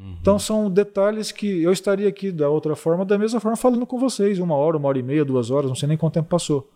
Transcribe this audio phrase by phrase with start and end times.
[0.00, 0.16] Uhum.
[0.20, 3.98] Então são detalhes que eu estaria aqui da outra forma, da mesma forma, falando com
[3.98, 6.70] vocês, uma hora, uma hora e meia, duas horas, não sei nem quanto tempo passou.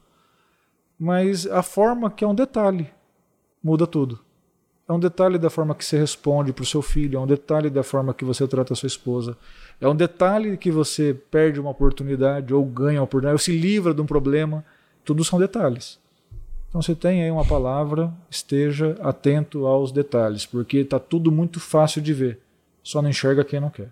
[0.98, 2.88] Mas a forma que é um detalhe
[3.62, 4.20] muda tudo.
[4.86, 7.70] É um detalhe da forma que você responde para o seu filho, é um detalhe
[7.70, 9.34] da forma que você trata a sua esposa,
[9.80, 13.94] é um detalhe que você perde uma oportunidade ou ganha uma oportunidade, ou se livra
[13.94, 14.62] de um problema.
[15.02, 15.98] Tudo são detalhes.
[16.68, 22.02] Então você tem aí uma palavra, esteja atento aos detalhes, porque está tudo muito fácil
[22.02, 22.43] de ver.
[22.84, 23.90] Só não enxerga quem não quer.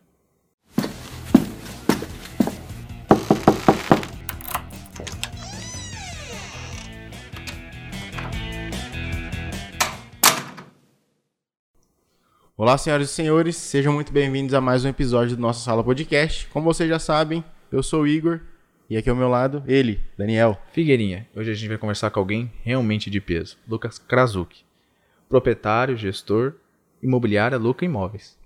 [12.54, 16.46] Olá, senhoras e senhores, sejam muito bem-vindos a mais um episódio do nosso Sala Podcast.
[16.48, 18.40] Como vocês já sabem, eu sou o Igor
[18.90, 20.60] e aqui ao meu lado, ele, Daniel.
[20.70, 21.26] Figueirinha.
[21.34, 24.66] Hoje a gente vai conversar com alguém realmente de peso, Lucas Krasuki,
[25.30, 26.56] proprietário, gestor,
[27.02, 28.41] imobiliária Luca Imóveis.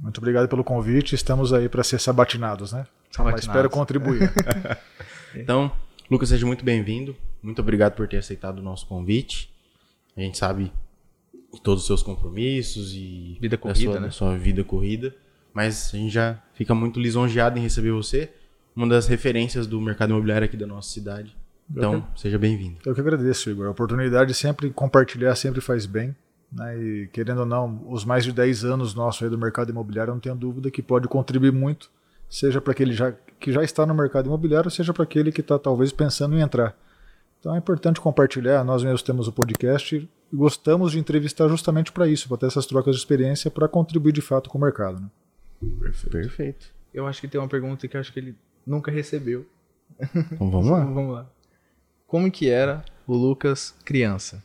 [0.00, 2.86] Muito obrigado pelo convite, estamos aí para ser sabatinados, né?
[3.10, 3.46] Sabatinados.
[3.46, 4.32] Mas espero contribuir.
[5.34, 5.70] então,
[6.10, 7.16] Lucas, seja muito bem-vindo.
[7.42, 9.52] Muito obrigado por ter aceitado o nosso convite.
[10.16, 10.72] A gente sabe
[11.62, 14.10] todos os seus compromissos e vida corrida, sua, né?
[14.10, 15.14] sua vida corrida,
[15.52, 18.30] mas a gente já fica muito lisonjeado em receber você,
[18.74, 21.36] uma das referências do mercado imobiliário aqui da nossa cidade.
[21.70, 22.78] Então, que, seja bem-vindo.
[22.84, 23.66] Eu que agradeço, Igor.
[23.66, 26.14] A oportunidade sempre compartilhar sempre faz bem.
[26.54, 26.78] Né?
[26.78, 30.14] E querendo ou não, os mais de 10 anos nossos aí do mercado imobiliário, eu
[30.14, 31.90] não tenho dúvida que pode contribuir muito,
[32.28, 35.58] seja para aquele já, que já está no mercado imobiliário, seja para aquele que está
[35.58, 36.76] talvez pensando em entrar.
[37.40, 38.64] Então é importante compartilhar.
[38.64, 42.94] Nós mesmos temos o podcast gostamos de entrevistar justamente para isso, para ter essas trocas
[42.94, 45.00] de experiência, para contribuir de fato com o mercado.
[45.00, 45.08] Né?
[45.80, 46.10] Perfeito.
[46.10, 46.74] Perfeito.
[46.92, 49.46] Eu acho que tem uma pergunta que acho que ele nunca recebeu.
[50.32, 50.84] Então vamos lá.
[50.84, 51.26] vamos lá.
[52.06, 54.42] Como que era o Lucas criança?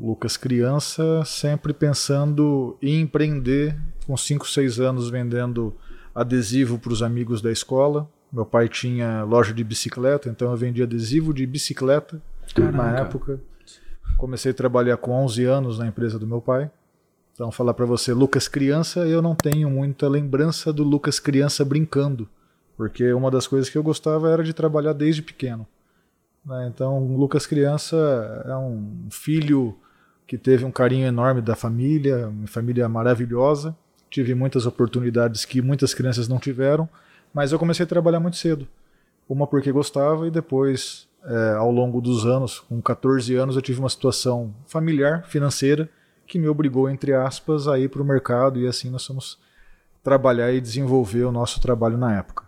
[0.00, 5.74] Lucas criança, sempre pensando em empreender, com 5, 6 anos vendendo
[6.14, 8.08] adesivo para os amigos da escola.
[8.32, 12.22] Meu pai tinha loja de bicicleta, então eu vendia adesivo de bicicleta
[12.54, 12.76] Caraca.
[12.76, 13.40] na época.
[14.16, 16.70] Comecei a trabalhar com 11 anos na empresa do meu pai.
[17.32, 22.28] Então, falar para você, Lucas criança, eu não tenho muita lembrança do Lucas criança brincando,
[22.76, 25.66] porque uma das coisas que eu gostava era de trabalhar desde pequeno.
[26.44, 26.70] Né?
[26.72, 29.76] Então, Lucas criança é um filho
[30.28, 33.74] que teve um carinho enorme da família, uma família maravilhosa.
[34.10, 36.86] Tive muitas oportunidades que muitas crianças não tiveram,
[37.32, 38.68] mas eu comecei a trabalhar muito cedo.
[39.26, 43.80] Uma porque gostava e depois é, ao longo dos anos, com 14 anos, eu tive
[43.80, 45.88] uma situação familiar, financeira,
[46.26, 49.38] que me obrigou, entre aspas, a ir para o mercado e assim nós fomos
[50.02, 52.44] trabalhar e desenvolver o nosso trabalho na época.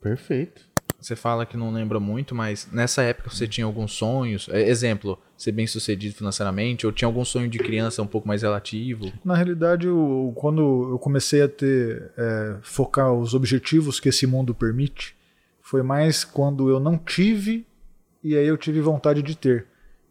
[0.00, 0.71] Perfeito.
[1.02, 4.48] Você fala que não lembra muito, mas nessa época você tinha alguns sonhos?
[4.48, 6.86] É, exemplo, ser bem sucedido financeiramente?
[6.86, 9.12] Ou tinha algum sonho de criança um pouco mais relativo?
[9.24, 14.54] Na realidade, eu, quando eu comecei a ter, é, focar os objetivos que esse mundo
[14.54, 15.16] permite,
[15.60, 17.66] foi mais quando eu não tive
[18.22, 19.66] e aí eu tive vontade de ter.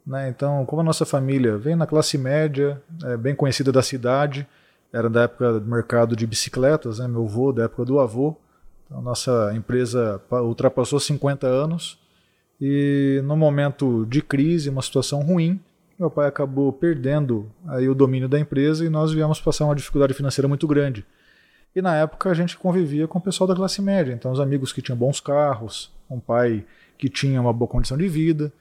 [0.05, 0.27] Né?
[0.27, 4.45] Então, como a nossa família vem na classe média, é bem conhecida da cidade,
[4.91, 7.07] era da época do mercado de bicicletas, né?
[7.07, 8.35] meu avô, da época do avô.
[8.91, 11.97] Então, nossa empresa ultrapassou 50 anos
[12.59, 15.61] e no momento de crise, uma situação ruim,
[15.97, 20.13] meu pai acabou perdendo aí o domínio da empresa e nós viemos passar uma dificuldade
[20.13, 21.05] financeira muito grande.
[21.73, 24.73] E na época a gente convivia com o pessoal da classe média, então os amigos
[24.73, 26.65] que tinham bons carros, um pai
[26.97, 28.51] que tinha uma boa condição de vida,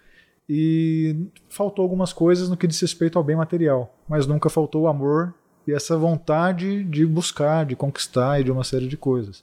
[0.49, 4.89] e faltou algumas coisas no que diz respeito ao bem material, mas nunca faltou o
[4.89, 5.35] amor
[5.67, 9.43] e essa vontade de buscar, de conquistar e de uma série de coisas.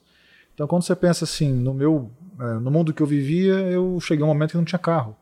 [0.57, 2.09] Então quando você pensa assim, no meu,
[2.40, 5.16] é, no mundo que eu vivia, eu cheguei a um momento que não tinha carro,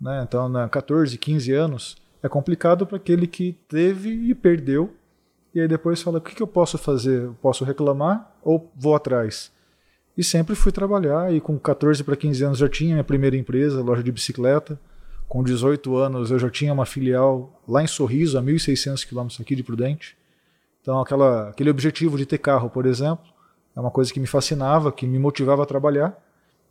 [0.00, 0.24] né?
[0.26, 4.92] Então, na 14, 15 anos, é complicado para aquele que teve e perdeu
[5.54, 7.24] e aí depois fala: o que, que eu posso fazer?
[7.24, 9.52] Eu posso reclamar ou vou atrás?
[10.16, 13.82] E sempre fui trabalhar, e com 14 para 15 anos já tinha minha primeira empresa,
[13.82, 14.78] loja de bicicleta.
[15.28, 19.56] Com 18 anos eu já tinha uma filial lá em Sorriso, a 1.600 quilômetros aqui
[19.56, 20.16] de Prudente.
[20.82, 23.24] Então aquela, aquele objetivo de ter carro, por exemplo,
[23.74, 26.16] é uma coisa que me fascinava, que me motivava a trabalhar.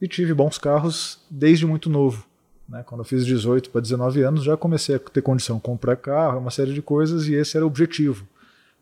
[0.01, 2.25] E tive bons carros desde muito novo.
[2.68, 2.83] Né?
[2.86, 6.39] Quando eu fiz 18 para 19 anos, já comecei a ter condição de comprar carro,
[6.39, 8.25] uma série de coisas, e esse era o objetivo.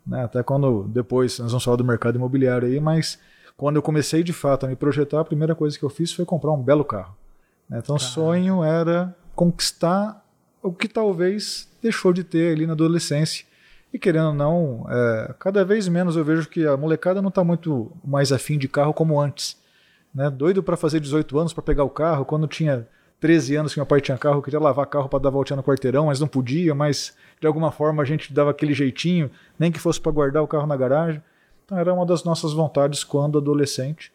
[0.05, 0.23] Né?
[0.23, 3.19] Até quando depois nós vamos falar do mercado imobiliário aí, mas
[3.57, 6.23] quando eu comecei de fato a me projetar, a primeira coisa que eu fiz foi
[6.23, 7.15] comprar um belo carro.
[7.67, 7.79] Né?
[7.79, 10.25] Então o sonho era conquistar
[10.61, 13.45] o que talvez deixou de ter ali na adolescência.
[13.93, 17.43] E querendo ou não, é, cada vez menos eu vejo que a molecada não está
[17.43, 19.57] muito mais afim de carro como antes.
[20.13, 20.29] Né?
[20.29, 22.87] Doido para fazer 18 anos para pegar o carro, quando tinha
[23.19, 26.05] 13 anos que meu pai tinha carro, queria lavar carro para dar voltinha no quarteirão,
[26.05, 29.99] mas não podia, mas de alguma forma a gente dava aquele jeitinho, nem que fosse
[29.99, 31.21] para guardar o carro na garagem.
[31.65, 34.11] Então era uma das nossas vontades quando adolescente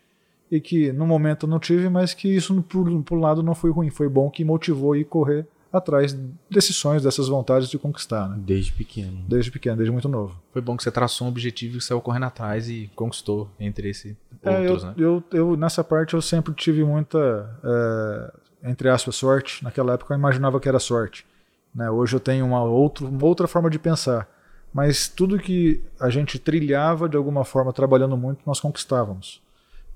[0.51, 3.55] e que no momento eu não tive, mas que isso por, por um lado não
[3.55, 5.47] foi ruim, foi bom que motivou ir correr
[5.79, 6.17] atrás
[6.51, 8.29] desses sonhos, dessas vontades de conquistar.
[8.29, 8.37] Né?
[8.39, 9.25] Desde pequeno.
[9.29, 10.41] Desde pequeno, desde muito novo.
[10.53, 14.17] Foi bom que você traçou um objetivo e saiu correndo atrás e conquistou entre esse
[14.43, 14.95] é, outros, eu, né?
[14.99, 19.63] Eu, eu, nessa parte eu sempre tive muita, é, entre aspas, sorte.
[19.65, 21.27] Naquela época eu imaginava que era sorte.
[21.75, 21.91] Né?
[21.91, 24.29] Hoje eu tenho uma, outro, uma outra forma de pensar.
[24.73, 29.41] Mas tudo que a gente trilhava de alguma forma, trabalhando muito, nós conquistávamos.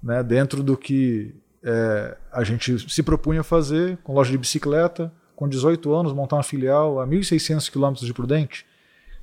[0.03, 0.23] Né?
[0.23, 5.95] Dentro do que é, a gente se propunha fazer, com loja de bicicleta, com 18
[5.95, 8.67] anos, montar uma filial a 1.600 quilômetros de Prudente,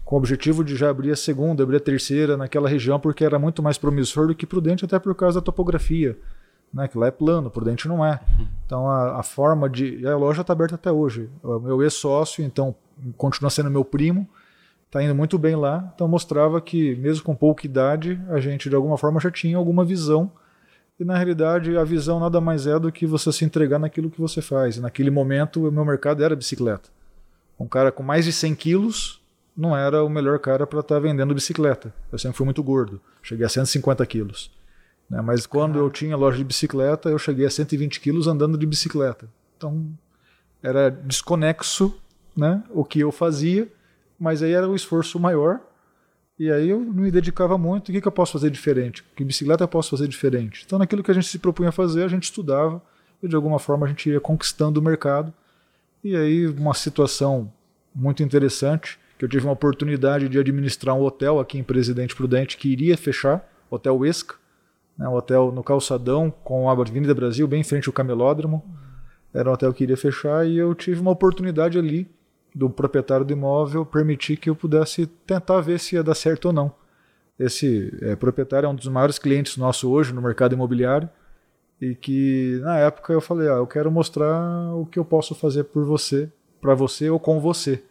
[0.06, 3.38] com o objetivo de já abrir a segunda, abrir a terceira naquela região, porque era
[3.38, 6.18] muito mais promissor do que Prudente, até por causa da topografia.
[6.74, 8.22] Né, que lá é plano, Prudente não é.
[8.66, 10.08] Então a, a forma de.
[10.08, 11.30] A loja está aberta até hoje.
[11.44, 12.74] O meu ex-sócio, então,
[13.18, 14.26] continua sendo meu primo,
[14.86, 15.92] está indo muito bem lá.
[15.94, 19.84] Então mostrava que, mesmo com pouca idade, a gente de alguma forma já tinha alguma
[19.84, 20.32] visão
[21.00, 24.20] e na realidade a visão nada mais é do que você se entregar naquilo que
[24.20, 24.78] você faz.
[24.78, 26.90] E naquele momento o meu mercado era bicicleta.
[27.60, 29.22] Um cara com mais de 100 quilos
[29.56, 31.94] não era o melhor cara para estar tá vendendo bicicleta.
[32.12, 34.52] Eu sempre fui muito gordo, cheguei a 150 quilos.
[35.10, 35.22] Né?
[35.22, 39.30] Mas quando eu tinha loja de bicicleta, eu cheguei a 120 quilos andando de bicicleta.
[39.58, 39.88] Então
[40.62, 41.96] era desconexo
[42.36, 43.72] né, o que eu fazia,
[44.20, 45.62] mas aí era o esforço maior
[46.38, 47.90] e aí eu me dedicava muito.
[47.90, 49.04] O que, que eu posso fazer diferente?
[49.16, 50.64] Que bicicleta eu posso fazer diferente?
[50.66, 52.82] Então, naquilo que a gente se propunha fazer, a gente estudava
[53.24, 55.34] e de alguma forma a gente ia conquistando o mercado.
[56.04, 57.52] E aí, uma situação
[57.94, 62.58] muito interessante, que eu tive uma oportunidade de administrar um hotel aqui em Presidente Prudente
[62.58, 64.36] que iria fechar, Hotel Esca,
[64.98, 68.64] né, um hotel no Calçadão, com a Avenida Brasil, bem em frente ao Camelódromo.
[69.34, 72.10] Era um hotel que iria fechar e eu tive uma oportunidade ali
[72.56, 76.54] do proprietário do imóvel permitir que eu pudesse tentar ver se ia dar certo ou
[76.54, 76.74] não.
[77.38, 81.10] Esse é, proprietário é um dos maiores clientes nosso hoje no mercado imobiliário
[81.82, 85.66] e que na época eu falei, ah, eu quero mostrar o que eu posso fazer
[85.66, 86.32] por você,
[86.62, 87.84] para você ou com você.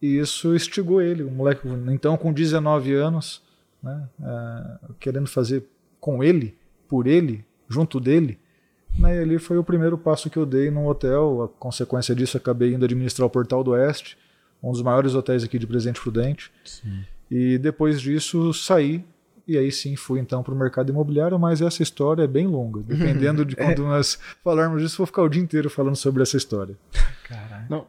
[0.00, 3.42] E isso instigou ele, um moleque então com 19 anos,
[3.82, 5.64] né, é, querendo fazer
[5.98, 6.56] com ele,
[6.86, 8.38] por ele, junto dele.
[8.98, 11.42] Né, e ali foi o primeiro passo que eu dei num hotel.
[11.42, 14.16] A consequência disso, acabei indo administrar o Portal do Oeste,
[14.62, 16.50] um dos maiores hotéis aqui de Presidente Prudente.
[16.64, 17.04] Sim.
[17.30, 19.04] E depois disso saí
[19.46, 22.80] e aí sim fui então para o mercado imobiliário, mas essa história é bem longa.
[22.86, 23.86] Dependendo de quando é.
[23.86, 26.76] nós falarmos disso, vou ficar o dia inteiro falando sobre essa história.
[27.24, 27.66] Caralho.
[27.70, 27.86] Não.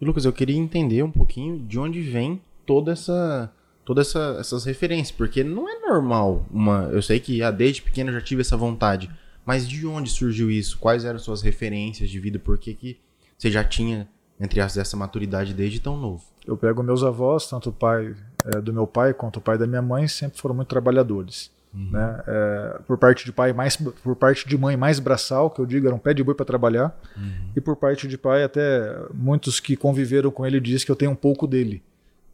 [0.00, 3.50] Lucas, eu queria entender um pouquinho de onde vem toda essa
[3.84, 8.08] todas essa, essas referências, porque não é normal uma, eu sei que ah, desde pequeno
[8.08, 9.10] eu já tive essa vontade,
[9.44, 10.78] mas de onde surgiu isso?
[10.78, 12.38] Quais eram suas referências de vida?
[12.38, 12.98] Por que, que
[13.36, 14.08] você já tinha,
[14.40, 16.24] entre as essa maturidade desde tão novo?
[16.46, 18.14] Eu pego meus avós, tanto o pai
[18.44, 21.50] é, do meu pai quanto o pai da minha mãe, sempre foram muito trabalhadores.
[21.74, 21.90] Uhum.
[21.90, 22.22] Né?
[22.26, 25.88] É, por parte de pai mais por parte de mãe mais braçal que eu digo
[25.88, 27.50] era um pé de boi para trabalhar uhum.
[27.56, 31.10] e por parte de pai até muitos que conviveram com ele dizem que eu tenho
[31.10, 31.82] um pouco dele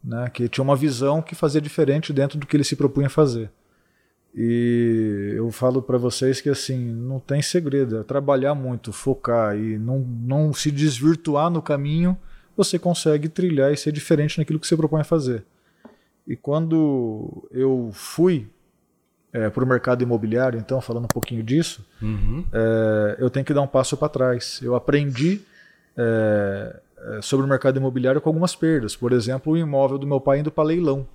[0.03, 0.29] né?
[0.31, 3.49] que tinha uma visão que fazia diferente dentro do que ele se propunha fazer
[4.33, 9.77] e eu falo para vocês que assim, não tem segredo, é trabalhar muito, focar e
[9.77, 12.17] não, não se desvirtuar no caminho,
[12.55, 15.43] você consegue trilhar e ser diferente naquilo que você propõe a fazer.
[16.27, 18.47] E quando eu fui
[19.33, 22.45] é, para o mercado imobiliário, então, falando um pouquinho disso, uhum.
[22.51, 24.59] é, eu tenho que dar um passo para trás.
[24.61, 25.41] Eu aprendi
[25.97, 28.95] é, é, sobre o mercado imobiliário com algumas perdas.
[28.95, 31.07] Por exemplo, o imóvel do meu pai indo para leilão.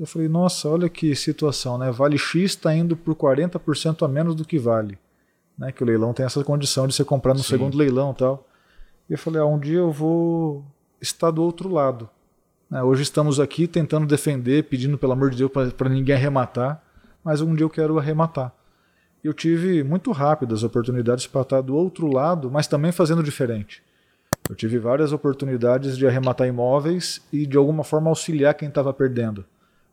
[0.00, 1.90] Eu falei, nossa, olha que situação, né?
[1.90, 4.98] Vale X está indo por 40% a menos do que vale.
[5.58, 5.70] Né?
[5.72, 7.48] Que o leilão tem essa condição de você comprar no Sim.
[7.50, 8.48] segundo leilão e tal.
[9.10, 10.64] E eu falei, ah, um dia eu vou
[11.02, 12.08] estar do outro lado.
[12.70, 12.82] Né?
[12.82, 16.82] Hoje estamos aqui tentando defender, pedindo pelo amor de Deus para ninguém arrematar,
[17.22, 18.54] mas um dia eu quero arrematar.
[19.22, 23.82] Eu tive muito rápido as oportunidades para estar do outro lado, mas também fazendo diferente.
[24.48, 29.44] Eu tive várias oportunidades de arrematar imóveis e de alguma forma auxiliar quem estava perdendo.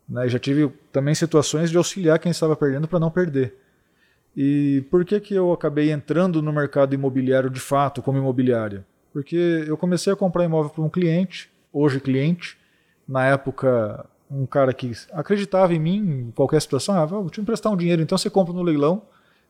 [0.07, 0.27] Né?
[0.27, 3.55] Já tive também situações de auxiliar quem estava perdendo para não perder.
[4.35, 8.85] E por que, que eu acabei entrando no mercado imobiliário de fato, como imobiliária?
[9.11, 12.57] Porque eu comecei a comprar imóvel para um cliente, hoje cliente,
[13.07, 17.71] na época um cara que acreditava em mim em qualquer situação, ah, vou te emprestar
[17.71, 19.01] um dinheiro, então você compra no leilão,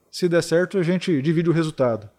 [0.09, 2.09] se der certo a gente divide o resultado.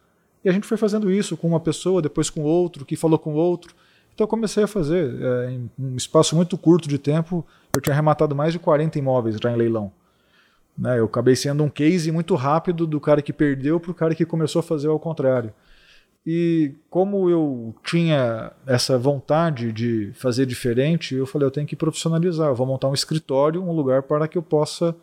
[0.45, 3.35] E a gente foi fazendo isso com uma pessoa, depois com outro, que falou com
[3.35, 3.75] outro.
[4.14, 7.47] Então eu comecei a fazer, é, em um espaço muito curto de tempo,
[7.78, 9.92] eu tinha arrematado mais de 40 imóveis já em leilão.
[10.76, 14.14] Né, eu acabei sendo um case muito rápido do cara que perdeu para o cara
[14.14, 15.52] que começou a fazer ao contrário.
[16.26, 22.49] E como eu tinha essa vontade de fazer diferente, eu falei, eu tenho que profissionalizar,
[22.49, 24.94] eu vou montar um escritório, um lugar para que eu possa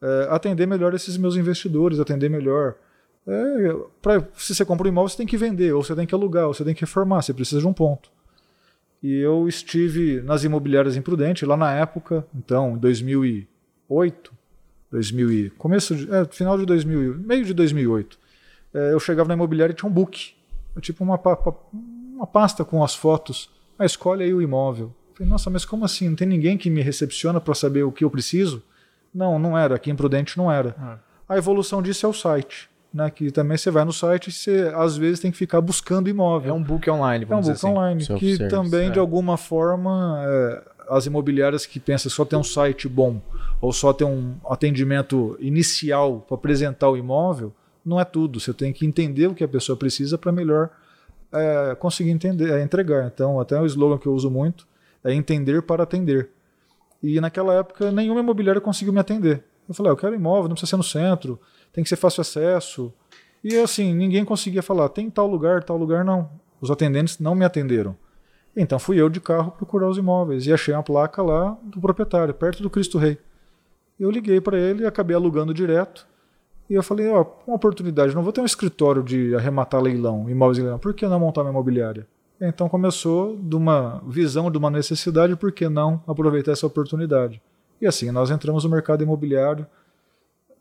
[0.00, 2.76] é, atender melhor esses meus investidores, atender melhor.
[3.26, 6.14] É, pra, se você compra um imóvel, você tem que vender, ou você tem que
[6.14, 8.10] alugar, ou você tem que reformar, você precisa de um ponto.
[9.02, 14.32] E eu estive nas imobiliárias imprudentes lá na época, então, em 2008,
[14.90, 18.18] 2000 e, começo de, é, final de 2000, meio de 2008.
[18.74, 20.34] É, eu chegava na imobiliária e tinha um book,
[20.80, 21.20] tipo uma,
[22.14, 23.50] uma pasta com as fotos.
[23.78, 24.92] Ah, escolhe aí o imóvel.
[25.14, 26.08] falei, nossa, mas como assim?
[26.08, 28.62] Não tem ninguém que me recepciona para saber o que eu preciso?
[29.14, 29.76] Não, não era.
[29.76, 30.74] Aqui em Prudente não era.
[30.78, 30.98] Ah.
[31.28, 32.68] A evolução disso é o site.
[32.92, 36.08] Né, que também você vai no site e você às vezes tem que ficar buscando
[36.08, 36.50] imóvel.
[36.50, 37.76] É um book online, vamos É um book assim.
[37.76, 38.90] online, que também é.
[38.90, 43.20] de alguma forma é, as imobiliárias que pensam só tem um site bom
[43.60, 47.52] ou só tem um atendimento inicial para apresentar o imóvel,
[47.84, 48.40] não é tudo.
[48.40, 50.70] Você tem que entender o que a pessoa precisa para melhor
[51.32, 53.06] é, conseguir entender, é, entregar.
[53.06, 54.66] Então, até o slogan que eu uso muito
[55.04, 56.30] é entender para atender.
[57.02, 59.44] E naquela época, nenhuma imobiliária conseguiu me atender.
[59.68, 61.38] Eu falei, ah, eu quero imóvel, não precisa ser no centro,
[61.72, 62.92] tem que ser fácil acesso.
[63.42, 66.30] E assim, ninguém conseguia falar, tem tal lugar, tal lugar, não.
[66.60, 67.96] Os atendentes não me atenderam.
[68.56, 72.34] Então fui eu de carro procurar os imóveis e achei uma placa lá do proprietário,
[72.34, 73.18] perto do Cristo Rei.
[73.98, 76.06] Eu liguei para ele e acabei alugando direto.
[76.68, 80.58] E eu falei, ó, uma oportunidade, não vou ter um escritório de arrematar leilão, imóveis
[80.58, 82.06] em leilão, por que não montar uma imobiliária?
[82.40, 87.40] Então começou de uma visão, de uma necessidade, por que não aproveitar essa oportunidade?
[87.80, 89.66] E assim, nós entramos no mercado imobiliário.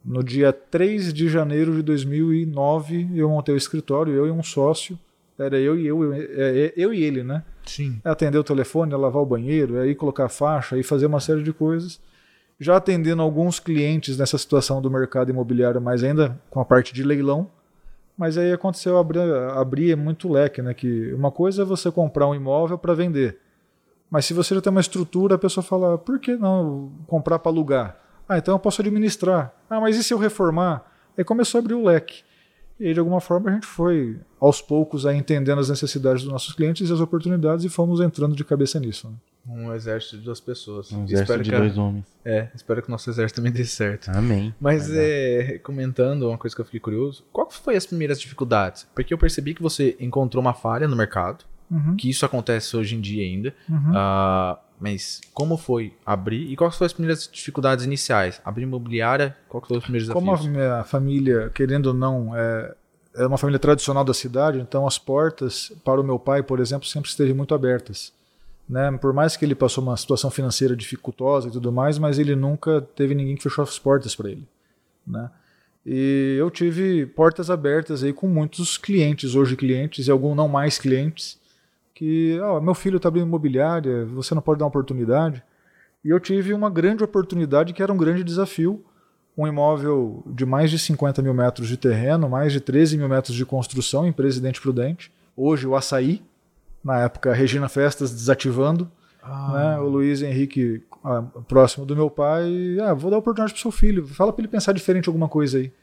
[0.08, 4.98] No dia 3 de janeiro de 2009, eu montei o escritório, eu e um sócio.
[5.38, 7.44] Era eu e eu, eu, é, é, eu e ele, né?
[7.66, 8.00] Sim.
[8.04, 12.00] Atender o telefone, lavar o banheiro, aí colocar faixa, aí fazer uma série de coisas
[12.60, 17.04] já atendendo alguns clientes nessa situação do mercado imobiliário, mas ainda com a parte de
[17.04, 17.50] leilão.
[18.18, 20.74] Mas aí aconteceu abrir, abrir muito leque, né?
[20.74, 23.38] Que uma coisa é você comprar um imóvel para vender.
[24.10, 27.52] Mas se você já tem uma estrutura, a pessoa fala, por que não comprar para
[27.52, 28.07] alugar?
[28.28, 29.54] Ah, então eu posso administrar.
[29.70, 30.86] Ah, mas e se eu reformar?
[31.18, 32.24] Aí começou a abrir o leque.
[32.80, 36.32] E aí, de alguma forma, a gente foi, aos poucos, aí, entendendo as necessidades dos
[36.32, 39.10] nossos clientes e as oportunidades e fomos entrando de cabeça nisso.
[39.10, 39.16] Né?
[39.50, 40.92] Um exército de duas pessoas.
[40.92, 42.06] Um exército espero de que, dois homens.
[42.24, 44.10] É, espero que o nosso exército também dê certo.
[44.10, 44.54] Amém.
[44.60, 48.86] Mas é, comentando uma coisa que eu fiquei curioso, qual foi as primeiras dificuldades?
[48.94, 51.96] Porque eu percebi que você encontrou uma falha no mercado, uhum.
[51.96, 53.56] que isso acontece hoje em dia ainda.
[53.68, 53.92] Uhum.
[53.92, 58.40] Uh, mas como foi abrir e quais foram as primeiras dificuldades iniciais?
[58.46, 60.40] Abrir imobiliária, qual foram os primeiros desafios?
[60.40, 62.76] Como a minha família, querendo ou não, é,
[63.16, 66.88] é uma família tradicional da cidade, então as portas para o meu pai, por exemplo,
[66.88, 68.14] sempre esteve muito abertas.
[68.70, 68.92] Né?
[68.98, 72.82] Por mais que ele passou uma situação financeira dificultosa e tudo mais, mas ele nunca
[72.96, 74.48] teve ninguém que fechou as portas para ele.
[75.06, 75.30] Né?
[75.86, 80.78] E eu tive portas abertas aí com muitos clientes, hoje clientes e alguns não mais
[80.78, 81.40] clientes,
[81.98, 85.44] que, oh, meu filho está abrindo imobiliária, você não pode dar uma oportunidade.
[86.06, 88.86] E eu tive uma grande oportunidade que era um grande desafio,
[89.36, 93.36] um imóvel de mais de 50 mil metros de terreno, mais de 13 mil metros
[93.36, 96.22] de construção em Presidente Prudente, hoje o Açaí,
[96.84, 98.92] na época Regina Festas desativando,
[99.24, 99.54] ah.
[99.54, 99.80] né?
[99.80, 104.06] o Luiz Henrique ah, próximo do meu pai, ah, vou dar oportunidade pro seu filho,
[104.06, 105.74] fala para ele pensar diferente alguma coisa aí.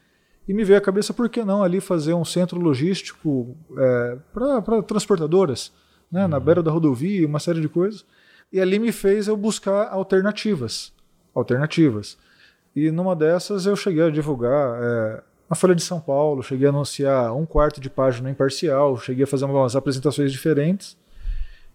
[0.47, 4.81] E me veio a cabeça, por que não ali fazer um centro logístico é, para
[4.81, 5.73] transportadoras,
[6.11, 6.23] né?
[6.23, 6.27] Uhum.
[6.27, 8.05] na beira da rodovia, uma série de coisas.
[8.51, 10.93] E ali me fez eu buscar alternativas.
[11.33, 12.17] Alternativas.
[12.75, 16.69] E numa dessas eu cheguei a divulgar é, na Folha de São Paulo, cheguei a
[16.69, 20.97] anunciar um quarto de página imparcial, cheguei a fazer umas apresentações diferentes.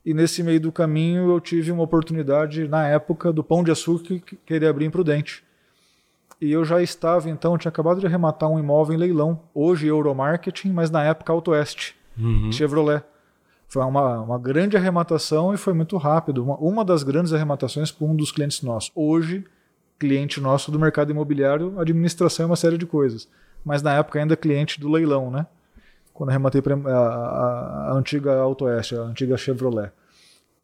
[0.04, 4.18] E nesse meio do caminho eu tive uma oportunidade, na época, do Pão de Açúcar
[4.18, 5.44] que queria abrir em Prudente.
[6.40, 10.72] E eu já estava, então, tinha acabado de arrematar um imóvel em leilão, hoje Euromarketing,
[10.72, 12.50] mas na época Autoeste, uhum.
[12.50, 13.02] Chevrolet.
[13.70, 16.42] Foi uma, uma grande arrematação e foi muito rápido.
[16.42, 18.90] Uma, uma das grandes arrematações para um dos clientes nossos.
[18.94, 19.44] Hoje,
[19.98, 23.28] cliente nosso do mercado imobiliário, administração e uma série de coisas
[23.64, 25.46] mas na época ainda cliente do leilão, né?
[26.12, 29.90] Quando eu rematei a, a, a antiga Auto Oeste, a antiga Chevrolet.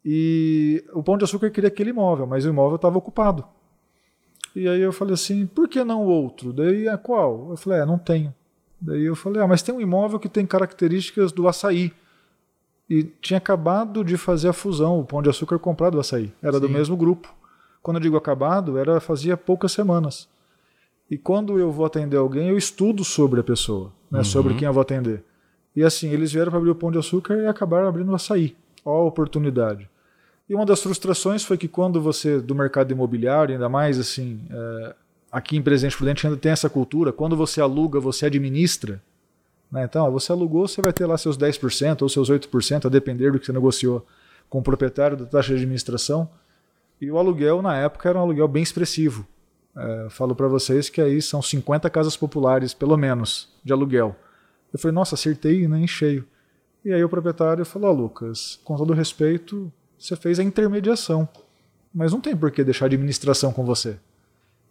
[0.05, 3.43] E o Pão de Açúcar queria aquele imóvel, mas o imóvel estava ocupado.
[4.55, 6.53] E aí eu falei assim, por que não outro?
[6.53, 7.51] Daí, é qual?
[7.51, 8.33] Eu falei, é, não tenho.
[8.79, 11.91] Daí eu falei, ah, mas tem um imóvel que tem características do açaí.
[12.89, 16.31] E tinha acabado de fazer a fusão, o Pão de Açúcar comprado do açaí.
[16.41, 16.59] Era Sim.
[16.59, 17.33] do mesmo grupo.
[17.83, 20.27] Quando eu digo acabado, era fazia poucas semanas.
[21.09, 24.25] E quando eu vou atender alguém, eu estudo sobre a pessoa, né, uhum.
[24.25, 25.23] sobre quem eu vou atender.
[25.75, 28.55] E assim, eles vieram para abrir o Pão de Açúcar e acabaram abrindo o açaí.
[28.83, 29.89] Ó a oportunidade.
[30.49, 34.95] E uma das frustrações foi que quando você, do mercado imobiliário, ainda mais assim, é,
[35.31, 39.01] aqui em Presidente Prudente ainda tem essa cultura, quando você aluga, você administra.
[39.71, 39.83] Né?
[39.83, 43.39] Então, você alugou, você vai ter lá seus 10% ou seus 8%, a depender do
[43.39, 44.05] que você negociou
[44.49, 46.29] com o proprietário da taxa de administração.
[46.99, 49.27] E o aluguel, na época, era um aluguel bem expressivo
[49.75, 54.15] É, falo para vocês que aí são 50 casas populares, pelo menos, de aluguel.
[54.73, 56.25] Eu falei, nossa, acertei né, em cheio.
[56.83, 61.27] E aí o proprietário falou, Lucas, com todo respeito, você fez a intermediação,
[61.93, 63.99] mas não tem por que deixar a administração com você.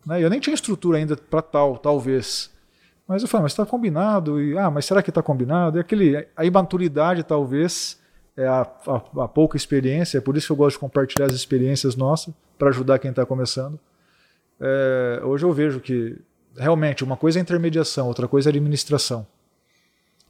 [0.05, 0.23] Né?
[0.23, 2.51] Eu nem tinha estrutura ainda para tal, talvez.
[3.07, 5.79] Mas eu falei, mas está combinado, e ah, mas será que está combinado?
[5.79, 8.01] E aquele, a imaturidade talvez,
[8.37, 11.33] é a, a, a, pouca experiência, é por isso que eu gosto de compartilhar as
[11.33, 13.79] experiências nossas, para ajudar quem está começando.
[14.61, 16.19] É, hoje eu vejo que
[16.57, 19.27] realmente uma coisa é intermediação, outra coisa é administração.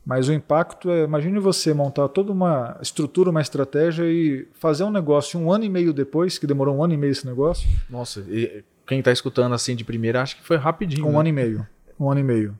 [0.04, 4.90] Mas o impacto é, imagine você montar toda uma estrutura, uma estratégia e fazer um
[4.90, 7.68] negócio um ano e meio depois, que demorou um ano e meio esse negócio.
[7.90, 11.06] Nossa, e quem está escutando assim de primeira, acho que foi rapidinho.
[11.06, 11.18] Um né?
[11.18, 11.66] ano e meio.
[11.99, 12.56] Um ano e meio.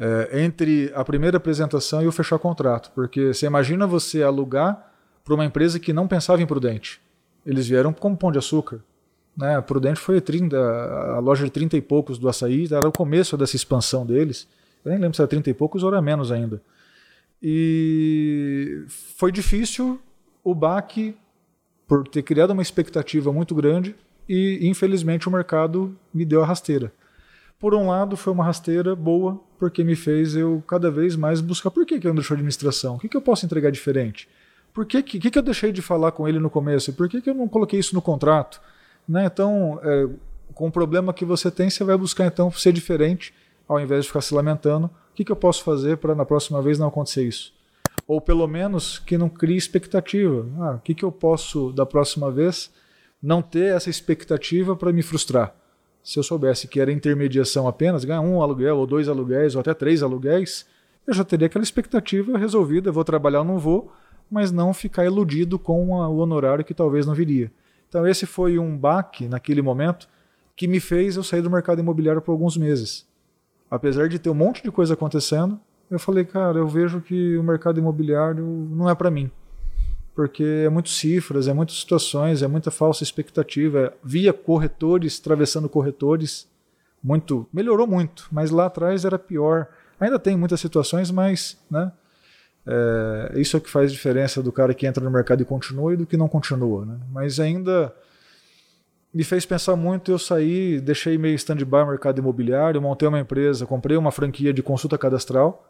[0.00, 2.92] É, entre a primeira apresentação e o fechar contrato.
[2.94, 4.92] Porque você imagina você alugar
[5.24, 7.00] para uma empresa que não pensava em Prudente.
[7.44, 8.80] Eles vieram como pão de açúcar.
[9.36, 9.60] Né?
[9.60, 13.56] Prudente foi 30, a loja de 30 e poucos do açaí, era o começo dessa
[13.56, 14.48] expansão deles.
[14.84, 16.60] Eu nem lembro se era 30 e poucos ou era menos ainda.
[17.42, 18.84] E
[19.16, 20.00] foi difícil
[20.42, 21.14] o baque
[21.86, 23.94] por ter criado uma expectativa muito grande
[24.28, 26.92] e infelizmente o mercado me deu a rasteira.
[27.58, 31.70] Por um lado, foi uma rasteira boa, porque me fez eu cada vez mais buscar
[31.70, 34.28] por que, que eu não deixou administração, o que, que eu posso entregar diferente,
[34.72, 37.30] por que, que, que, eu deixei de falar com ele no começo, por que, que
[37.30, 38.60] eu não coloquei isso no contrato.
[39.08, 39.24] Né?
[39.24, 40.08] Então, é,
[40.54, 43.34] com o problema que você tem, você vai buscar então ser diferente,
[43.66, 46.78] ao invés de ficar se lamentando que, que eu posso fazer para na próxima vez
[46.78, 47.52] não acontecer isso?
[48.06, 50.46] Ou pelo menos que não crie expectativa.
[50.60, 52.72] Ah, o que, que eu posso da próxima vez
[53.20, 55.52] não ter essa expectativa para me frustrar?
[56.08, 59.74] Se eu soubesse que era intermediação apenas, ganhar um aluguel, ou dois aluguéis, ou até
[59.74, 60.64] três aluguéis,
[61.06, 62.92] eu já teria aquela expectativa resolvida.
[62.92, 63.92] Vou trabalhar ou não vou,
[64.30, 67.50] mas não ficar iludido com o honorário que talvez não viria.
[67.88, 70.08] Então, esse foi um baque naquele momento
[70.56, 73.06] que me fez eu sair do mercado imobiliário por alguns meses
[73.70, 75.60] apesar de ter um monte de coisa acontecendo,
[75.90, 79.30] eu falei, cara, eu vejo que o mercado imobiliário não é para mim.
[80.18, 83.78] Porque é muito cifras, é muitas situações, é muita falsa expectativa.
[83.78, 86.48] É via corretores, atravessando corretores,
[87.00, 89.68] muito melhorou muito, mas lá atrás era pior.
[90.00, 91.92] Ainda tem muitas situações, mas né,
[92.66, 95.96] é, isso é que faz diferença do cara que entra no mercado e continua e
[95.96, 96.84] do que não continua.
[96.84, 96.98] Né?
[97.12, 97.94] Mas ainda
[99.14, 100.10] me fez pensar muito.
[100.10, 104.64] Eu saí, deixei meio stand-by o mercado imobiliário, montei uma empresa, comprei uma franquia de
[104.64, 105.64] consulta cadastral,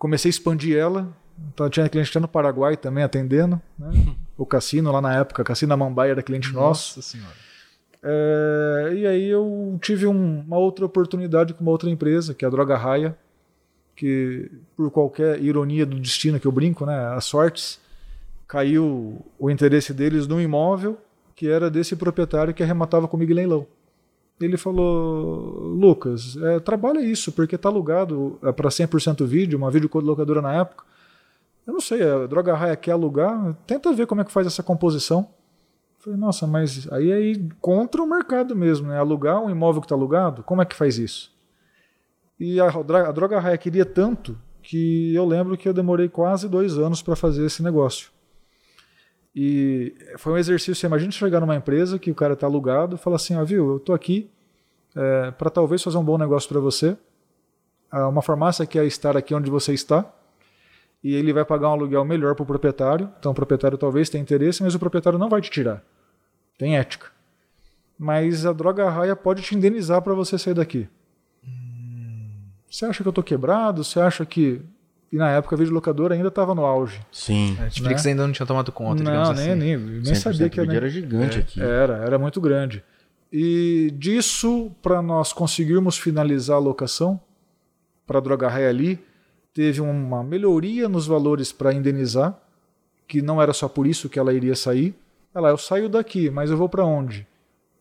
[0.00, 1.14] comecei a expandir ela.
[1.54, 3.60] Então, tinha cliente no Paraguai também atendendo.
[3.78, 4.16] Né?
[4.36, 6.96] o Cassino, lá na época, Cassino Amambai era cliente nosso.
[6.96, 7.36] Nossa Senhora.
[8.02, 12.48] É, e aí eu tive um, uma outra oportunidade com uma outra empresa, que é
[12.48, 13.16] a Droga Raia,
[13.94, 17.78] que por qualquer ironia do destino que eu brinco, né, as sortes,
[18.48, 20.98] caiu o interesse deles no imóvel
[21.40, 23.66] que era desse proprietário que arrematava comigo em leilão.
[24.40, 30.40] Ele falou: Lucas, é, trabalha isso, porque está alugado é, para 100% vídeo, uma videolocadora
[30.40, 30.84] na época.
[31.66, 34.62] Eu não sei, a Droga Raia quer alugar, tenta ver como é que faz essa
[34.62, 35.28] composição.
[35.98, 38.98] Eu falei, nossa, mas aí é contra o mercado mesmo, né?
[38.98, 41.30] Alugar um imóvel que está alugado, como é que faz isso?
[42.38, 46.78] E a, a Droga Raia queria tanto que eu lembro que eu demorei quase dois
[46.78, 48.10] anos para fazer esse negócio.
[49.34, 50.86] E foi um exercício.
[50.86, 53.76] Imagina chegar numa empresa que o cara está alugado e falar assim: ah, viu, eu
[53.76, 54.30] estou aqui
[54.96, 56.96] é, para talvez fazer um bom negócio para você.
[57.92, 60.08] Uma farmácia quer estar aqui onde você está
[61.02, 63.10] e ele vai pagar um aluguel melhor para o proprietário.
[63.18, 65.82] Então o proprietário talvez tenha interesse, mas o proprietário não vai te tirar.
[66.58, 67.08] Tem ética.
[67.98, 70.88] Mas a droga raia pode te indenizar para você sair daqui.
[71.44, 72.28] Hum.
[72.70, 73.82] Você acha que eu estou quebrado?
[73.82, 74.62] Você acha que
[75.12, 77.00] e na época a videolocadora ainda estava no auge.
[77.10, 77.56] Sim.
[77.58, 78.10] A Netflix né?
[78.12, 79.54] ainda não tinha tomado conta, não, nem, assim.
[79.54, 80.74] nem, nem sabia que era.
[80.74, 81.60] era gigante é, aqui.
[81.60, 82.82] Era, era muito grande.
[83.32, 87.20] E disso, para nós conseguirmos finalizar a locação,
[88.06, 88.98] para a Droga Raia ali,
[89.52, 92.36] teve uma melhoria nos valores para indenizar,
[93.06, 94.94] que não era só por isso que ela iria sair.
[95.34, 97.26] Ela, eu saio daqui, mas eu vou para onde?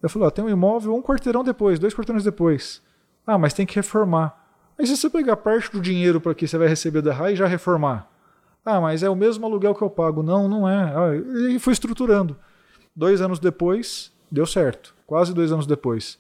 [0.02, 2.82] Eu falei, ó, tem um imóvel um quarteirão depois, dois quarteirões depois.
[3.26, 4.39] Ah, mas tem que reformar.
[4.80, 7.36] Aí se você pegar parte do dinheiro para que você vai receber da RAI e
[7.36, 8.10] já reformar.
[8.64, 10.24] Ah, mas é o mesmo aluguel que eu pago.
[10.24, 10.94] Não, não é.
[10.96, 12.38] Ah, e foi estruturando.
[12.96, 14.96] Dois anos depois, deu certo.
[15.06, 16.18] Quase dois anos depois.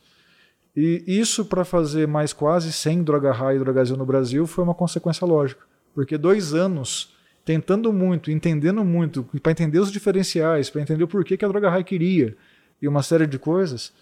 [0.75, 4.75] E isso para fazer mais quase 100 Droga RAI e Drogazil no Brasil foi uma
[4.75, 5.63] consequência lógica.
[5.95, 11.37] Porque dois anos tentando muito, entendendo muito, para entender os diferenciais, para entender o porquê
[11.37, 12.35] que a Droga RAI queria
[12.81, 13.93] e uma série de coisas,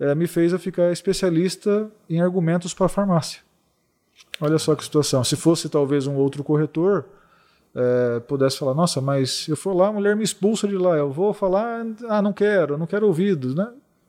[0.00, 3.47] é, me fez eu ficar especialista em argumentos para farmácia.
[4.40, 5.24] Olha só que situação.
[5.24, 7.04] Se fosse talvez um outro corretor,
[7.74, 10.96] é, pudesse falar, nossa, mas eu for lá, a mulher me expulsa de lá.
[10.96, 13.68] Eu vou falar, ah, não quero, não quero ouvidos, né?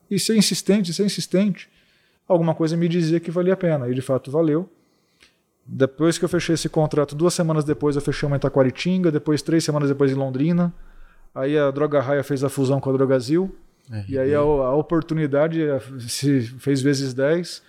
[0.09, 1.69] E ser insistente, ser insistente.
[2.27, 4.69] alguma coisa me dizia que valia a pena, e de fato valeu.
[5.65, 9.41] Depois que eu fechei esse contrato, duas semanas depois eu fechei uma em Taquaritinga, depois
[9.43, 10.73] três semanas depois em Londrina.
[11.33, 13.55] Aí a Droga Raia fez a fusão com a Drogazil.
[13.91, 15.59] É, e aí a, a, oportunidade
[16.07, 17.61] se fez vezes 10.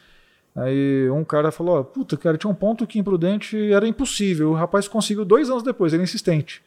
[0.55, 4.51] Aí um cara falou: Puta, cara, tinha um ponto que imprudente era impossível.
[4.51, 6.63] O rapaz conseguiu dois anos depois, ele é insistente.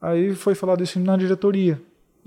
[0.00, 1.80] Aí foi falado isso na diretoria.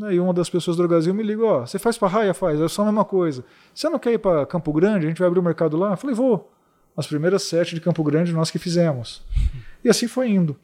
[0.04, 2.34] Aí uma das pessoas do Drogazil me ligou: Ó, você faz para raia?
[2.34, 3.44] Faz, é só a mesma coisa.
[3.74, 5.06] Você não quer ir para Campo Grande?
[5.06, 5.92] A gente vai abrir o mercado lá?
[5.92, 6.52] Eu falei: Vou.
[6.96, 9.24] As primeiras sete de Campo Grande nós que fizemos.
[9.84, 10.56] E assim foi indo.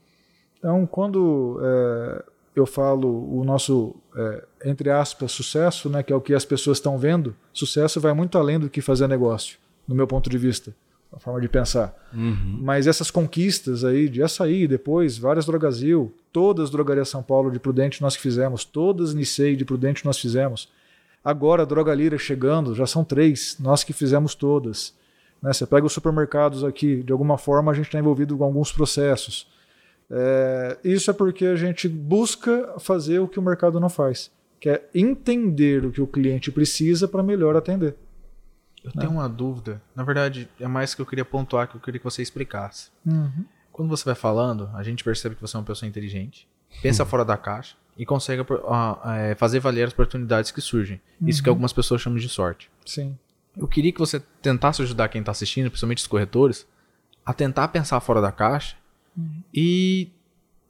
[0.58, 2.24] Então, quando é,
[2.56, 6.78] eu falo o nosso, é, entre aspas, sucesso, né, que é o que as pessoas
[6.78, 9.58] estão vendo, sucesso vai muito além do que fazer negócio,
[9.92, 10.74] no meu ponto de vista,
[11.12, 11.94] a forma de pensar.
[12.14, 12.60] Uhum.
[12.62, 18.02] Mas essas conquistas aí de açaí, depois várias Drogazil, todas Drogaria São Paulo de Prudente
[18.02, 20.70] nós que fizemos, todas Nicei de Prudente nós fizemos.
[21.24, 24.94] Agora Droga Lira chegando, já são três, nós que fizemos todas.
[25.42, 25.52] Né?
[25.52, 29.48] Você pega os supermercados aqui, de alguma forma a gente está envolvido com alguns processos.
[30.10, 34.70] É, isso é porque a gente busca fazer o que o mercado não faz, que
[34.70, 37.96] é entender o que o cliente precisa para melhor atender.
[38.84, 39.02] Eu né?
[39.02, 39.82] tenho uma dúvida.
[39.96, 42.90] Na verdade, é mais que eu queria pontuar que eu queria que você explicasse.
[43.06, 43.46] Uhum.
[43.72, 46.48] Quando você vai falando, a gente percebe que você é uma pessoa inteligente,
[46.82, 47.10] pensa uhum.
[47.10, 51.00] fora da caixa e consegue uh, fazer valer as oportunidades que surgem.
[51.20, 51.28] Uhum.
[51.28, 51.54] Isso que uhum.
[51.54, 52.70] algumas pessoas chamam de sorte.
[52.86, 53.18] Sim.
[53.56, 56.66] Eu queria que você tentasse ajudar quem está assistindo, principalmente os corretores,
[57.26, 58.76] a tentar pensar fora da caixa
[59.18, 59.44] Uhum.
[59.54, 60.10] E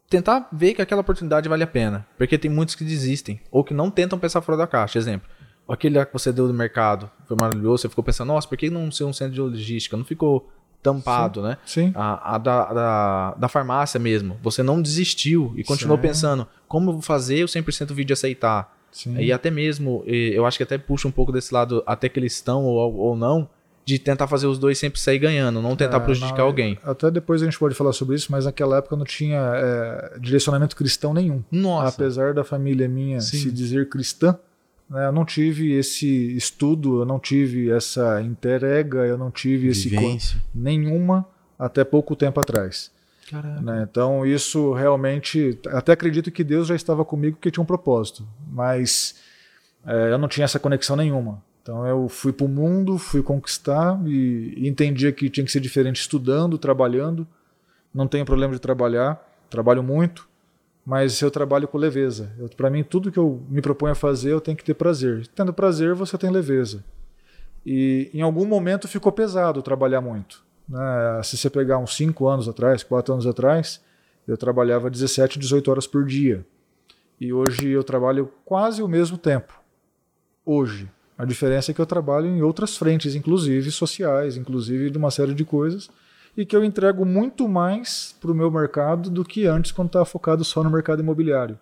[0.10, 2.06] tentar ver que aquela oportunidade vale a pena.
[2.18, 4.98] Porque tem muitos que desistem ou que não tentam pensar fora da caixa.
[4.98, 5.30] Exemplo,
[5.74, 8.92] aquele que você deu do mercado foi maravilhoso, você ficou pensando, nossa, por que não
[8.92, 9.96] ser um centro de logística?
[9.96, 10.50] Não ficou
[10.82, 11.48] tampado, Sim.
[11.48, 11.58] né?
[11.66, 11.92] Sim.
[11.96, 14.38] A, a da, da, da, farmácia mesmo.
[14.42, 18.76] Você não desistiu e continuou pensando, como eu vou fazer o 100% vídeo aceitar?
[18.92, 19.18] Sim.
[19.18, 22.34] E até mesmo, eu acho que até puxa um pouco desse lado, até que eles
[22.34, 23.48] estão ou, ou não,
[23.86, 26.78] de tentar fazer os dois sempre sair ganhando, não tentar é, prejudicar não, alguém.
[26.84, 30.76] Até depois a gente pode falar sobre isso, mas naquela época não tinha é, direcionamento
[30.76, 31.44] cristão nenhum.
[31.52, 31.90] Nossa.
[31.90, 33.38] Apesar da família minha Sim.
[33.38, 34.38] se dizer cristã,
[34.92, 40.36] né, eu não tive esse estudo, eu não tive essa entrega, eu não tive Vivência.
[40.36, 41.26] esse nenhuma
[41.58, 42.92] até pouco tempo atrás.
[43.62, 48.28] Né, então isso realmente, até acredito que Deus já estava comigo que tinha um propósito,
[48.52, 49.16] mas
[49.86, 51.42] é, eu não tinha essa conexão nenhuma.
[51.62, 55.62] Então eu fui para o mundo, fui conquistar e, e entendia que tinha que ser
[55.62, 57.26] diferente estudando, trabalhando.
[57.94, 60.28] Não tenho problema de trabalhar, trabalho muito,
[60.86, 62.32] mas eu trabalho com leveza.
[62.58, 65.28] Para mim, tudo que eu me proponho a fazer, eu tenho que ter prazer.
[65.28, 66.84] Tendo prazer, você tem leveza.
[67.66, 70.44] E em algum momento ficou pesado trabalhar muito.
[70.68, 70.80] Né?
[71.24, 73.82] Se você pegar uns 5 anos atrás, 4 anos atrás,
[74.28, 76.46] eu trabalhava 17, 18 horas por dia.
[77.20, 79.54] E hoje eu trabalho quase o mesmo tempo.
[80.44, 80.90] Hoje.
[81.18, 85.36] A diferença é que eu trabalho em outras frentes, inclusive sociais, inclusive de uma série
[85.36, 85.88] de coisas,
[86.36, 90.06] e que eu entrego muito mais para o meu mercado do que antes, quando estava
[90.06, 91.60] focado só no mercado imobiliário.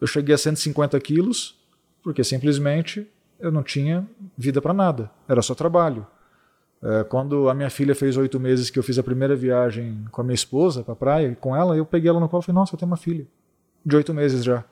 [0.00, 1.58] Eu cheguei a 150 quilos,
[2.02, 3.06] porque simplesmente
[3.38, 6.06] eu não tinha vida para nada, era só trabalho.
[6.82, 10.20] É, quando a minha filha fez oito meses que eu fiz a primeira viagem com
[10.20, 12.54] a minha esposa para a praia, com ela, eu peguei ela no colo e falei:
[12.54, 13.26] Nossa, eu tenho uma filha
[13.84, 14.64] de oito meses já.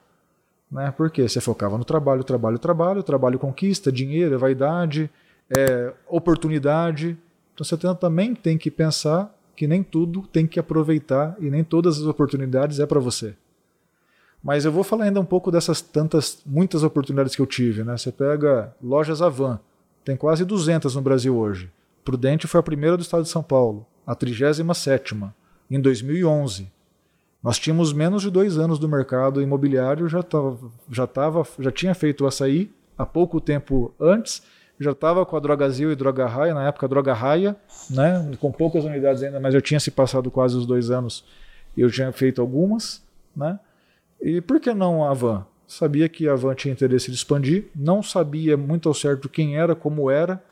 [0.70, 0.92] Né?
[0.96, 5.10] Porque você focava no trabalho, trabalho, trabalho, trabalho conquista, dinheiro, é vaidade,
[5.56, 7.18] é oportunidade.
[7.56, 11.96] Então você também tem que pensar que nem tudo tem que aproveitar e nem todas
[11.98, 13.34] as oportunidades é para você.
[14.44, 17.82] Mas eu vou falar ainda um pouco dessas tantas, muitas oportunidades que eu tive.
[17.82, 17.96] Né?
[17.96, 19.58] Você pega lojas Avan,
[20.04, 21.72] tem quase 200 no Brasil hoje.
[22.04, 25.16] Prudente foi a primeira do estado de São Paulo, a 37
[25.70, 26.70] em 2011.
[27.42, 30.58] Nós tínhamos menos de dois anos do mercado imobiliário, já, tava,
[30.90, 34.42] já, tava, já tinha feito o açaí há pouco tempo antes,
[34.78, 37.56] já estava com a Drogazil e Droga Raia, na época Droga Raia,
[37.90, 41.24] né, com poucas unidades ainda, mas já tinha se passado quase os dois anos
[41.76, 43.02] e eu tinha feito algumas.
[43.34, 43.58] Né?
[44.20, 45.44] E por que não a Van?
[45.66, 49.74] Sabia que a Van tinha interesse de expandir, não sabia muito ao certo quem era,
[49.74, 50.42] como era,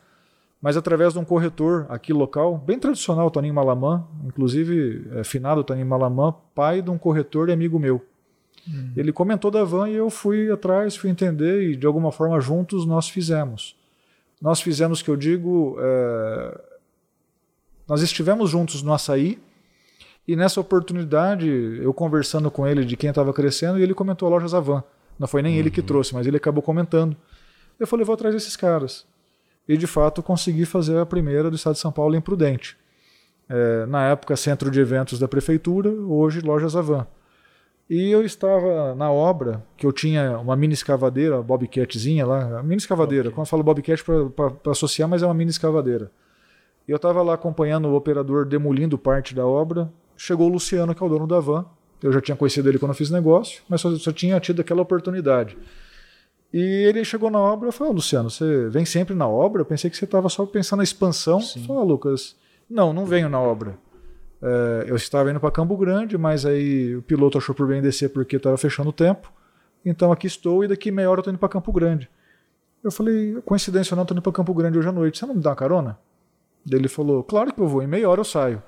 [0.61, 5.87] mas através de um corretor aqui local, bem tradicional, Toninho Malamã, inclusive é, finado Toninho
[5.87, 8.03] Malamã, pai de um corretor e amigo meu.
[8.67, 8.91] Hum.
[8.97, 12.87] Ele comentou da van e eu fui atrás, fui entender e de alguma forma juntos
[12.87, 13.77] nós fizemos.
[14.45, 16.61] Nós fizemos que eu digo, é...
[17.89, 19.43] nós estivemos juntos no açaí
[20.29, 21.49] e nessa oportunidade
[21.83, 24.85] eu conversando com ele de quem estava crescendo e ele comentou a loja Avan.
[25.19, 25.61] Não foi nem uhum.
[25.61, 25.87] ele que uhum.
[25.87, 27.17] trouxe, mas ele acabou comentando.
[27.81, 29.07] Eu falei, vou atrás desses caras
[29.67, 32.77] e de fato consegui fazer a primeira do estado de São Paulo em Prudente.
[33.49, 37.07] É, na época, centro de eventos da prefeitura, hoje Lojas Avan.
[37.89, 43.31] E eu estava na obra, que eu tinha uma mini escavadeira, Bobcatzinha lá, mini escavadeira,
[43.31, 46.11] quando eu falo Bobcat para associar, mas é uma mini escavadeira.
[46.89, 49.91] E eu estava lá acompanhando o operador demolindo parte da obra.
[50.17, 51.67] Chegou o Luciano, que é o dono da van.
[52.03, 54.83] Eu já tinha conhecido ele quando eu fiz negócio, mas só, só tinha tido aquela
[54.83, 55.57] oportunidade.
[56.53, 59.63] E ele chegou na obra e falou: Luciano, você vem sempre na obra?
[59.63, 61.41] Eu pensei que você estava só pensando na expansão.
[61.67, 62.37] Falou, ah, Lucas,
[62.69, 63.77] não, não venho na obra.
[64.45, 68.11] É, eu estava indo para Campo Grande, mas aí o piloto achou por bem descer
[68.11, 69.33] porque estava fechando o tempo.
[69.83, 72.11] Então aqui estou e daqui meia hora eu estou indo para Campo Grande.
[72.83, 75.19] Eu falei, coincidência ou não, estou indo para Campo Grande hoje à noite.
[75.19, 75.99] Você não me dá uma carona?
[76.71, 78.63] Ele falou, claro que eu vou, em meia hora eu saio.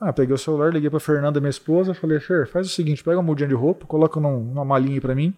[0.00, 3.18] Ah, peguei o celular, liguei para Fernanda, minha esposa, falei, Fer, faz o seguinte, pega
[3.18, 5.32] uma mudinha de roupa, coloca num, numa malinha aí para mim.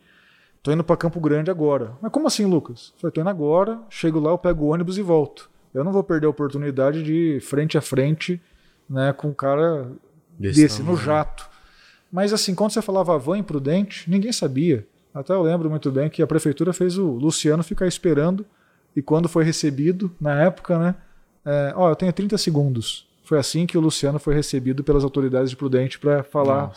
[0.63, 1.93] Tô indo para Campo Grande agora.
[2.01, 2.95] Mas como assim, Lucas?
[2.97, 5.51] Falei, tô indo agora, chego lá, eu pego o ônibus e volto.
[5.75, 8.41] Eu não vou perder a oportunidade de frente a frente,
[8.89, 9.89] né, com um cara
[10.39, 11.49] desse, desse no jato.
[12.11, 14.87] Mas assim, quando você falava van imprudente, ninguém sabia.
[15.13, 18.45] Até eu lembro muito bem que a prefeitura fez o Luciano ficar esperando
[18.97, 20.95] e quando foi recebido, na época, né,
[21.45, 23.09] é, ó, eu tenho 30 segundos.
[23.25, 26.73] Foi assim que o Luciano foi recebido pelas autoridades de Prudente para falar.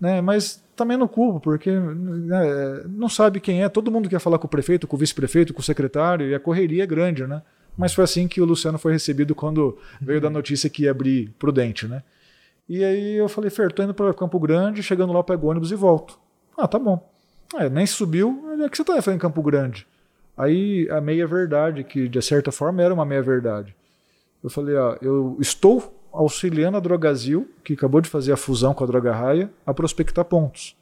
[0.00, 3.68] Né, mas também no culpo, porque né, não sabe quem é.
[3.68, 6.40] Todo mundo quer falar com o prefeito, com o vice-prefeito, com o secretário, e a
[6.40, 7.40] correria é grande, né?
[7.76, 11.30] Mas foi assim que o Luciano foi recebido quando veio da notícia que ia abrir
[11.38, 12.02] Prudente, né?
[12.68, 15.70] E aí eu falei, Fer, tô indo para Campo Grande, chegando lá eu pego ônibus
[15.70, 16.18] e volto.
[16.56, 17.08] Ah, tá bom.
[17.54, 19.86] Ah, nem subiu, é que você tá em Campo Grande.
[20.36, 23.74] Aí a meia verdade, que de certa forma era uma meia verdade.
[24.42, 28.84] Eu falei, ó, eu estou auxiliando a Drogazil, que acabou de fazer a fusão com
[28.84, 30.76] a Droga Raia, a prospectar pontos.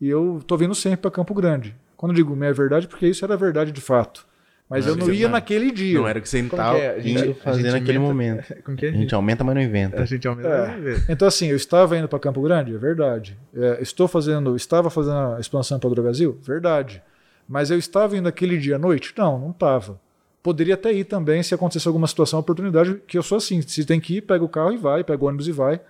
[0.00, 1.74] E eu tô vindo sempre para Campo Grande.
[1.96, 4.26] Quando eu digo meia verdade, porque isso era verdade de fato.
[4.68, 5.32] Mas não eu não ia não.
[5.32, 5.98] naquele dia.
[5.98, 7.34] Não era o que você estava é?
[7.34, 8.44] fazer naquele momento.
[8.82, 8.88] É?
[8.88, 10.02] A gente aumenta, mas não inventa.
[10.02, 10.58] A gente aumenta, é.
[10.58, 11.12] mas não inventa.
[11.12, 12.74] Então, assim, eu estava indo para Campo Grande?
[12.74, 13.38] É verdade.
[13.54, 16.38] É, estou fazendo, estava fazendo a expansão para o Drogazil?
[16.42, 17.02] Verdade.
[17.48, 19.14] Mas eu estava indo aquele dia à noite?
[19.16, 20.00] Não, não estava.
[20.42, 24.00] Poderia até ir também se acontecesse alguma situação, oportunidade, que eu sou assim, se tem
[24.00, 25.80] que ir, pega o carro e vai, pega o ônibus e vai.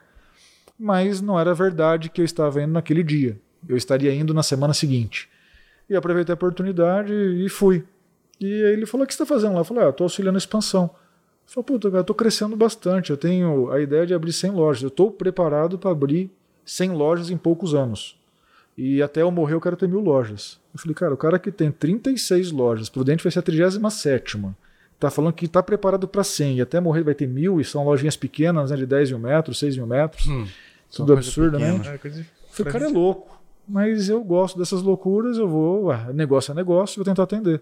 [0.79, 3.39] Mas não era verdade que eu estava indo naquele dia.
[3.69, 5.29] Eu estaria indo na semana seguinte.
[5.89, 7.85] E aproveitei a oportunidade e fui.
[8.41, 9.61] E aí ele falou: O que você está fazendo lá?
[9.61, 10.85] Eu falei: Ah, estou auxiliando a expansão.
[10.85, 13.11] Eu falei: Puta, cara, estou crescendo bastante.
[13.11, 14.83] Eu tenho a ideia de abrir 100 lojas.
[14.83, 16.31] Eu estou preparado para abrir
[16.65, 18.19] 100 lojas em poucos anos.
[18.77, 20.59] E até eu morrer eu quero ter mil lojas.
[20.75, 24.39] Eu falei, cara, o cara que tem 36 lojas, Prudente vai ser a 37
[24.99, 27.85] tá falando que está preparado para 100 e até morrer vai ter mil e são
[27.85, 30.27] lojinhas pequenas, né, de 10 mil metros, 6 mil metros.
[30.27, 30.47] Hum,
[30.91, 31.81] tudo absurdo, né?
[31.87, 33.37] É, coisa falei, cara é louco.
[33.69, 37.61] Mas eu gosto dessas loucuras, eu vou, ué, negócio é negócio, vou tentar atender.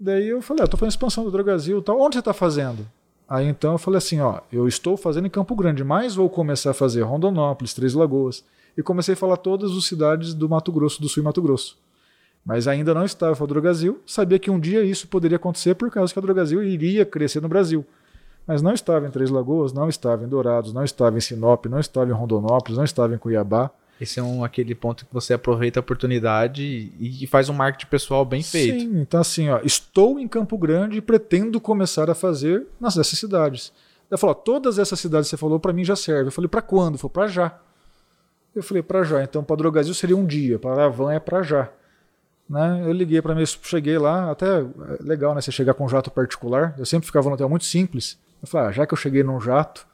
[0.00, 2.00] Daí eu falei, ah, tô fazendo expansão do Drogazil tal.
[2.00, 2.86] Onde você está fazendo?
[3.28, 6.70] Aí então eu falei assim, ó, eu estou fazendo em Campo Grande, mas vou começar
[6.70, 8.44] a fazer Rondonópolis, Três Lagoas
[8.76, 11.76] e comecei a falar todas as cidades do Mato Grosso do Sul e Mato Grosso.
[12.46, 15.90] Mas ainda não estava com a Drogazil, sabia que um dia isso poderia acontecer por
[15.90, 17.84] causa que a Drogazil iria crescer no Brasil.
[18.46, 21.80] Mas não estava em Três Lagoas, não estava em Dourados, não estava em Sinop, não
[21.80, 23.70] estava em Rondonópolis, não estava em Cuiabá.
[24.00, 27.90] Esse é um, aquele ponto que você aproveita a oportunidade e, e faz um marketing
[27.90, 28.80] pessoal bem feito.
[28.80, 33.72] Sim, então assim, ó, estou em Campo Grande e pretendo começar a fazer nessas cidades.
[34.10, 36.26] Ela falou, todas essas cidades que você falou para mim já servem.
[36.26, 36.96] Eu falei, para quando?
[36.96, 37.58] Falei, para já.
[38.54, 39.22] Eu falei, para já.
[39.22, 41.68] Então, para Drogazil seria um dia, para a van é para já.
[42.48, 42.82] Né?
[42.86, 44.66] Eu liguei para mim, cheguei lá, até é
[45.00, 45.40] legal, né?
[45.40, 46.74] Você chegar com um jato particular.
[46.78, 48.18] Eu sempre ficava no hotel muito simples.
[48.40, 49.86] Eu falei, ah, já que eu cheguei num jato,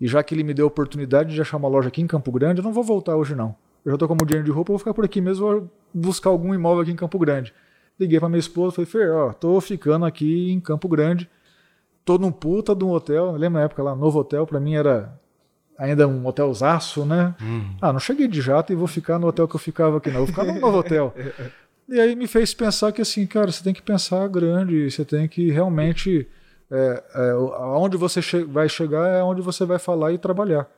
[0.00, 2.32] e já que ele me deu a oportunidade de achar uma loja aqui em Campo
[2.32, 3.54] Grande, eu não vou voltar hoje não.
[3.84, 5.70] Eu já tô com o dinheiro de roupa, eu vou ficar por aqui mesmo, vou
[5.92, 7.52] buscar algum imóvel aqui em Campo Grande.
[7.98, 11.28] Liguei para minha esposa, falei, Fer, ó, tô ficando aqui em Campo Grande,
[12.04, 15.12] tô num puta de um hotel, lembra na época lá, novo hotel, para mim era
[15.78, 17.34] ainda um hotelzaço, né?
[17.42, 17.74] Hum.
[17.80, 20.18] Ah, não cheguei de jato e vou ficar no hotel que eu ficava aqui, não.
[20.18, 21.14] Vou ficar no novo hotel.
[21.90, 25.26] E aí me fez pensar que assim, cara, você tem que pensar grande, você tem
[25.26, 26.28] que realmente.
[26.70, 30.68] É, é, aonde você che vai chegar é onde você vai falar e trabalhar.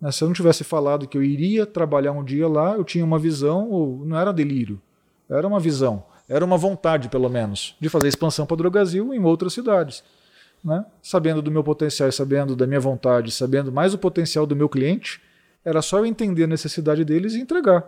[0.00, 0.12] Né?
[0.12, 3.18] Se eu não tivesse falado que eu iria trabalhar um dia lá, eu tinha uma
[3.18, 4.80] visão, ou não era delírio,
[5.28, 9.24] era uma visão, era uma vontade, pelo menos, de fazer expansão para o Drogazil em
[9.24, 10.04] outras cidades
[10.62, 10.84] né?
[11.02, 15.20] sabendo do meu potencial sabendo da minha vontade, sabendo mais o potencial do meu cliente,
[15.64, 17.84] era só eu entender a necessidade deles e entregar.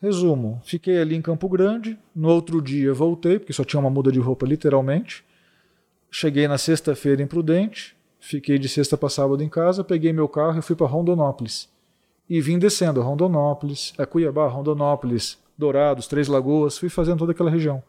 [0.00, 4.10] Resumo: fiquei ali em Campo Grande, no outro dia voltei, porque só tinha uma muda
[4.10, 5.24] de roupa literalmente.
[6.10, 10.58] Cheguei na sexta-feira em Prudente, fiquei de sexta para sábado em casa, peguei meu carro
[10.58, 11.68] e fui para Rondonópolis.
[12.28, 17.82] E vim descendo Rondonópolis, é Cuiabá, Rondonópolis, Dourados, Três Lagoas, fui fazendo toda aquela região.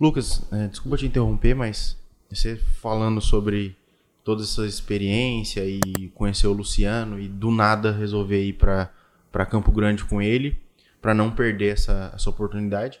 [0.00, 1.96] Lucas, é, desculpa te interromper, mas
[2.30, 3.76] você falando sobre
[4.22, 5.80] toda essa experiência e
[6.14, 10.56] conhecer o Luciano e do nada resolver ir para Campo Grande com ele.
[11.00, 13.00] para não perder essa, essa oportunidade.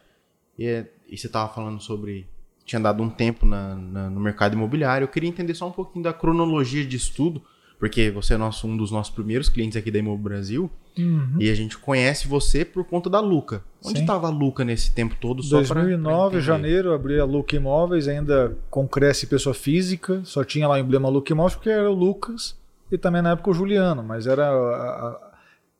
[0.56, 2.28] E, é, e você estava falando sobre
[2.66, 5.04] tinha dado um tempo na, na, no mercado imobiliário.
[5.04, 7.40] Eu queria entender só um pouquinho da cronologia de estudo,
[7.78, 10.68] porque você é nosso, um dos nossos primeiros clientes aqui da Imob Brasil.
[10.98, 11.36] Uhum.
[11.38, 13.62] E a gente conhece você por conta da Luca.
[13.84, 15.42] Onde estava a Luca nesse tempo todo?
[15.42, 20.20] Só 2009, pra, janeiro, abri a Luca Imóveis, ainda com Cresce Pessoa Física.
[20.24, 22.56] Só tinha lá o emblema Luca Imóveis porque era o Lucas
[22.90, 24.02] e também na época o Juliano.
[24.02, 24.50] Mas era.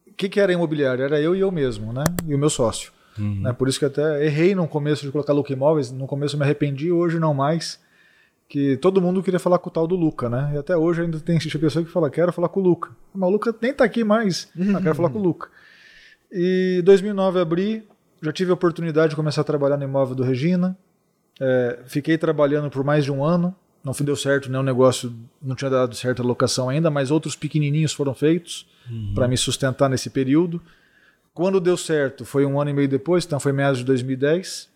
[0.07, 1.05] O que, que era imobiliário?
[1.05, 2.05] Era eu e eu mesmo, né?
[2.27, 2.93] E o meu sócio.
[3.19, 3.41] Uhum.
[3.43, 3.53] Né?
[3.53, 5.91] Por isso que até errei no começo de colocar Luca Imóveis.
[5.91, 7.81] No começo eu me arrependi, hoje não mais.
[8.49, 10.53] Que todo mundo queria falar com o tal do Luca, né?
[10.55, 12.91] E até hoje ainda tem pessoa que fala, quero falar com o Luca.
[13.13, 14.49] Mas o Luca nem tá aqui mais.
[14.57, 14.75] Uhum.
[14.77, 15.49] Ah, quero falar com o Luca.
[16.31, 17.85] E 2009 abri,
[18.23, 20.77] já tive a oportunidade de começar a trabalhar no imóvel do Regina.
[21.41, 23.55] É, fiquei trabalhando por mais de um ano.
[23.85, 24.59] Não deu certo, né?
[24.59, 29.13] O negócio não tinha dado certo a locação ainda, mas outros pequenininhos foram feitos uhum.
[29.15, 30.61] para me sustentar nesse período.
[31.37, 34.71] Quando deu certo, foi um ano e meio depois, então foi meados de 2010.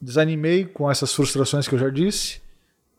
[0.00, 2.40] Desanimei com essas frustrações que eu já disse.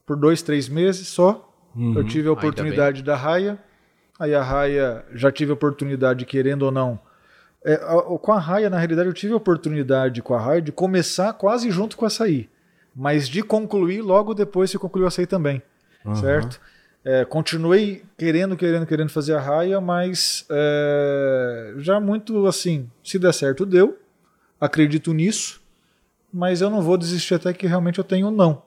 [0.05, 1.49] Por dois, três meses só.
[1.73, 3.57] Uhum, eu tive a oportunidade da Raia.
[4.19, 6.99] Aí a Raia, já tive a oportunidade, querendo ou não.
[7.63, 10.73] É, a, com a Raia, na realidade, eu tive a oportunidade com a Raia de
[10.73, 12.49] começar quase junto com a Açaí.
[12.93, 15.61] Mas de concluir logo depois se concluiu a Açaí também.
[16.03, 16.13] Uhum.
[16.15, 16.59] Certo?
[17.05, 23.31] É, continuei querendo, querendo, querendo fazer a raia, mas é, já muito assim, se der
[23.31, 23.99] certo, deu.
[24.59, 25.61] Acredito nisso,
[26.33, 28.63] mas eu não vou desistir até que realmente eu tenho não.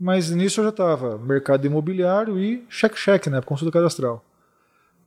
[0.00, 3.40] Mas nisso eu já estava mercado imobiliário e cheque-cheque, né?
[3.40, 4.24] Consulta cadastral.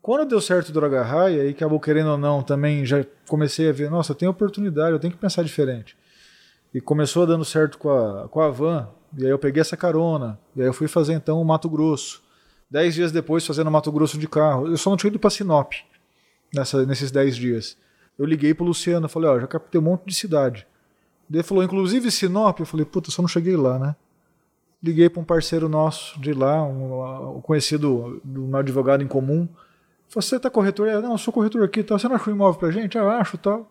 [0.02, 3.74] Quando deu certo o Droga Raia e acabou querendo ou não, também já comecei a
[3.74, 5.98] ver, nossa, tenho oportunidade, eu tenho que pensar diferente.
[6.74, 8.88] E começou dando certo com a, com a van,
[9.18, 12.24] e aí eu peguei essa carona, e aí eu fui fazer então o Mato Grosso.
[12.70, 14.68] Dez dias depois, fazendo Mato Grosso de carro.
[14.68, 15.74] Eu só não tinha ido para Sinop
[16.54, 17.78] nessa, nesses dez dias.
[18.18, 20.68] Eu liguei pro Luciano, falei, ó, já captei um monte de cidade.
[21.32, 22.60] Ele falou, inclusive Sinop.
[22.60, 23.96] Eu falei, puta, só não cheguei lá, né?
[24.82, 29.48] Liguei para um parceiro nosso de lá, um, um conhecido do meu advogado em comum.
[30.08, 30.88] Falei, você tá corretor?
[30.88, 31.98] É, não, eu sou corretor aqui, tá?
[31.98, 32.98] você não achou imóvel pra gente?
[32.98, 33.70] Ah, eu acho tal.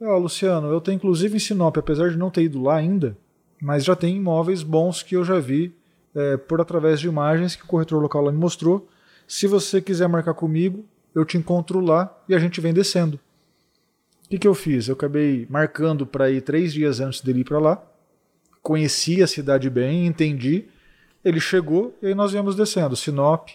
[0.00, 3.16] Ó, Luciano, eu tenho inclusive em Sinop, apesar de não ter ido lá ainda,
[3.60, 5.74] mas já tem imóveis bons que eu já vi
[6.14, 8.88] é, por através de imagens que o corretor local lá me mostrou.
[9.26, 13.18] Se você quiser marcar comigo, eu te encontro lá e a gente vem descendo.
[14.24, 14.88] O que, que eu fiz?
[14.88, 17.82] Eu acabei marcando para ir três dias antes dele ir para lá.
[18.62, 20.66] Conheci a cidade bem, entendi.
[21.24, 22.94] Ele chegou e aí nós viemos descendo.
[22.94, 23.48] Sinop,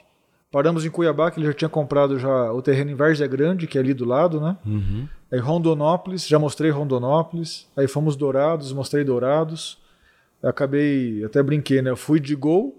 [0.52, 3.78] paramos em Cuiabá, que ele já tinha comprado já o terreno em Várzea Grande, que
[3.78, 4.58] é ali do lado, né?
[4.66, 5.08] Uhum.
[5.32, 7.68] Aí Rondonópolis, já mostrei Rondonópolis.
[7.78, 9.83] Aí fomos Dourados, mostrei Dourados
[10.44, 11.90] eu acabei, até brinquei, né?
[11.90, 12.78] Eu fui de gol,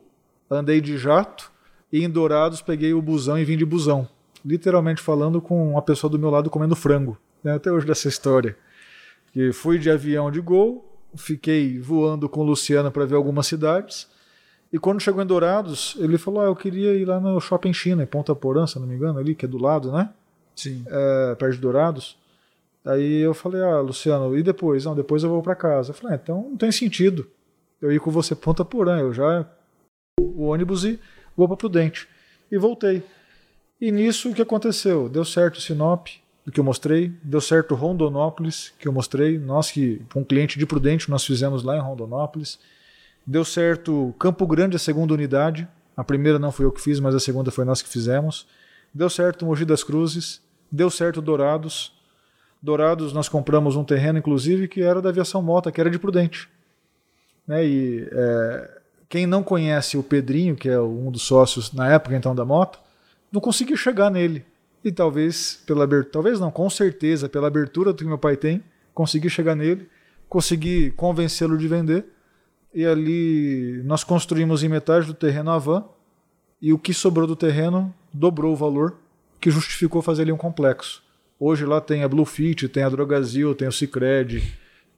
[0.50, 1.50] andei de jato
[1.90, 4.06] e em Dourados peguei o busão e vim de busão.
[4.44, 7.16] Literalmente falando com uma pessoa do meu lado comendo frango.
[7.42, 7.54] Né?
[7.54, 8.54] Até hoje dessa história.
[9.32, 14.08] Que fui de avião de gol, fiquei voando com o Luciano para ver algumas cidades.
[14.70, 18.02] E quando chegou em Dourados, ele falou: ah, eu queria ir lá no Shopping China,
[18.02, 20.10] em Ponta Porã, se não me engano, ali, que é do lado, né?
[20.54, 20.84] Sim.
[20.86, 22.18] É, perto de Dourados.
[22.84, 24.84] Aí eu falei: ah, Luciano, e depois?
[24.84, 25.90] Não, depois eu vou para casa.
[25.90, 27.26] Eu falei: ah, então não tem sentido
[27.84, 29.46] eu ia com você ponta porã, eu já
[30.18, 30.98] o ônibus e
[31.36, 32.08] vou para Prudente.
[32.50, 33.02] E voltei.
[33.78, 35.06] E nisso o que aconteceu?
[35.06, 36.06] Deu certo Sinop,
[36.50, 40.64] que eu mostrei, deu certo Rondonópolis, que eu mostrei, nós que com um cliente de
[40.64, 42.58] Prudente nós fizemos lá em Rondonópolis.
[43.26, 45.68] Deu certo Campo Grande, a segunda unidade.
[45.94, 48.46] A primeira não fui eu que fiz, mas a segunda foi nós que fizemos.
[48.94, 50.40] Deu certo Mogi das Cruzes,
[50.72, 51.92] deu certo Dourados.
[52.62, 56.48] Dourados nós compramos um terreno inclusive que era da aviação Mota, que era de Prudente.
[57.46, 57.66] Né?
[57.66, 62.34] E é, quem não conhece o Pedrinho, que é um dos sócios na época então
[62.34, 62.78] da moto,
[63.30, 64.44] não conseguiu chegar nele.
[64.82, 69.30] E talvez pela abertura, talvez não, com certeza pela abertura que meu pai tem, consegui
[69.30, 69.88] chegar nele,
[70.28, 72.04] consegui convencê-lo de vender.
[72.74, 75.84] E ali nós construímos em metade do terreno a van
[76.60, 78.96] e o que sobrou do terreno dobrou o valor
[79.40, 81.02] que justificou fazer ali um complexo.
[81.38, 84.42] Hoje lá tem a Bluefit, tem a Drogazil, tem o Cicred,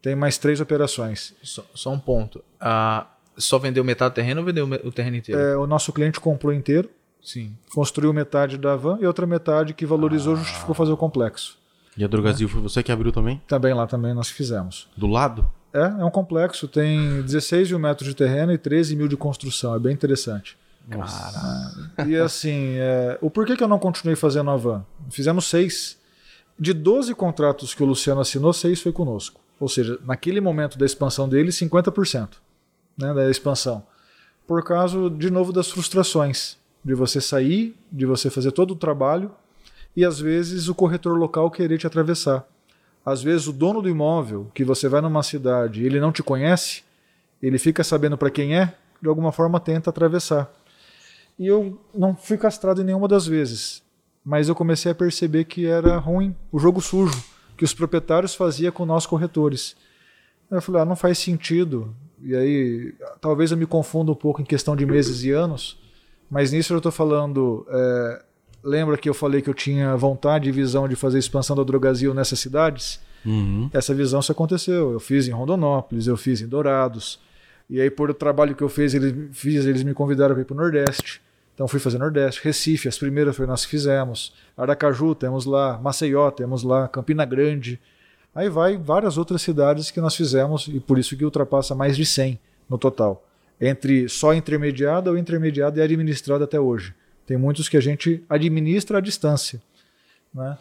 [0.02, 1.34] tem mais três operações.
[1.42, 2.42] Só, só um ponto.
[2.60, 5.40] Ah, só vendeu metade do terreno ou vendeu o terreno inteiro?
[5.40, 6.88] É, o nosso cliente comprou inteiro.
[7.22, 7.56] Sim.
[7.74, 10.36] Construiu metade da van e outra metade que valorizou ah.
[10.36, 11.58] justificou fazer o complexo.
[11.96, 12.50] E a Drogazil é.
[12.50, 13.40] foi você que abriu também?
[13.48, 14.88] Também lá também nós fizemos.
[14.96, 15.50] Do lado?
[15.72, 19.74] É, é um complexo, tem 16 mil metros de terreno e 13 mil de construção,
[19.74, 20.56] é bem interessante.
[20.88, 22.06] Cara.
[22.06, 24.84] E assim, é, o porquê que eu não continuei fazendo a van?
[25.10, 25.98] Fizemos seis.
[26.58, 29.40] De 12 contratos que o Luciano assinou, seis foi conosco.
[29.58, 32.28] Ou seja, naquele momento da expansão dele, 50%
[32.96, 33.84] né, da expansão.
[34.46, 36.56] Por causa, de novo, das frustrações.
[36.84, 39.32] De você sair, de você fazer todo o trabalho
[39.96, 42.46] e às vezes o corretor local querer te atravessar.
[43.04, 46.84] Às vezes o dono do imóvel, que você vai numa cidade ele não te conhece,
[47.42, 50.52] ele fica sabendo para quem é, de alguma forma tenta atravessar.
[51.38, 53.82] E eu não fui castrado em nenhuma das vezes,
[54.24, 58.72] mas eu comecei a perceber que era ruim o jogo sujo que os proprietários faziam
[58.72, 59.76] com nós corretores.
[60.50, 61.94] Eu falei, ah, não faz sentido.
[62.22, 65.78] E aí, talvez eu me confunda um pouco em questão de meses e anos,
[66.30, 67.66] mas nisso eu estou falando.
[67.68, 68.22] É,
[68.62, 72.14] lembra que eu falei que eu tinha vontade e visão de fazer expansão da Drogazil
[72.14, 73.00] nessas cidades?
[73.24, 73.68] Uhum.
[73.72, 74.92] Essa visão se aconteceu.
[74.92, 77.20] Eu fiz em Rondonópolis, eu fiz em Dourados.
[77.68, 80.44] E aí, por o trabalho que eu fiz, eles, fiz, eles me convidaram para ir
[80.44, 81.20] para o Nordeste.
[81.56, 84.34] Então fui fazer Nordeste, Recife, as primeiras foi nós que fizemos.
[84.54, 87.80] Aracaju temos lá, Maceió temos lá, Campina Grande.
[88.34, 92.04] Aí vai várias outras cidades que nós fizemos e por isso que ultrapassa mais de
[92.04, 92.38] 100
[92.68, 93.26] no total.
[93.58, 96.94] Entre só intermediada ou intermediada e administrada até hoje.
[97.26, 99.58] Tem muitos que a gente administra à distância.
[100.34, 100.58] Né?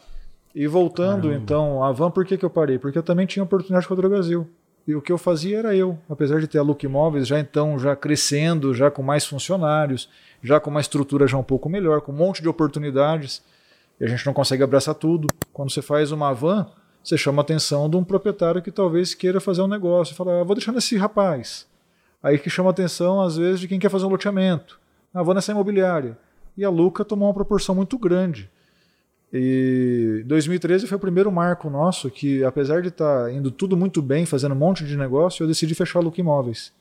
[0.56, 1.44] E voltando Caramba.
[1.44, 2.80] então, a Van, por que, que eu parei?
[2.80, 4.48] Porque eu também tinha oportunidade com a Drogazil.
[4.88, 7.80] E o que eu fazia era eu, apesar de ter a Look Imóveis já então
[7.80, 10.10] já crescendo, já com mais funcionários,
[10.44, 13.44] já com uma estrutura já um pouco melhor, com um monte de oportunidades,
[14.00, 15.28] e a gente não consegue abraçar tudo.
[15.52, 16.68] Quando você faz uma van,
[17.04, 20.42] você chama a atenção de um proprietário que talvez queira fazer um negócio, e fala,
[20.42, 21.68] ah, vou deixar nesse rapaz.
[22.22, 24.80] Aí que chama a atenção, às vezes, de quem quer fazer um loteamento.
[25.14, 26.18] Ah, vou nessa imobiliária.
[26.58, 28.50] E a Luca tomou uma proporção muito grande.
[29.38, 34.02] E 2013 foi o primeiro marco nosso que, apesar de estar tá indo tudo muito
[34.02, 36.72] bem, fazendo um monte de negócio, eu decidi fechar a Luca Imóveis.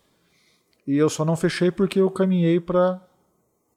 [0.87, 3.03] E eu só não fechei porque eu caminhei para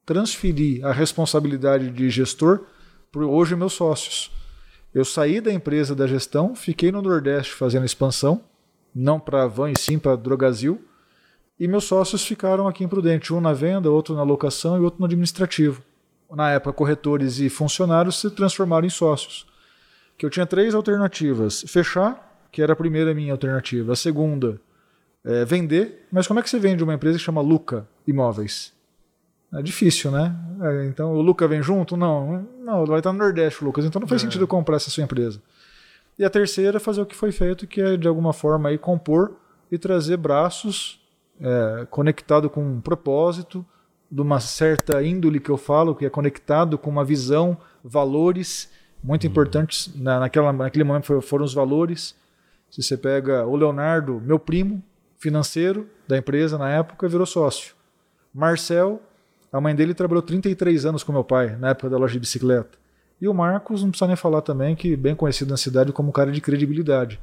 [0.06, 2.66] transferir a responsabilidade de gestor
[3.10, 4.30] para hoje meus sócios.
[4.94, 8.44] Eu saí da empresa da gestão, fiquei no Nordeste fazendo expansão,
[8.94, 10.80] não para Van e sim para Drogazil,
[11.58, 15.00] e meus sócios ficaram aqui em Prudente, um na venda, outro na locação e outro
[15.00, 15.82] no administrativo
[16.36, 19.46] na época, corretores e funcionários se transformaram em sócios.
[20.16, 23.92] Que eu tinha três alternativas: fechar, que era a primeira minha alternativa.
[23.92, 24.60] A segunda,
[25.24, 26.06] é vender.
[26.10, 28.72] Mas como é que você vende uma empresa que chama Luca Imóveis?
[29.52, 30.34] É difícil, né?
[30.60, 31.96] É, então o Luca vem junto?
[31.96, 33.84] Não, não, vai estar no Nordeste, Lucas.
[33.84, 34.24] Então não faz é.
[34.24, 35.40] sentido comprar essa sua empresa.
[36.18, 39.36] E a terceira, fazer o que foi feito, que é de alguma forma aí compor
[39.70, 41.00] e trazer braços
[41.40, 43.64] é, conectado com um propósito
[44.10, 48.70] de uma certa índole que eu falo, que é conectado com uma visão, valores
[49.02, 49.30] muito uhum.
[49.30, 49.90] importantes.
[49.94, 52.14] Na, naquela, naquele momento foram os valores.
[52.70, 54.82] Se você pega o Leonardo, meu primo
[55.18, 57.74] financeiro da empresa na época, virou sócio.
[58.32, 59.02] Marcel,
[59.52, 62.78] a mãe dele trabalhou 33 anos com meu pai, na época da loja de bicicleta.
[63.20, 66.12] E o Marcos, não precisa nem falar também, que bem conhecido na cidade como um
[66.12, 67.20] cara de credibilidade.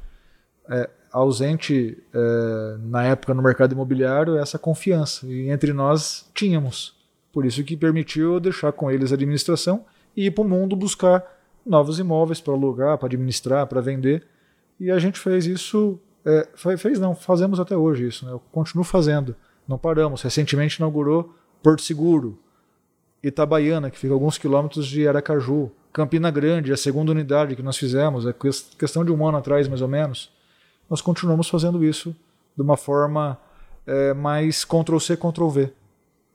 [0.68, 5.26] É, ausente é, na época no mercado imobiliário essa confiança.
[5.26, 6.94] E entre nós tínhamos.
[7.32, 11.24] Por isso que permitiu deixar com eles a administração e ir para o mundo buscar
[11.64, 14.26] novos imóveis para alugar, para administrar, para vender.
[14.78, 15.98] E a gente fez isso.
[16.24, 16.46] É,
[16.76, 18.26] fez não, fazemos até hoje isso.
[18.26, 18.32] Né?
[18.32, 19.34] Eu continuo fazendo.
[19.66, 20.20] Não paramos.
[20.20, 22.38] Recentemente inaugurou Porto Seguro,
[23.22, 28.26] Itabaiana, que fica alguns quilômetros de Aracaju, Campina Grande, a segunda unidade que nós fizemos,
[28.26, 28.34] é
[28.78, 30.35] questão de um ano atrás mais ou menos
[30.88, 32.14] nós continuamos fazendo isso
[32.56, 33.38] de uma forma
[33.86, 35.72] é, mais Ctrl-C, Ctrl-V.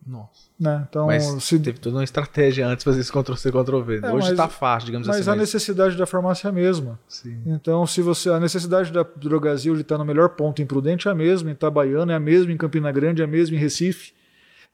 [0.05, 0.49] Nossa.
[0.59, 0.85] Né?
[0.89, 1.59] Então, mas se...
[1.59, 3.99] teve toda uma estratégia antes de fazer esse Ctrl-C, Ctrl-V.
[4.03, 5.29] É, Hoje está fácil, digamos mas assim.
[5.29, 6.99] Mas a necessidade da farmácia é a mesma.
[7.07, 7.39] Sim.
[7.45, 11.11] Então, se você a necessidade da Drogazil de estar no melhor ponto em Prudente é
[11.11, 14.13] a mesma, em Itabaiana é a mesma, em Campina Grande é a mesma, em Recife.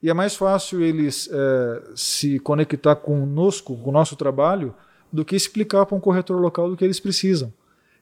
[0.02, 4.74] E é mais fácil eles é, se conectar conosco, com o nosso trabalho,
[5.12, 7.52] do que explicar para um corretor local do que eles precisam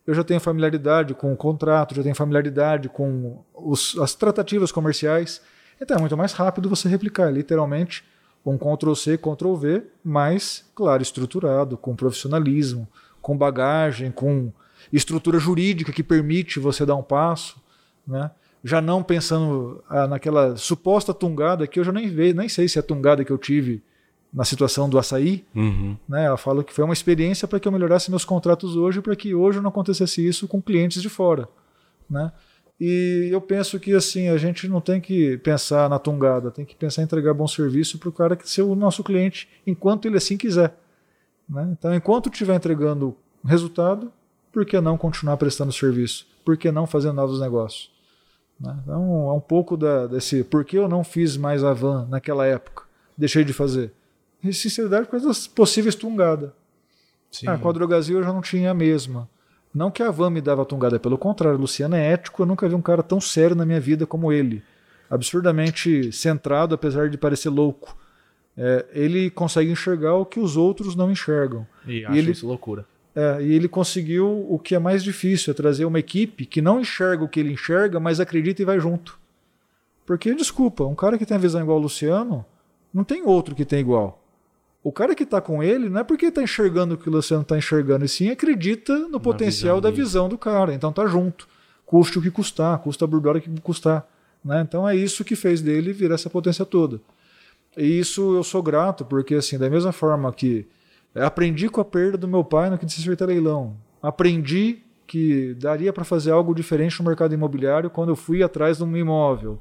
[0.05, 5.41] eu já tenho familiaridade com o contrato, já tenho familiaridade com os, as tratativas comerciais.
[5.81, 8.03] Então é muito mais rápido você replicar, literalmente,
[8.45, 12.87] um Ctrl-C, Ctrl-V, mas, claro, estruturado, com profissionalismo,
[13.21, 14.51] com bagagem, com
[14.93, 17.59] estrutura jurídica que permite você dar um passo,
[18.07, 18.29] né?
[18.63, 22.77] já não pensando ah, naquela suposta tungada que eu já nem vejo, nem sei se
[22.77, 23.83] é a tungada que eu tive
[24.35, 25.95] na situação do açaí, uhum.
[26.09, 26.25] né?
[26.25, 29.33] Ela fala que foi uma experiência para que eu melhorasse meus contratos hoje, para que
[29.33, 31.47] hoje não acontecesse isso com clientes de fora,
[32.09, 32.33] né?
[32.77, 36.75] E eu penso que assim a gente não tem que pensar na tungada, tem que
[36.75, 40.17] pensar em entregar bom serviço para o cara que ser o nosso cliente, enquanto ele
[40.17, 40.77] assim quiser.
[41.47, 41.69] Né?
[41.71, 43.15] Então, enquanto estiver entregando
[43.45, 44.11] resultado,
[44.51, 46.27] por que não continuar prestando serviço?
[46.43, 47.89] Por que não fazer novos negócios?
[48.59, 48.77] Né?
[48.83, 52.45] Então, é um pouco da, desse por que eu não fiz mais a van naquela
[52.45, 52.83] época,
[53.17, 53.93] deixei de fazer
[54.53, 56.51] sinceridade por causa das possíveis tungadas.
[57.45, 59.29] Ah, com a Drogazil eu já não tinha a mesma.
[59.73, 62.73] Não que a Van me dava tungada, pelo contrário, Luciano é ético, eu nunca vi
[62.73, 64.63] um cara tão sério na minha vida como ele.
[65.09, 67.95] Absurdamente centrado, apesar de parecer louco.
[68.57, 71.67] É, ele consegue enxergar o que os outros não enxergam.
[71.85, 72.85] E, e acha ele, isso loucura.
[73.13, 76.79] É, e ele conseguiu o que é mais difícil, é trazer uma equipe que não
[76.79, 79.19] enxerga o que ele enxerga, mas acredita e vai junto.
[80.05, 82.45] Porque, desculpa, um cara que tem a visão igual ao Luciano,
[82.93, 84.24] não tem outro que tem igual.
[84.85, 87.41] O cara que está com ele não é porque está enxergando o que o Luciano
[87.41, 90.75] está enxergando, e sim acredita no Na potencial visão da visão do cara.
[90.75, 91.47] Então tá junto.
[91.87, 94.07] Custe o que custar, custa a burdora que custar.
[94.43, 94.61] Né?
[94.61, 97.01] Então é isso que fez dele virar essa potência toda.
[97.75, 100.67] E isso eu sou grato, porque assim, da mesma forma que
[101.15, 105.55] aprendi com a perda do meu pai no que disse respeito a leilão, aprendi que
[105.55, 109.59] daria para fazer algo diferente no mercado imobiliário quando eu fui atrás de um imóvel.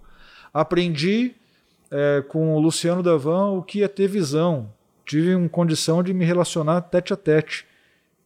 [0.53, 1.35] Aprendi
[1.91, 4.69] é, com o Luciano Davan o que é ter visão.
[5.05, 7.67] Tive uma condição de me relacionar tete a tete.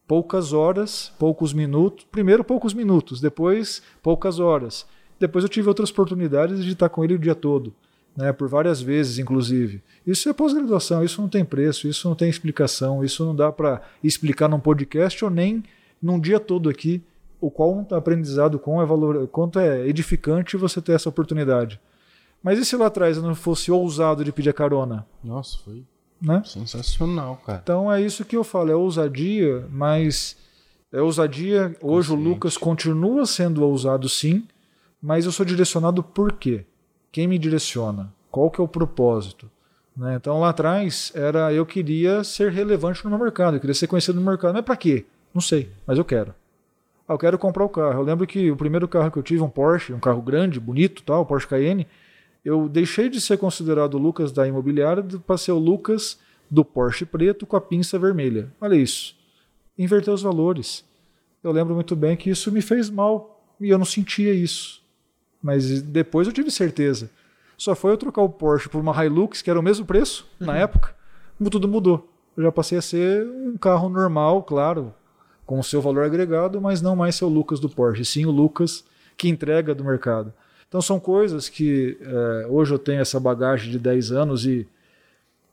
[0.06, 2.06] Poucas horas, poucos minutos.
[2.10, 4.86] Primeiro, poucos minutos, depois, poucas horas.
[5.20, 7.74] Depois, eu tive outras oportunidades de estar com ele o dia todo
[8.18, 9.80] né, por várias vezes, inclusive.
[10.04, 13.80] Isso é pós-graduação, isso não tem preço, isso não tem explicação, isso não dá para
[14.02, 15.62] explicar num podcast ou nem
[16.02, 17.00] num dia todo aqui
[17.40, 21.80] o qual aprendizado com é valor, quanto é edificante você ter essa oportunidade.
[22.42, 25.06] Mas e se lá atrás eu não fosse ousado de pedir carona?
[25.22, 25.84] Nossa, foi
[26.20, 26.42] né?
[26.44, 27.60] sensacional, cara.
[27.62, 30.36] Então é isso que eu falo, é ousadia, mas
[30.92, 31.76] é ousadia.
[31.80, 34.46] Hoje o Lucas continua sendo ousado sim,
[35.00, 36.64] mas eu sou direcionado por quê?
[37.10, 38.12] quem me direciona?
[38.30, 39.50] Qual que é o propósito?
[39.96, 40.14] Né?
[40.14, 44.20] Então lá atrás era eu queria ser relevante no meu mercado, eu queria ser conhecido
[44.20, 44.54] no mercado.
[44.54, 45.04] Mas para quê?
[45.34, 46.34] Não sei, mas eu quero.
[47.08, 48.00] Ah, eu quero comprar o carro.
[48.00, 51.02] Eu lembro que o primeiro carro que eu tive, um Porsche, um carro grande, bonito,
[51.02, 51.86] tal, Porsche Cayenne,
[52.45, 56.18] eu deixei de ser considerado o Lucas da imobiliária para ser o Lucas
[56.51, 58.53] do Porsche preto com a pinça vermelha.
[58.61, 59.16] Olha isso.
[59.76, 60.84] Inverter os valores.
[61.43, 64.82] Eu lembro muito bem que isso me fez mal e eu não sentia isso.
[65.43, 67.11] Mas depois eu tive certeza.
[67.57, 70.47] Só foi eu trocar o Porsche por uma Hilux, que era o mesmo preço uhum.
[70.47, 70.95] na época,
[71.51, 72.09] tudo mudou.
[72.36, 74.95] Eu já passei a ser um carro normal, claro,
[75.45, 78.30] com o seu valor agregado, mas não mais ser o Lucas do Porsche, sim o
[78.30, 78.84] Lucas
[79.16, 80.32] que entrega do mercado.
[80.68, 84.68] Então são coisas que é, hoje eu tenho essa bagagem de 10 anos e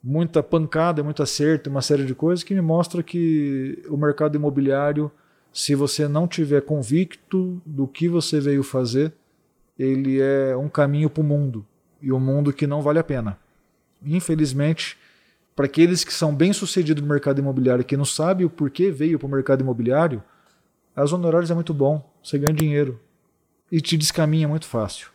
[0.03, 5.09] muita pancada, muito acerto, uma série de coisas que me mostra que o mercado imobiliário,
[5.53, 9.13] se você não tiver convicto do que você veio fazer,
[9.79, 11.65] ele é um caminho para o mundo
[12.01, 13.39] e um mundo que não vale a pena.
[14.05, 14.97] Infelizmente,
[15.55, 19.27] para aqueles que são bem-sucedidos no mercado imobiliário que não sabem o porquê veio para
[19.27, 20.21] o mercado imobiliário,
[20.93, 22.99] as honorários é muito bom, você ganha dinheiro
[23.71, 25.09] e te descaminha muito fácil.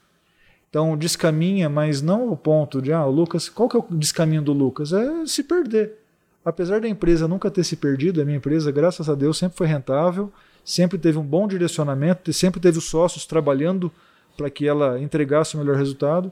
[0.68, 4.42] Então, descaminha, mas não ao ponto de, ah, o Lucas, qual que é o descaminho
[4.42, 4.92] do Lucas?
[4.92, 5.98] É se perder.
[6.44, 9.66] Apesar da empresa nunca ter se perdido, a minha empresa, graças a Deus, sempre foi
[9.66, 10.32] rentável,
[10.64, 13.90] sempre teve um bom direcionamento, sempre teve os sócios trabalhando
[14.36, 16.30] para que ela entregasse o melhor resultado.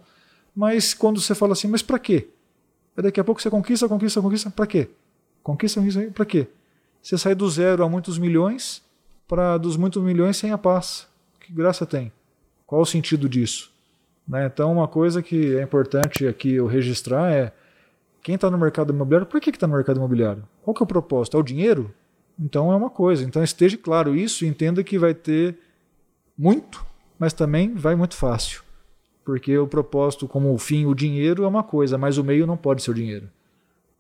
[0.55, 2.29] Mas quando você fala assim, mas para quê?
[2.97, 4.89] Aí daqui a pouco você conquista, conquista, conquista, para quê?
[5.43, 6.47] Conquista, conquista, para quê?
[7.03, 8.83] Você sai do zero a muitos milhões
[9.27, 11.08] para dos muitos milhões sem a paz.
[11.49, 12.13] Que graça tem?
[12.67, 13.73] Qual o sentido disso?
[14.27, 14.47] Né?
[14.47, 17.53] Então, uma coisa que é importante aqui eu registrar é
[18.23, 20.45] quem está no mercado imobiliário, por que está no mercado imobiliário?
[20.63, 21.39] Qual que é o propósito?
[21.39, 21.91] É o dinheiro?
[22.39, 23.25] Então é uma coisa.
[23.25, 25.59] Então esteja claro isso e entenda que vai ter
[26.37, 26.87] muito
[27.19, 28.63] mas também vai muito fácil.
[29.25, 32.57] Porque o propósito, como o fim, o dinheiro é uma coisa, mas o meio não
[32.57, 33.29] pode ser o dinheiro.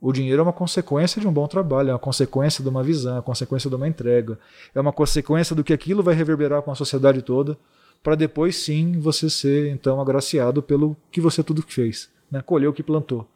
[0.01, 3.14] O dinheiro é uma consequência de um bom trabalho, é uma consequência de uma visão,
[3.14, 4.38] é uma consequência de uma entrega,
[4.74, 7.59] é uma consequência do que aquilo vai reverberar com a sociedade toda,
[8.03, 12.40] para depois sim você ser então agraciado pelo que você tudo fez, né?
[12.40, 13.26] colheu o que plantou.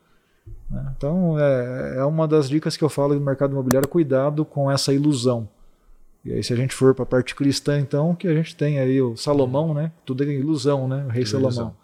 [0.71, 0.93] Né?
[0.97, 4.93] Então é, é uma das dicas que eu falo do mercado imobiliário, cuidado com essa
[4.93, 5.49] ilusão.
[6.25, 8.79] E aí, se a gente for para a parte cristã, então, que a gente tem
[8.79, 9.91] aí o Salomão, né?
[10.07, 11.05] Tudo é ilusão, né?
[11.05, 11.75] O rei Salomão.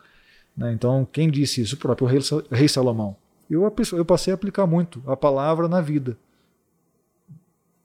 [0.57, 0.73] Né?
[0.73, 1.75] Então, quem disse isso?
[1.75, 2.21] O próprio rei,
[2.51, 3.17] rei Salomão.
[3.49, 6.19] Eu, eu passei a aplicar muito a palavra na vida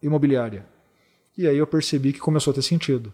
[0.02, 0.66] imobiliária.
[1.38, 3.14] E aí eu percebi que começou a ter sentido.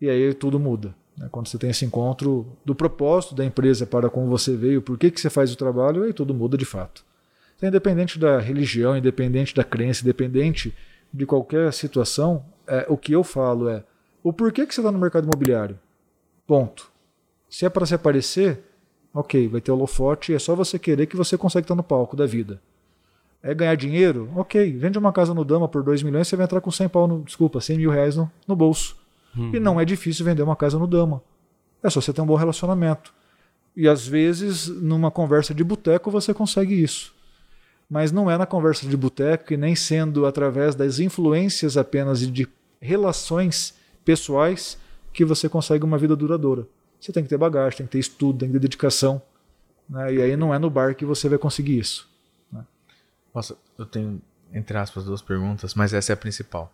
[0.00, 0.94] E aí tudo muda.
[1.16, 1.28] Né?
[1.30, 5.10] Quando você tem esse encontro do propósito da empresa para como você veio, por que,
[5.10, 7.04] que você faz o trabalho, aí tudo muda de fato.
[7.56, 10.74] Então, independente da religião, independente da crença, independente
[11.12, 13.84] de qualquer situação, é, o que eu falo é
[14.22, 15.78] o porquê que você está no mercado imobiliário.
[16.46, 16.90] Ponto.
[17.50, 18.62] Se é para se aparecer,
[19.14, 22.26] ok, vai ter holofote, é só você querer que você consegue estar no palco da
[22.26, 22.60] vida.
[23.42, 24.28] É ganhar dinheiro?
[24.36, 27.08] Ok, vende uma casa no Dama por 2 milhões, você vai entrar com 100 pau
[27.08, 28.96] no, desculpa, 100 mil reais no, no bolso.
[29.36, 29.54] Uhum.
[29.54, 31.22] E não é difícil vender uma casa no Dama.
[31.82, 33.14] É só você ter um bom relacionamento.
[33.74, 37.14] E às vezes, numa conversa de boteco, você consegue isso
[37.90, 42.46] mas não é na conversa de boteco e nem sendo através das influências apenas de
[42.80, 44.78] relações pessoais
[45.12, 46.68] que você consegue uma vida duradoura.
[47.00, 49.22] Você tem que ter bagagem, tem que ter estudo, tem que ter dedicação.
[49.88, 50.14] Né?
[50.14, 52.08] E aí não é no bar que você vai conseguir isso.
[52.52, 52.64] Né?
[53.34, 54.20] Nossa, eu tenho,
[54.52, 56.72] entre aspas, duas perguntas, mas essa é a principal.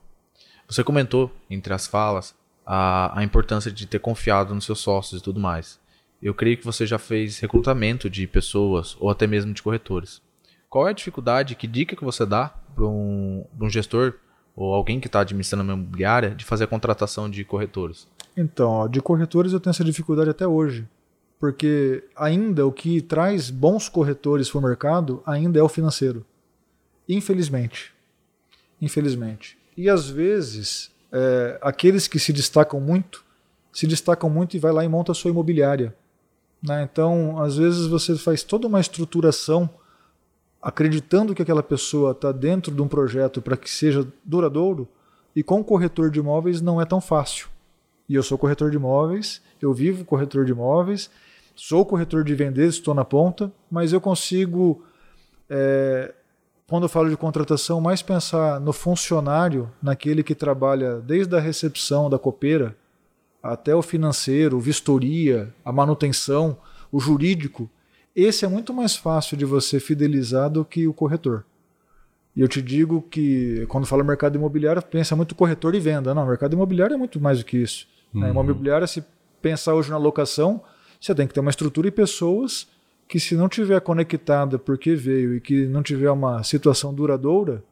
[0.68, 2.34] Você comentou, entre as falas,
[2.66, 5.78] a, a importância de ter confiado nos seus sócios e tudo mais.
[6.20, 10.20] Eu creio que você já fez recrutamento de pessoas ou até mesmo de corretores.
[10.68, 14.14] Qual é a dificuldade, que dica que você dá para um, um gestor
[14.56, 18.08] ou alguém que está administrando uma imobiliária de fazer a contratação de corretores?
[18.34, 20.88] Então, ó, de corretores eu tenho essa dificuldade até hoje.
[21.38, 26.24] Porque ainda o que traz bons corretores para o mercado ainda é o financeiro.
[27.06, 27.92] Infelizmente.
[28.80, 29.58] Infelizmente.
[29.76, 33.22] E às vezes, é, aqueles que se destacam muito,
[33.70, 35.94] se destacam muito e vai lá e monta a sua imobiliária.
[36.62, 36.88] Né?
[36.90, 39.68] Então, às vezes você faz toda uma estruturação
[40.66, 44.88] acreditando que aquela pessoa está dentro de um projeto para que seja duradouro,
[45.34, 47.46] e com corretor de imóveis não é tão fácil.
[48.08, 51.08] E eu sou corretor de imóveis, eu vivo corretor de imóveis,
[51.54, 54.82] sou corretor de vender, estou na ponta, mas eu consigo,
[55.48, 56.12] é,
[56.66, 62.10] quando eu falo de contratação, mais pensar no funcionário, naquele que trabalha desde a recepção
[62.10, 62.76] da copeira
[63.40, 66.58] até o financeiro, vistoria, a manutenção,
[66.90, 67.70] o jurídico.
[68.16, 71.44] Esse é muito mais fácil de você fidelizar do que o corretor.
[72.34, 76.14] E eu te digo que, quando fala mercado imobiliário, pensa muito corretor e venda.
[76.14, 77.86] Não, mercado imobiliário é muito mais do que isso.
[78.14, 78.30] Uhum.
[78.30, 79.04] Uma imobiliária, se
[79.42, 80.62] pensar hoje na locação,
[80.98, 82.66] você tem que ter uma estrutura e pessoas
[83.06, 87.62] que, se não tiver conectada porque veio e que não tiver uma situação duradoura,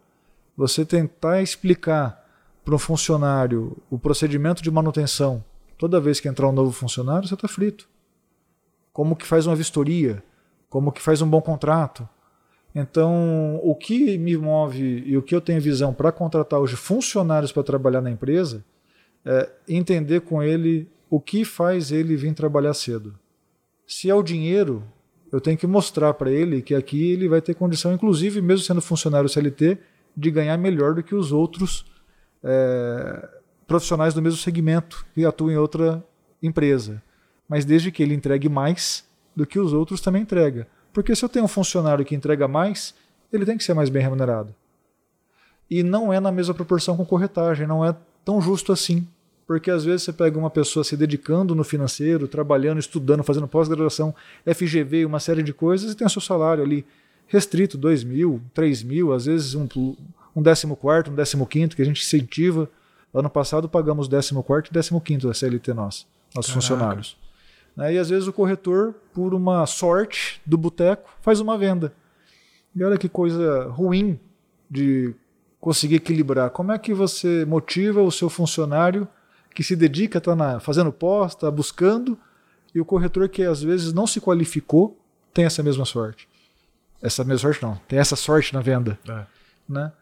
[0.55, 2.23] você tentar explicar
[2.63, 5.43] para um funcionário o procedimento de manutenção
[5.79, 7.89] toda vez que entrar um novo funcionário, você está frito.
[8.93, 10.23] Como que faz uma vistoria?
[10.75, 12.09] Como que faz um bom contrato?
[12.75, 17.53] Então, o que me move e o que eu tenho visão para contratar hoje funcionários
[17.53, 18.65] para trabalhar na empresa
[19.25, 23.17] é entender com ele o que faz ele vir trabalhar cedo.
[23.87, 24.83] Se é o dinheiro,
[25.31, 28.83] eu tenho que mostrar para ele que aqui ele vai ter condição, inclusive mesmo sendo
[28.83, 29.79] funcionário CLT,
[30.17, 31.87] de ganhar melhor do que os outros
[32.43, 33.29] é,
[33.65, 36.05] profissionais do mesmo segmento que atuam em outra
[36.43, 37.01] empresa.
[37.49, 39.05] Mas desde que ele entregue mais
[39.35, 40.67] do que os outros também entrega.
[40.93, 42.95] Porque se eu tenho um funcionário que entrega mais,
[43.33, 44.55] ele tem que ser mais bem remunerado.
[45.71, 49.07] E não é na mesma proporção com corretagem, não é tão justo assim.
[49.47, 54.15] Porque às vezes você pega uma pessoa se dedicando no financeiro, trabalhando, estudando, fazendo pós-graduação,
[54.47, 56.87] FGV, uma série de coisas, e tem o seu salário ali
[57.27, 59.67] restrito, 2 mil, 3 mil, às vezes um,
[60.35, 62.71] um décimo quarto, um décimo quinto, que a gente incentiva.
[63.13, 66.53] Ano passado pagamos décimo quarto e décimo quinto da CLT nós, nossos Caraca.
[66.53, 67.24] funcionários.
[67.77, 67.95] Né?
[67.95, 71.93] E às vezes o corretor, por uma sorte do boteco, faz uma venda.
[72.75, 74.19] E olha que coisa ruim
[74.71, 75.15] de
[75.61, 76.51] conseguir equilibrar.
[76.51, 79.09] Como é que você motiva o seu funcionário
[79.55, 82.19] que se dedica, está fazendo pós, está buscando,
[82.75, 84.99] e o corretor que às vezes não se qualificou
[85.33, 86.29] tem essa mesma sorte.
[87.01, 88.99] Essa mesma sorte não, tem essa sorte na venda.
[89.09, 89.25] É.
[89.69, 89.93] Né?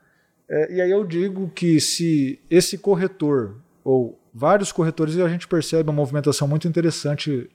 [0.48, 5.90] É, e aí eu digo que se esse corretor, ou vários corretores, a gente percebe
[5.90, 7.50] uma movimentação muito interessante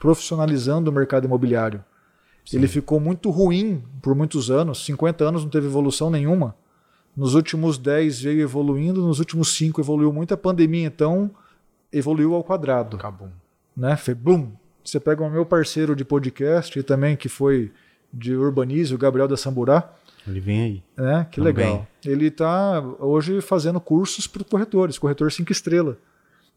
[0.00, 1.84] profissionalizando o mercado imobiliário.
[2.44, 2.56] Sim.
[2.56, 6.56] Ele ficou muito ruim por muitos anos, 50 anos não teve evolução nenhuma.
[7.16, 10.32] Nos últimos 10 veio evoluindo, nos últimos 5 evoluiu muito.
[10.32, 11.30] A pandemia, então,
[11.92, 12.96] evoluiu ao quadrado.
[12.96, 13.28] Acabou.
[13.76, 13.96] Né?
[13.96, 14.52] Foi boom.
[14.82, 17.70] Você pega o meu parceiro de podcast e também que foi
[18.12, 19.92] de urbanismo, o Gabriel da Samburá.
[20.26, 20.82] Ele vem aí.
[20.96, 21.52] É, que Também.
[21.54, 21.86] legal.
[22.04, 25.98] Ele está hoje fazendo cursos para corretores, corretor 5 estrela.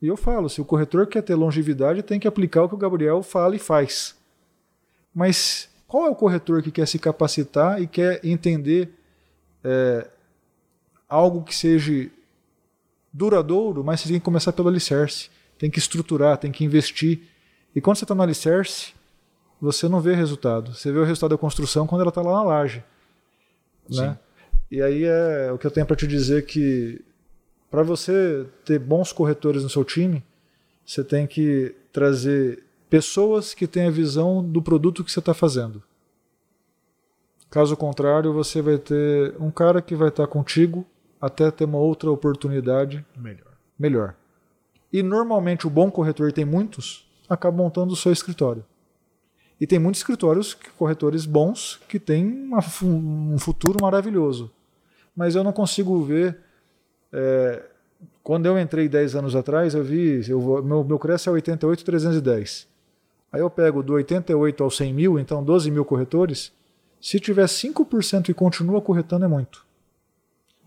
[0.03, 2.77] E eu falo, se o corretor quer ter longevidade, tem que aplicar o que o
[2.77, 4.17] Gabriel fala e faz.
[5.15, 8.89] Mas qual é o corretor que quer se capacitar e quer entender
[9.63, 10.05] é,
[11.07, 12.11] algo que seja
[13.13, 15.29] duradouro, mas você tem que começar pelo alicerce.
[15.57, 17.21] Tem que estruturar, tem que investir.
[17.73, 18.93] E quando você está no alicerce,
[19.61, 20.73] você não vê resultado.
[20.73, 22.83] Você vê o resultado da construção quando ela está lá na laje.
[23.89, 24.19] Né?
[24.69, 26.99] E aí é o que eu tenho para te dizer que
[27.73, 30.23] para você ter bons corretores no seu time,
[30.85, 35.81] você tem que trazer pessoas que têm a visão do produto que você está fazendo.
[37.49, 40.85] Caso contrário, você vai ter um cara que vai estar tá contigo
[41.19, 43.57] até ter uma outra oportunidade melhor.
[43.79, 44.15] melhor.
[44.91, 48.63] E normalmente o bom corretor tem muitos, acaba montando o seu escritório.
[49.59, 54.51] E tem muitos escritórios, corretores bons, que têm uma, um futuro maravilhoso.
[55.15, 56.37] Mas eu não consigo ver.
[57.13, 57.61] É,
[58.23, 60.27] quando eu entrei 10 anos atrás, eu vi.
[60.27, 62.67] Eu, meu, meu Cresce é 88,310.
[63.31, 66.51] Aí eu pego do 88 ao 100 mil, então 12 mil corretores.
[66.99, 69.65] Se tiver 5% e continua corretando, é muito.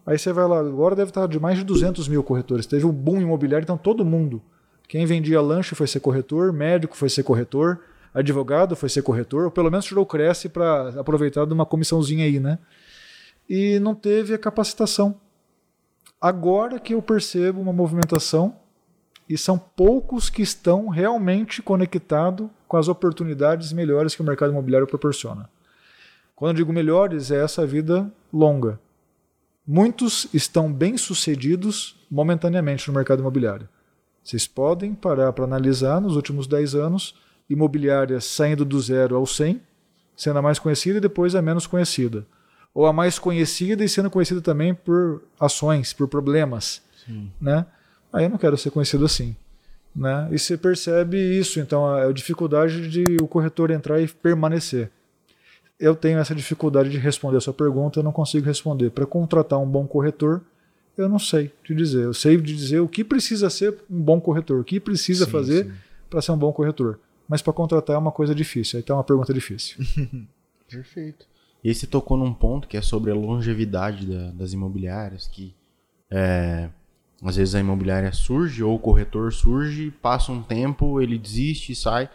[0.05, 2.67] Aí você vai lá, agora deve estar de mais de 200 mil corretores.
[2.67, 4.41] Teve um boom imobiliário, então todo mundo.
[4.87, 7.81] Quem vendia lanche foi ser corretor, médico foi ser corretor,
[8.15, 12.25] advogado foi ser corretor, ou pelo menos tirou o Cresce para aproveitar de uma comissãozinha
[12.25, 12.59] aí, né?
[13.49, 15.21] E não teve a capacitação.
[16.27, 18.57] Agora que eu percebo uma movimentação
[19.29, 24.89] e são poucos que estão realmente conectados com as oportunidades melhores que o mercado imobiliário
[24.89, 25.49] proporciona.
[26.35, 28.81] Quando eu digo melhores, é essa vida longa.
[29.65, 33.69] Muitos estão bem-sucedidos momentaneamente no mercado imobiliário.
[34.21, 37.15] Vocês podem parar para analisar nos últimos 10 anos
[37.49, 39.63] imobiliárias saindo do zero ao 100,
[40.17, 42.27] sendo a mais conhecida e depois a menos conhecida.
[42.77, 46.83] Ou a mais conhecida e sendo conhecida também por ações, por problemas.
[47.05, 47.31] Sim.
[47.41, 47.65] Né?
[48.13, 49.35] Aí eu não quero ser conhecido assim.
[49.95, 50.29] Né?
[50.31, 54.91] E você percebe isso, então a, a dificuldade de o corretor entrar e permanecer.
[55.81, 58.91] Eu tenho essa dificuldade de responder a sua pergunta, eu não consigo responder.
[58.91, 60.43] Para contratar um bom corretor,
[60.99, 62.05] eu não sei te dizer.
[62.05, 65.31] Eu sei de dizer o que precisa ser um bom corretor, o que precisa sim,
[65.31, 65.73] fazer
[66.11, 66.99] para ser um bom corretor
[67.29, 68.79] mas para contratar é uma coisa difícil.
[68.79, 69.79] Então é uma pergunta difícil.
[70.69, 71.27] Perfeito.
[71.63, 75.55] E aí você tocou num ponto que é sobre a longevidade da, das imobiliárias, que
[76.11, 76.69] é,
[77.23, 81.77] às vezes a imobiliária surge ou o corretor surge, passa um tempo, ele desiste e
[81.77, 82.09] sai,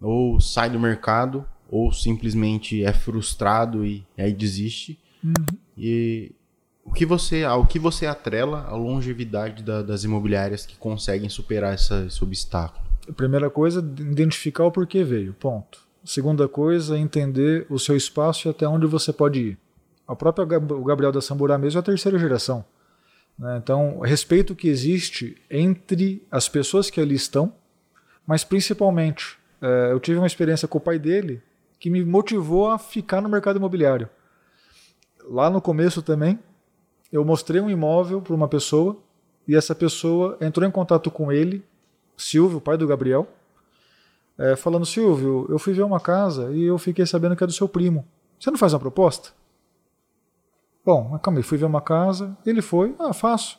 [0.00, 4.98] ou sai do mercado, ou simplesmente é frustrado e, e aí desiste.
[5.24, 5.32] Uhum.
[5.76, 6.32] E
[6.84, 11.74] o que você, ao que você atrela a longevidade da, das imobiliárias que conseguem superar
[11.74, 12.82] essa, esse obstáculo?
[13.16, 15.80] primeira coisa, identificar o porquê veio, ponto.
[16.04, 19.58] Segunda coisa, entender o seu espaço e até onde você pode ir.
[20.06, 22.64] A própria o Gabriel da Samburá mesmo é a terceira geração.
[23.38, 23.58] Né?
[23.62, 27.54] Então, respeito que existe entre as pessoas que ali estão,
[28.26, 31.40] mas principalmente, é, eu tive uma experiência com o pai dele
[31.78, 34.08] que me motivou a ficar no mercado imobiliário.
[35.28, 36.38] Lá no começo também,
[37.12, 38.96] eu mostrei um imóvel para uma pessoa
[39.46, 41.64] e essa pessoa entrou em contato com ele
[42.16, 43.26] Silvio, pai do Gabriel,
[44.38, 47.52] é, falando: Silvio, eu fui ver uma casa e eu fiquei sabendo que é do
[47.52, 48.06] seu primo.
[48.38, 49.30] Você não faz uma proposta?
[50.84, 53.58] Bom, mas calma aí, fui ver uma casa, ele foi, ah, faço.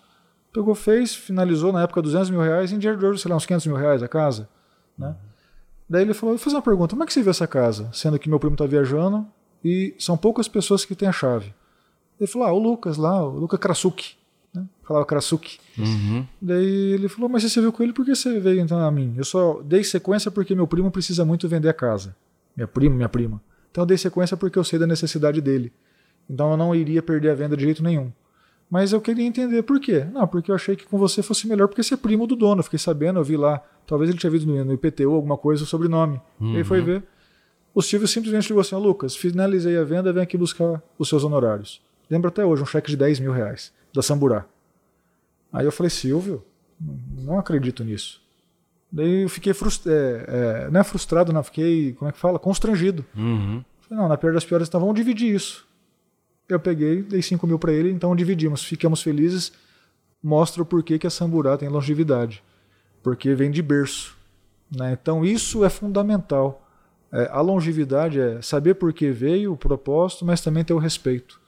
[0.51, 3.45] Pegou, fez, finalizou na época 200 mil reais, em dinheiro de hoje, sei lá, uns
[3.45, 4.47] 500 mil reais a casa.
[4.97, 5.15] Né?
[5.89, 7.89] Daí ele falou: vou fazer uma pergunta, como é que você viu essa casa?
[7.93, 9.25] Sendo que meu primo está viajando
[9.63, 11.53] e são poucas pessoas que têm a chave.
[12.19, 14.17] Ele falou: ah, o Lucas lá, o Lucas Krasuki
[14.53, 14.65] né?
[14.83, 15.57] Falava Krasuki.
[15.77, 16.25] Uhum.
[16.41, 19.15] Daí ele falou: Mas você viu com ele, por que você veio então a mim?
[19.17, 22.15] Eu só dei sequência porque meu primo precisa muito vender a casa.
[22.55, 23.41] Minha prima, minha prima.
[23.71, 25.73] Então eu dei sequência porque eu sei da necessidade dele.
[26.29, 28.11] Então eu não iria perder a venda de jeito nenhum.
[28.69, 30.05] Mas eu queria entender por quê.
[30.11, 32.59] Não, porque eu achei que com você fosse melhor porque você é primo do dono.
[32.59, 33.61] Eu fiquei sabendo, eu vi lá.
[33.85, 36.21] Talvez ele tinha visto no, IPTU alguma coisa, o sobrenome.
[36.39, 36.55] Uhum.
[36.55, 37.03] Aí foi ver.
[37.73, 41.81] O Silvio simplesmente ligou assim: Lucas, finalizei a venda, vem aqui buscar os seus honorários.
[42.09, 44.45] Lembro até hoje, um cheque de 10 mil reais da Samburá.
[45.51, 46.43] Aí eu falei, Silvio,
[47.17, 48.21] não acredito nisso.
[48.91, 52.39] Daí eu fiquei frustrado, é, é, não é frustrado, não, fiquei, como é que fala?
[52.39, 53.05] Constrangido.
[53.15, 53.63] Uhum.
[53.81, 55.67] Falei, não, na pior das piores, então vamos dividir isso.
[56.49, 59.53] Eu peguei, dei 5 mil para ele, então dividimos, ficamos felizes.
[60.21, 62.43] Mostra o porquê que a Samburá tem longevidade.
[63.01, 64.15] Porque vem de berço.
[64.75, 64.97] Né?
[64.99, 66.65] Então isso é fundamental.
[67.11, 71.42] É, a longevidade é saber por que veio, o propósito, mas também ter o respeito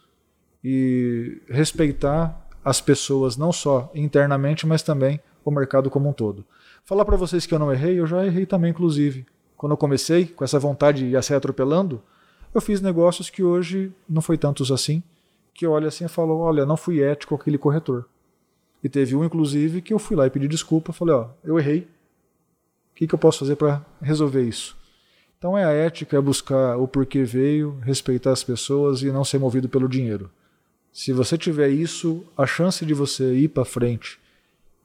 [0.67, 6.43] e respeitar as pessoas, não só internamente, mas também o mercado como um todo.
[6.83, 9.27] Falar para vocês que eu não errei, eu já errei também, inclusive.
[9.55, 12.01] Quando eu comecei com essa vontade de sair atropelando,
[12.51, 15.03] eu fiz negócios que hoje não foi tantos assim,
[15.53, 18.09] que eu olho assim e falo, olha, não fui ético aquele corretor.
[18.83, 21.81] E teve um, inclusive, que eu fui lá e pedi desculpa, falei, ó, eu errei.
[22.91, 24.75] O que, que eu posso fazer para resolver isso?
[25.37, 29.37] Então é a ética, é buscar o porquê veio, respeitar as pessoas e não ser
[29.37, 30.31] movido pelo dinheiro.
[30.95, 34.17] Se você tiver isso, a chance de você ir para frente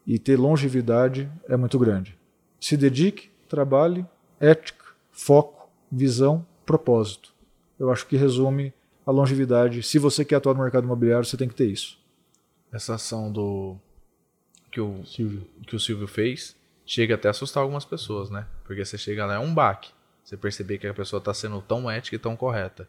[0.04, 2.18] e ter longevidade é muito grande.
[2.60, 4.04] Se dedique, trabalhe,
[4.40, 7.32] ética, foco, visão, propósito.
[7.78, 8.74] Eu acho que resume
[9.06, 9.84] a longevidade.
[9.84, 11.96] Se você quer atuar no mercado imobiliário, você tem que ter isso.
[12.72, 13.76] Essa ação do
[14.72, 18.48] que o Silvio, que o Silvio fez chega até a assustar algumas pessoas, né?
[18.64, 19.92] Porque você chega lá é um baque.
[20.24, 22.88] Você perceber que a pessoa está sendo tão ética e tão correta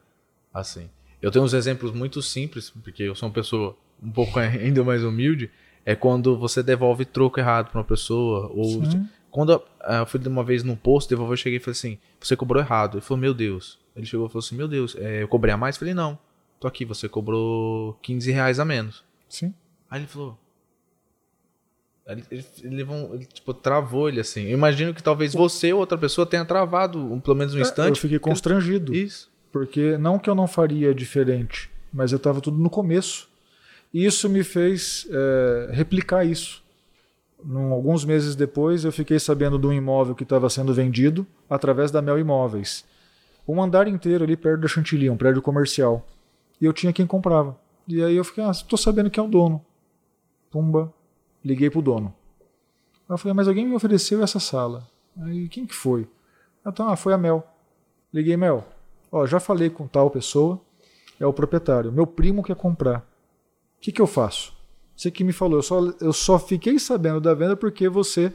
[0.52, 0.90] assim.
[1.22, 5.04] Eu tenho uns exemplos muito simples, porque eu sou uma pessoa um pouco ainda mais
[5.04, 5.50] humilde.
[5.86, 8.52] É quando você devolve troco errado para uma pessoa.
[8.54, 9.08] Ou Sim.
[9.30, 11.74] quando eu, ah, eu fui de uma vez num posto, devolveu, eu cheguei e falei
[11.74, 12.96] assim: Você cobrou errado.
[12.96, 13.80] Ele falou: Meu Deus.
[13.96, 15.76] Ele chegou e falou assim: Meu Deus, é, eu cobrei a mais?
[15.76, 16.18] Eu falei: Não,
[16.60, 19.04] tô aqui, você cobrou 15 reais a menos.
[19.28, 19.54] Sim.
[19.90, 20.38] Aí ele falou:
[22.08, 22.82] ele, ele, ele,
[23.14, 24.44] ele, tipo, travou ele assim.
[24.44, 27.62] Eu imagino que talvez você ou outra pessoa tenha travado, um, pelo menos um é,
[27.62, 27.98] instante.
[27.98, 28.94] Eu fiquei constrangido.
[28.94, 29.31] Isso.
[29.52, 33.30] Porque não que eu não faria diferente, mas eu estava tudo no começo.
[33.94, 36.64] E isso me fez é, replicar isso.
[37.44, 41.92] Num, alguns meses depois, eu fiquei sabendo de um imóvel que estava sendo vendido através
[41.92, 42.86] da Mel Imóveis.
[43.48, 46.08] Um andar inteiro ali perto da Chantilly, um prédio comercial.
[46.62, 47.60] E eu tinha quem comprava.
[47.88, 49.66] E aí eu fiquei, ah, estou sabendo que é o dono.
[50.50, 50.94] Pumba,
[51.44, 52.14] liguei pro dono.
[53.10, 54.88] Eu falei, mas alguém me ofereceu essa sala.
[55.20, 56.08] Aí, quem que foi?
[56.66, 57.46] Então, ah, foi a Mel.
[58.14, 58.66] Liguei, Mel.
[59.12, 60.60] Ó, já falei com tal pessoa,
[61.20, 61.92] é o proprietário.
[61.92, 63.00] Meu primo quer comprar.
[63.00, 64.54] O que, que eu faço?
[64.96, 68.32] Você que me falou, eu só, eu só fiquei sabendo da venda porque você,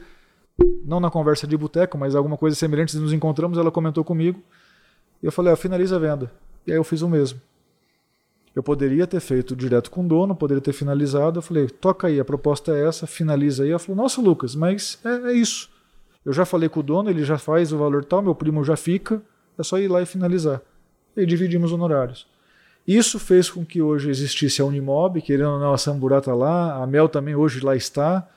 [0.83, 4.41] não na conversa de boteco, mas alguma coisa semelhante, nos encontramos, ela comentou comigo.
[5.23, 6.31] E eu falei, ó, finaliza a venda.
[6.65, 7.41] E aí eu fiz o mesmo.
[8.53, 11.39] Eu poderia ter feito direto com o dono, poderia ter finalizado.
[11.39, 13.69] Eu falei, toca aí, a proposta é essa, finaliza aí.
[13.69, 15.69] Ela falou, nossa, Lucas, mas é, é isso.
[16.25, 18.75] Eu já falei com o dono, ele já faz o valor tal, meu primo já
[18.75, 19.21] fica,
[19.57, 20.61] é só ir lá e finalizar.
[21.15, 22.27] E dividimos honorários.
[22.87, 26.75] Isso fez com que hoje existisse a Unimob, querendo ou não, a Samburá está lá,
[26.81, 28.27] a Mel também hoje lá está.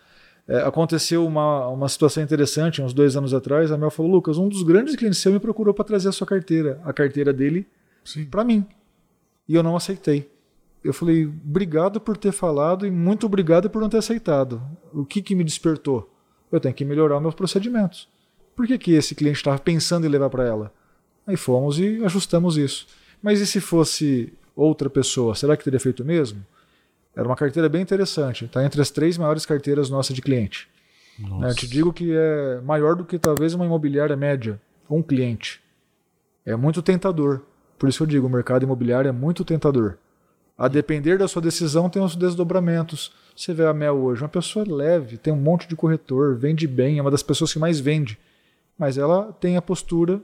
[0.49, 4.49] É, aconteceu uma, uma situação interessante, uns dois anos atrás, a Mel falou, Lucas, um
[4.49, 7.67] dos grandes clientes seu me procurou para trazer a sua carteira, a carteira dele,
[8.31, 8.67] para mim.
[9.49, 10.29] E eu não aceitei.
[10.83, 14.61] Eu falei, obrigado por ter falado e muito obrigado por não ter aceitado.
[14.93, 16.11] O que, que me despertou?
[16.51, 18.09] eu tenho que melhorar meus procedimentos.
[18.57, 20.73] Por que, que esse cliente estava pensando em levar para ela?
[21.27, 22.87] Aí fomos e ajustamos isso.
[23.23, 26.45] Mas e se fosse outra pessoa, será que teria feito o mesmo?
[27.15, 30.69] Era uma carteira bem interessante, está entre as três maiores carteiras nossas de cliente.
[31.19, 35.61] Né, te digo que é maior do que talvez uma imobiliária média, um cliente.
[36.47, 37.43] É muito tentador.
[37.79, 39.97] Por isso eu digo, o mercado imobiliário é muito tentador.
[40.57, 43.13] A depender da sua decisão, tem os desdobramentos.
[43.37, 46.99] Você vê a Mel hoje, uma pessoa leve, tem um monte de corretor, vende bem,
[46.99, 48.19] é uma das pessoas que mais vende.
[48.79, 50.21] Mas ela tem a postura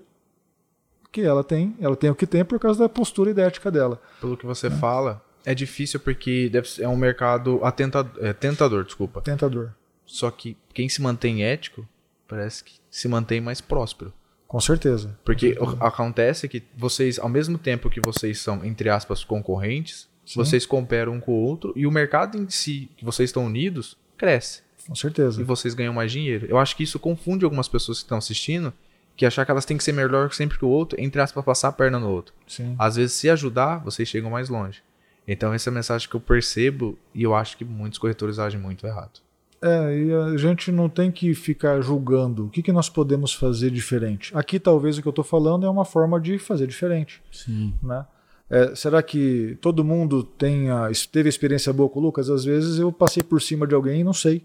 [1.16, 4.00] que ela tem, ela tem o que tem por causa da postura idética dela.
[4.20, 4.70] Pelo que você é.
[4.70, 9.22] fala, é difícil porque deve, é um mercado atenta, é, tentador, desculpa.
[9.22, 9.70] Tentador.
[10.04, 11.88] Só que quem se mantém ético
[12.28, 14.12] parece que se mantém mais próspero.
[14.46, 15.18] Com certeza.
[15.24, 15.84] Porque Com certeza.
[15.84, 20.40] acontece que vocês, ao mesmo tempo que vocês são, entre aspas, concorrentes, Sim.
[20.40, 23.96] Vocês cooperam um com o outro e o mercado em si, que vocês estão unidos,
[24.18, 24.60] cresce.
[24.84, 25.40] Com certeza.
[25.40, 26.46] E vocês ganham mais dinheiro.
[26.48, 28.72] Eu acho que isso confunde algumas pessoas que estão assistindo,
[29.16, 31.68] que achar que elas têm que ser melhor sempre que o outro, entre aspas, passar
[31.68, 32.34] a perna no outro.
[32.46, 32.74] Sim.
[32.78, 34.82] Às vezes, se ajudar, vocês chegam mais longe.
[35.26, 38.60] Então, essa é a mensagem que eu percebo e eu acho que muitos corretores agem
[38.60, 39.20] muito errado.
[39.60, 43.70] É, e a gente não tem que ficar julgando o que, que nós podemos fazer
[43.70, 44.30] diferente.
[44.36, 47.22] Aqui, talvez, o que eu estou falando é uma forma de fazer diferente.
[47.32, 47.74] Sim.
[47.82, 48.04] Né?
[48.48, 52.30] É, será que todo mundo tenha, teve experiência boa com o Lucas?
[52.30, 54.44] Às vezes eu passei por cima de alguém e não sei.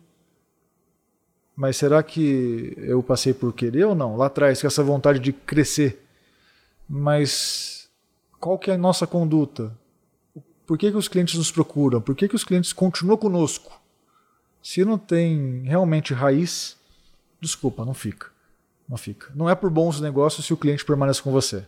[1.56, 4.16] Mas será que eu passei por querer ou não?
[4.16, 6.04] Lá atrás, com essa vontade de crescer.
[6.88, 7.90] Mas
[8.40, 9.72] qual que é a nossa conduta?
[10.66, 12.02] Por que, que os clientes nos procuram?
[12.02, 13.80] Por que, que os clientes continuam conosco?
[14.62, 16.78] Se não tem realmente raiz,
[17.40, 18.28] desculpa, não fica.
[18.88, 19.28] Não fica.
[19.36, 21.66] Não é por bons negócios se o cliente permanece com você.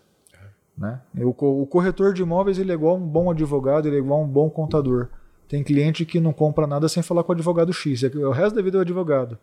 [0.77, 0.99] Né?
[1.15, 4.49] O, corretor de imóveis ele é igual um bom advogado, ele é igual um bom
[4.49, 5.07] contador.
[5.47, 8.03] Tem cliente que não compra nada sem falar com o advogado X.
[8.03, 9.37] É o resto da vida é o advogado.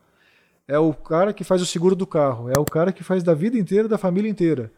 [0.71, 2.49] É o cara que faz o seguro do carro.
[2.49, 4.71] É o cara que faz da vida inteira, da família inteira.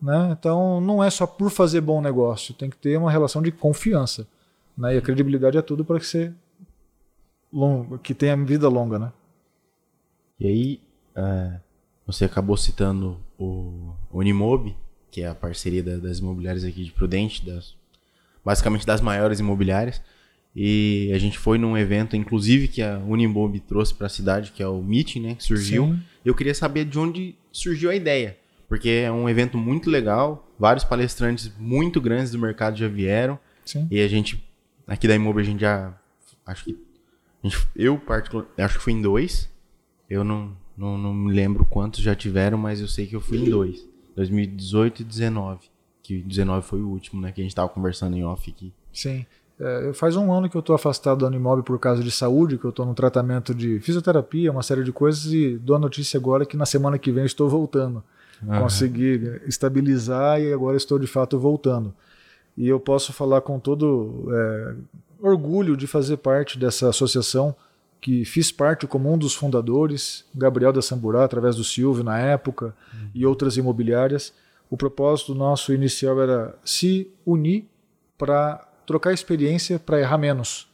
[0.00, 0.34] Né?
[0.38, 2.54] Então não é só por fazer bom negócio.
[2.54, 4.26] Tem que ter uma relação de confiança.
[4.76, 4.94] Né?
[4.94, 6.32] E a credibilidade é tudo para que você
[7.52, 8.98] longo, que tenha vida longa.
[8.98, 9.12] Né?
[10.38, 10.80] E aí,
[11.14, 11.60] é,
[12.06, 14.74] você acabou citando o Unimob
[15.10, 17.74] que é a parceria da, das imobiliárias aqui de Prudente, das,
[18.44, 20.00] basicamente das maiores imobiliárias.
[20.54, 24.62] E a gente foi num evento, inclusive, que a Unimob trouxe para a cidade, que
[24.62, 25.34] é o Meeting, né?
[25.36, 25.86] Que surgiu.
[25.86, 26.00] Sim.
[26.24, 28.36] Eu queria saber de onde surgiu a ideia.
[28.68, 33.38] Porque é um evento muito legal, vários palestrantes muito grandes do mercado já vieram.
[33.64, 33.86] Sim.
[33.90, 34.44] E a gente,
[34.86, 35.96] aqui da Imob, a gente já.
[36.46, 36.78] Acho que.
[37.42, 39.48] Gente, eu, particularmente, acho que fui em dois.
[40.08, 43.38] Eu não, não, não me lembro quantos já tiveram, mas eu sei que eu fui
[43.38, 43.88] em dois.
[44.16, 45.68] 2018 e 19.
[46.02, 47.32] Que 19 foi o último, né?
[47.32, 48.72] Que a gente tava conversando em off aqui.
[48.92, 49.24] Sim.
[49.60, 52.64] É, faz um ano que eu tô afastado do Animob por causa de saúde, que
[52.64, 56.46] eu tô no tratamento de fisioterapia, uma série de coisas, e dou a notícia agora
[56.46, 58.02] que na semana que vem eu estou voltando.
[58.42, 58.60] Uhum.
[58.60, 61.92] Consegui estabilizar e agora estou de fato voltando.
[62.56, 64.74] E eu posso falar com todo é,
[65.20, 67.54] orgulho de fazer parte dessa associação
[68.00, 72.74] que fiz parte como um dos fundadores, Gabriel da Samburá, através do Silvio na época,
[72.94, 73.10] uhum.
[73.14, 74.32] e outras imobiliárias.
[74.70, 77.68] O propósito nosso inicial era se unir
[78.16, 80.68] para trocar experiência para errar menos.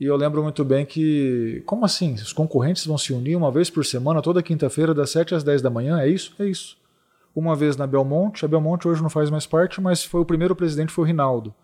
[0.00, 2.14] E eu lembro muito bem que, como assim?
[2.14, 5.60] Os concorrentes vão se unir uma vez por semana, toda quinta-feira, das 7 às 10
[5.60, 6.00] da manhã?
[6.00, 6.34] É isso?
[6.38, 6.78] É isso.
[7.34, 10.56] Uma vez na Belmonte, a Belmonte hoje não faz mais parte, mas foi o primeiro
[10.56, 11.54] presidente, foi o Rinaldo.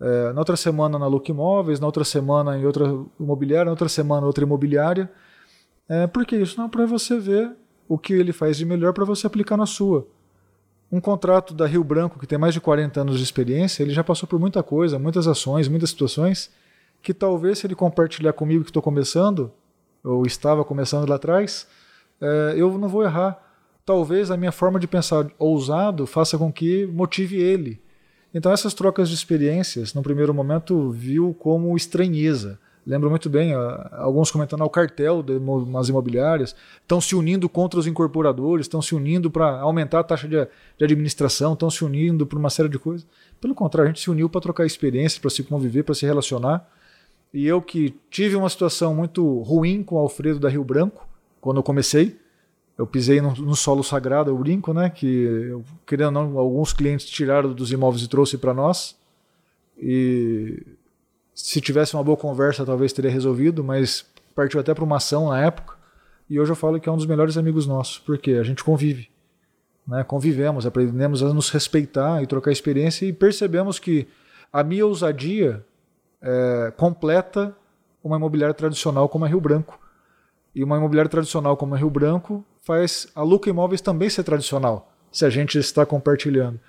[0.00, 2.86] É, na outra semana na Look Imóveis, na outra semana em outra
[3.20, 5.10] imobiliária, na outra semana outra imobiliária.
[5.86, 6.58] É, por que isso?
[6.58, 7.52] Não, para você ver
[7.86, 10.06] o que ele faz de melhor para você aplicar na sua.
[10.94, 14.04] Um contrato da Rio Branco, que tem mais de 40 anos de experiência, ele já
[14.04, 16.52] passou por muita coisa, muitas ações, muitas situações,
[17.02, 19.50] que talvez se ele compartilhar comigo que estou começando,
[20.04, 21.66] ou estava começando lá atrás,
[22.20, 23.42] é, eu não vou errar.
[23.84, 27.82] Talvez a minha forma de pensar ousado faça com que motive ele.
[28.32, 32.56] Então essas trocas de experiências, no primeiro momento, viu como estranheza.
[32.86, 33.54] Lembro muito bem,
[33.92, 38.94] alguns comentando ao cartel de umas imobiliárias, estão se unindo contra os incorporadores, estão se
[38.94, 42.78] unindo para aumentar a taxa de, de administração, estão se unindo para uma série de
[42.78, 43.06] coisas.
[43.40, 46.68] Pelo contrário, a gente se uniu para trocar experiências, para se conviver, para se relacionar.
[47.32, 51.08] E eu que tive uma situação muito ruim com o Alfredo da Rio Branco,
[51.40, 52.18] quando eu comecei,
[52.76, 54.90] eu pisei no, no solo sagrado, eu brinco, né?
[54.90, 58.96] Que, eu, querendo ou não, alguns clientes tiraram dos imóveis e trouxe para nós.
[59.78, 60.62] E
[61.34, 65.44] se tivesse uma boa conversa, talvez teria resolvido, mas partiu até para uma ação na
[65.44, 65.74] época.
[66.30, 69.10] E hoje eu falo que é um dos melhores amigos nossos, porque a gente convive.
[69.86, 70.02] Né?
[70.04, 74.06] Convivemos, aprendemos a nos respeitar e trocar experiência e percebemos que
[74.52, 75.64] a minha ousadia
[76.22, 77.54] é, completa
[78.02, 79.78] uma imobiliária tradicional como a Rio Branco.
[80.54, 84.92] E uma imobiliária tradicional como a Rio Branco faz a Luca Imóveis também ser tradicional,
[85.10, 86.60] se a gente está compartilhando.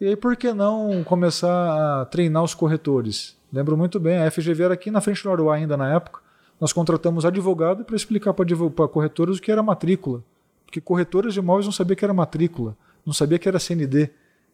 [0.00, 3.36] E aí, por que não começar a treinar os corretores?
[3.54, 6.20] Lembro muito bem, a FGV era aqui na frente do Aruá ainda na época.
[6.60, 10.24] Nós contratamos advogado para explicar para corretores o que era matrícula.
[10.66, 12.76] Porque corretores de imóveis não sabia que era matrícula,
[13.06, 14.10] não sabia que era CND,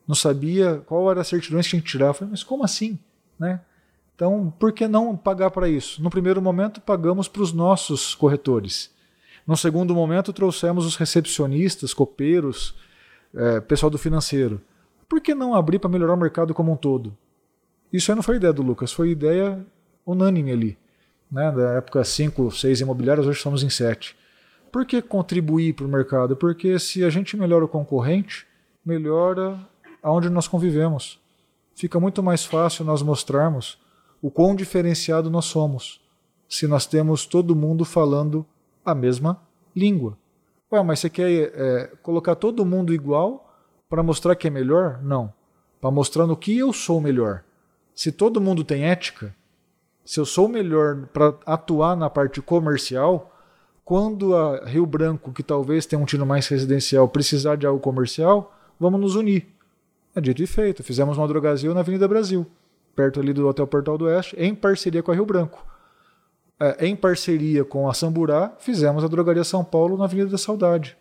[0.07, 2.09] não sabia qual era a certidão que tinha que tirar.
[2.09, 2.99] Eu falei, mas como assim?
[3.39, 3.63] Né?
[4.15, 6.03] Então, por que não pagar para isso?
[6.03, 8.91] No primeiro momento, pagamos para os nossos corretores.
[9.47, 12.75] No segundo momento, trouxemos os recepcionistas, copeiros,
[13.35, 14.61] é, pessoal do financeiro.
[15.09, 17.17] Por que não abrir para melhorar o mercado como um todo?
[17.93, 19.65] Isso aí não foi ideia do Lucas, foi ideia
[20.07, 20.79] unânime ali.
[21.31, 21.51] Né?
[21.53, 24.17] Da época 5, 6 imobiliárias, hoje estamos em 7.
[24.71, 26.37] Por que contribuir para o mercado?
[26.37, 28.47] Porque se a gente melhora o concorrente,
[28.85, 29.59] melhora
[30.03, 31.21] aonde nós convivemos.
[31.75, 33.79] Fica muito mais fácil nós mostrarmos
[34.23, 36.01] o quão diferenciado nós somos,
[36.49, 38.47] se nós temos todo mundo falando
[38.85, 39.41] a mesma
[39.75, 40.17] língua.
[40.73, 43.53] Ué, mas você quer é, colocar todo mundo igual
[43.89, 45.03] para mostrar que é melhor?
[45.03, 45.33] Não.
[45.81, 47.43] Para mostrar no que eu sou melhor.
[47.95, 49.35] Se todo mundo tem ética,
[50.05, 53.37] se eu sou melhor para atuar na parte comercial,
[53.85, 58.55] quando a Rio Branco, que talvez tenha um tino mais residencial, precisar de algo comercial,
[58.79, 59.47] vamos nos unir.
[60.15, 60.83] É dito e feito.
[60.83, 62.47] Fizemos uma Drogazil na Avenida Brasil
[62.95, 65.65] perto ali do Hotel Portal do Oeste, em parceria com a Rio Branco.
[66.59, 70.97] É, em parceria com a Samburá, fizemos a Drogaria São Paulo na Avenida da Saudade.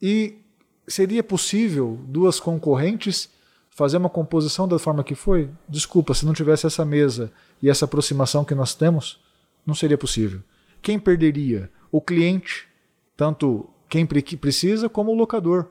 [0.00, 0.38] E
[0.86, 3.28] seria possível duas concorrentes
[3.78, 5.48] fazer uma composição da forma que foi?
[5.68, 7.30] Desculpa, se não tivesse essa mesa
[7.62, 9.20] e essa aproximação que nós temos,
[9.64, 10.40] não seria possível.
[10.82, 11.70] Quem perderia?
[11.92, 12.66] O cliente,
[13.16, 15.66] tanto quem precisa como o locador,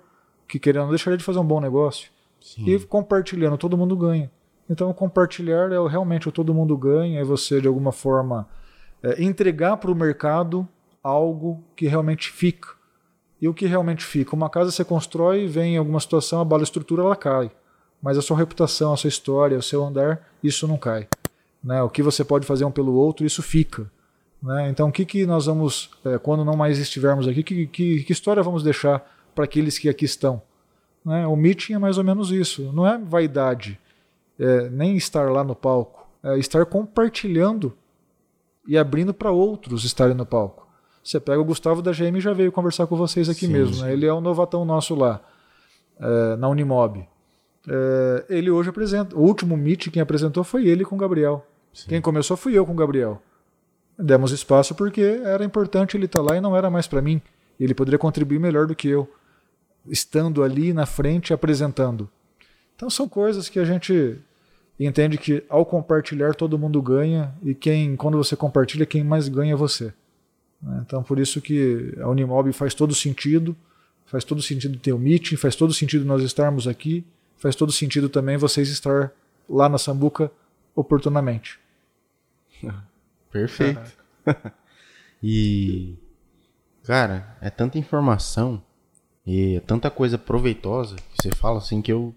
[0.47, 2.10] que querendo deixaria de fazer um bom negócio.
[2.39, 2.70] Sim.
[2.70, 4.32] E compartilhando, todo mundo ganha.
[4.70, 8.47] Então, compartilhar é realmente o todo mundo ganha, é você, de alguma forma,
[9.03, 10.66] é, entregar para o mercado
[11.03, 12.70] algo que realmente fica.
[13.41, 14.34] E o que realmente fica?
[14.34, 17.51] Uma casa você constrói, vem em alguma situação, abala a estrutura, ela cai.
[18.02, 21.08] Mas a sua reputação, a sua história, o seu andar, isso não cai.
[21.64, 21.82] Né?
[21.82, 23.89] O que você pode fazer um pelo outro, isso fica.
[24.41, 24.70] Né?
[24.70, 28.14] Então, o que, que nós vamos, é, quando não mais estivermos aqui, que, que, que
[28.14, 30.41] história vamos deixar para aqueles que aqui estão?
[31.04, 31.26] Né?
[31.28, 32.72] O meeting é mais ou menos isso.
[32.72, 33.80] Não é vaidade
[34.39, 37.74] é, nem estar lá no palco, é estar compartilhando
[38.68, 40.68] e abrindo para outros estarem no palco.
[41.04, 43.82] Você pega o Gustavo da GM já veio conversar com vocês aqui sim, mesmo.
[43.84, 43.93] Né?
[43.93, 45.22] Ele é um novatão nosso lá,
[46.00, 47.08] é, na Unimob.
[47.68, 49.15] É, ele hoje apresenta.
[49.15, 51.45] O último Meet quem apresentou foi ele com o Gabriel.
[51.74, 51.89] Sim.
[51.89, 53.22] Quem começou fui eu com o Gabriel.
[53.99, 57.22] Demos espaço porque era importante ele estar tá lá e não era mais para mim.
[57.59, 59.11] Ele poderia contribuir melhor do que eu,
[59.88, 62.09] estando ali na frente apresentando.
[62.76, 64.18] Então são coisas que a gente
[64.80, 69.53] entende que ao compartilhar todo mundo ganha e quem quando você compartilha quem mais ganha
[69.53, 69.91] é você.
[70.61, 70.84] Né?
[70.86, 73.55] Então por isso que a Unimob faz todo sentido,
[74.05, 77.03] faz todo sentido ter o meeting, faz todo sentido nós estarmos aqui,
[77.38, 79.11] faz todo sentido também vocês estar
[79.49, 80.31] lá na Sambuca
[80.75, 81.59] oportunamente.
[83.31, 83.97] Perfeito.
[85.21, 85.95] e
[86.83, 88.63] cara, é tanta informação
[89.25, 92.15] e é tanta coisa proveitosa que você fala assim que eu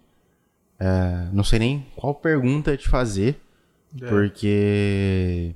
[0.81, 3.39] é, não sei nem qual pergunta te fazer,
[4.01, 4.09] é.
[4.09, 5.55] porque,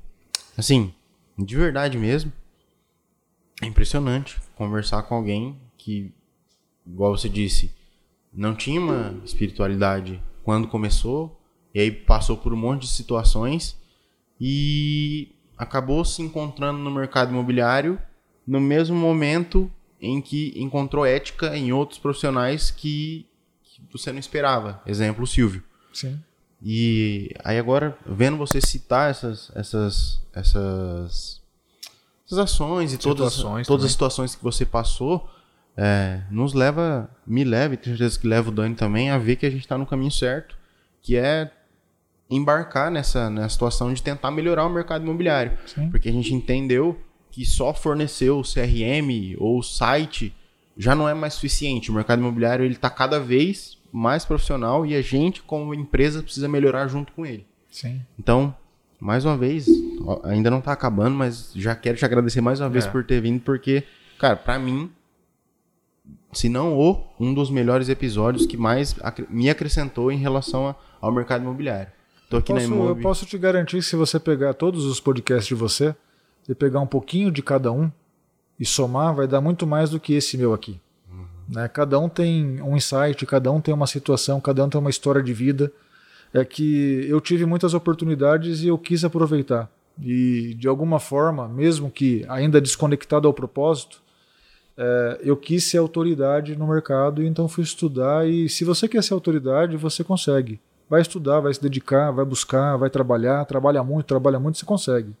[0.55, 0.93] assim,
[1.35, 2.31] de verdade mesmo,
[3.59, 6.13] é impressionante conversar com alguém que,
[6.85, 7.73] igual você disse,
[8.35, 11.39] não tinha uma espiritualidade quando começou,
[11.73, 13.77] e aí passou por um monte de situações
[14.39, 17.99] e acabou se encontrando no mercado imobiliário
[18.45, 23.25] no mesmo momento em que encontrou ética em outros profissionais que
[23.91, 24.81] você não esperava.
[24.85, 25.63] Exemplo, o Silvio.
[25.93, 26.19] Sim.
[26.61, 31.41] E aí agora, vendo você citar essas, essas, essas,
[32.25, 33.85] essas ações e todas, Situações todas também.
[33.85, 35.29] as situações que você passou,
[35.77, 39.35] é, nos leva, me leva, e tenho certeza que leva o Dani também, a ver
[39.35, 40.57] que a gente está no caminho certo,
[41.01, 41.51] que é
[42.29, 45.51] embarcar nessa, nessa situação de tentar melhorar o mercado imobiliário.
[45.65, 45.89] Sim.
[45.89, 46.99] Porque a gente entendeu
[47.31, 50.33] que só fornecer o CRM ou o site
[50.77, 51.91] já não é mais suficiente.
[51.91, 56.47] O mercado imobiliário ele está cada vez mais profissional e a gente, como empresa, precisa
[56.47, 57.45] melhorar junto com ele.
[57.69, 58.01] Sim.
[58.17, 58.55] Então,
[58.99, 59.67] mais uma vez,
[60.23, 62.89] ainda não está acabando, mas já quero te agradecer mais uma vez É.
[62.89, 63.83] por ter vindo, porque,
[64.17, 64.89] cara, para mim,
[66.37, 68.95] se não o, um dos melhores episódios que mais
[69.29, 71.91] me acrescentou em relação a- ao mercado imobiliário.
[72.29, 73.01] Tô aqui na Posso- eu Imob.
[73.01, 75.95] posso te garantir que se você pegar todos os podcasts de você
[76.49, 77.89] e pegar um pouquinho de cada um
[78.59, 80.79] e somar, vai dar muito mais do que esse meu aqui.
[81.47, 81.67] Né?
[81.67, 85.21] Cada um tem um insight, cada um tem uma situação, cada um tem uma história
[85.21, 85.71] de vida.
[86.33, 89.69] É que eu tive muitas oportunidades e eu quis aproveitar.
[90.01, 94.01] E de alguma forma, mesmo que ainda desconectado ao propósito,
[94.77, 98.27] é, eu quis ser autoridade no mercado, então fui estudar.
[98.27, 100.59] E se você quer ser autoridade, você consegue.
[100.89, 105.15] Vai estudar, vai se dedicar, vai buscar, vai trabalhar, trabalha muito, trabalha muito, você consegue.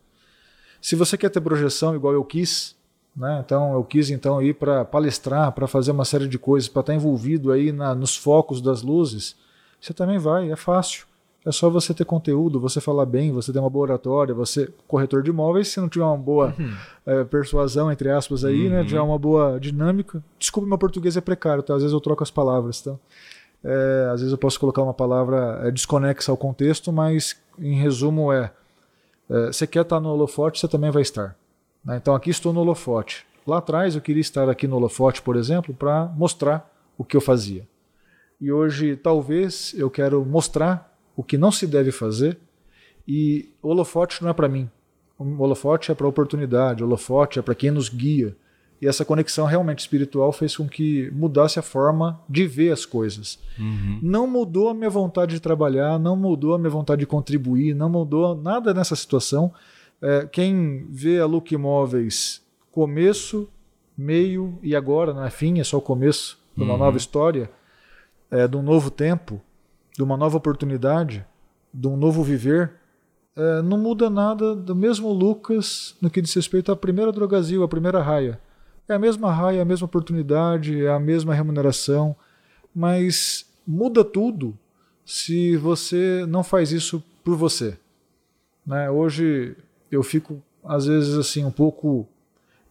[0.81, 2.75] Se você quer ter projeção igual eu quis,
[3.15, 3.41] né?
[3.43, 6.93] Então eu quis então ir para palestrar, para fazer uma série de coisas, para estar
[6.93, 9.35] envolvido aí na, nos focos das luzes,
[9.79, 11.05] você também vai, é fácil.
[11.45, 15.21] É só você ter conteúdo, você falar bem, você ter uma boa oratória, você corretor
[15.21, 16.55] de imóveis, se não tiver uma boa
[17.05, 20.23] eh, persuasão entre aspas aí, né, tiver uma boa dinâmica.
[20.39, 21.75] Desculpa, meu português é precário, tá?
[21.75, 22.95] Às vezes eu troco as palavras, tá?
[23.63, 28.31] É, às vezes eu posso colocar uma palavra é, desconexa ao contexto, mas em resumo
[28.31, 28.51] é,
[29.29, 31.35] é, você quer estar no holofote, você também vai estar.
[31.83, 31.97] né?
[31.97, 33.25] Então aqui estou no holofote.
[33.45, 37.21] Lá atrás eu queria estar aqui no holofote, por exemplo, para mostrar o que eu
[37.21, 37.67] fazia.
[38.41, 42.37] E hoje talvez eu quero mostrar o que não se deve fazer
[43.07, 44.69] e holofote não é para mim.
[45.17, 48.35] O holofote é para a oportunidade, o holofote é para quem nos guia.
[48.81, 53.39] E essa conexão realmente espiritual fez com que mudasse a forma de ver as coisas.
[54.01, 57.89] Não mudou a minha vontade de trabalhar, não mudou a minha vontade de contribuir, não
[57.89, 59.53] mudou nada nessa situação.
[60.01, 63.47] É, quem vê a Look Imóveis começo,
[63.97, 67.49] meio e agora, não é fim, é só o começo de uma nova história,
[68.29, 69.41] é, de um novo tempo,
[69.95, 71.25] de uma nova oportunidade,
[71.73, 72.73] de um novo viver,
[73.35, 77.67] é, não muda nada do mesmo Lucas no que diz respeito à primeira drogazil, à
[77.67, 78.39] primeira raia.
[78.87, 82.15] É a mesma raia, a mesma oportunidade, é a mesma remuneração,
[82.73, 84.57] mas muda tudo
[85.05, 87.77] se você não faz isso por você.
[88.65, 88.89] Né?
[88.89, 89.55] Hoje
[89.91, 92.07] eu fico, às vezes, assim, um pouco.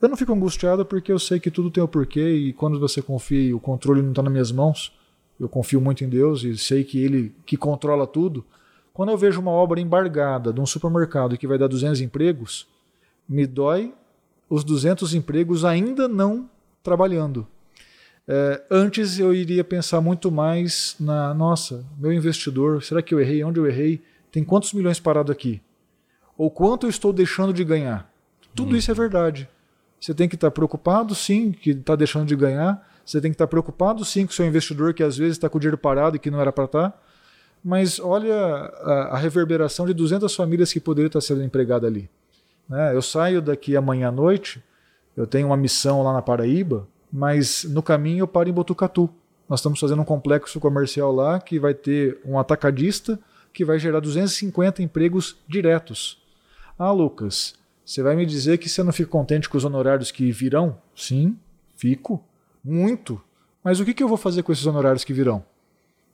[0.00, 3.00] Eu não fico angustiado porque eu sei que tudo tem o porquê e quando você
[3.00, 4.92] confia o controle não está nas minhas mãos,
[5.38, 8.44] eu confio muito em Deus e sei que Ele que controla tudo.
[8.92, 12.68] Quando eu vejo uma obra embargada de um supermercado que vai dar 200 empregos,
[13.28, 13.92] me dói
[14.48, 16.48] os 200 empregos ainda não
[16.82, 17.46] trabalhando.
[18.26, 23.42] É, antes eu iria pensar muito mais na, nossa, meu investidor, será que eu errei?
[23.44, 24.02] Onde eu errei?
[24.30, 25.60] Tem quantos milhões parado aqui?
[26.36, 28.10] Ou quanto eu estou deixando de ganhar?
[28.54, 29.48] Tudo isso é verdade.
[30.00, 32.86] Você tem que estar preocupado, sim, que está deixando de ganhar.
[33.04, 35.58] Você tem que estar preocupado, sim, com o seu investidor que às vezes está com
[35.58, 37.02] o dinheiro parado e que não era para estar.
[37.62, 42.10] Mas olha a, a reverberação de 200 famílias que poderiam estar sendo empregadas ali.
[42.68, 42.94] Né?
[42.94, 44.62] Eu saio daqui amanhã à noite,
[45.16, 49.08] eu tenho uma missão lá na Paraíba, mas no caminho eu paro em Botucatu.
[49.48, 53.18] Nós estamos fazendo um complexo comercial lá que vai ter um atacadista
[53.52, 56.20] que vai gerar 250 empregos diretos.
[56.78, 57.54] Ah, Lucas,
[57.84, 60.76] você vai me dizer que você não fica contente com os honorários que virão?
[60.96, 61.38] Sim,
[61.76, 62.22] fico.
[62.64, 63.20] Muito.
[63.62, 65.44] Mas o que, que eu vou fazer com esses honorários que virão?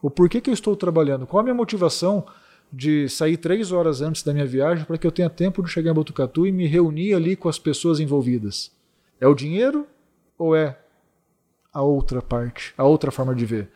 [0.02, 1.26] O porquê que eu estou trabalhando?
[1.26, 2.26] Qual a minha motivação
[2.72, 5.90] de sair três horas antes da minha viagem para que eu tenha tempo de chegar
[5.90, 8.70] em Botucatu e me reunir ali com as pessoas envolvidas?
[9.20, 9.86] É o dinheiro
[10.38, 10.78] ou é
[11.72, 13.68] a outra parte, a outra forma de ver?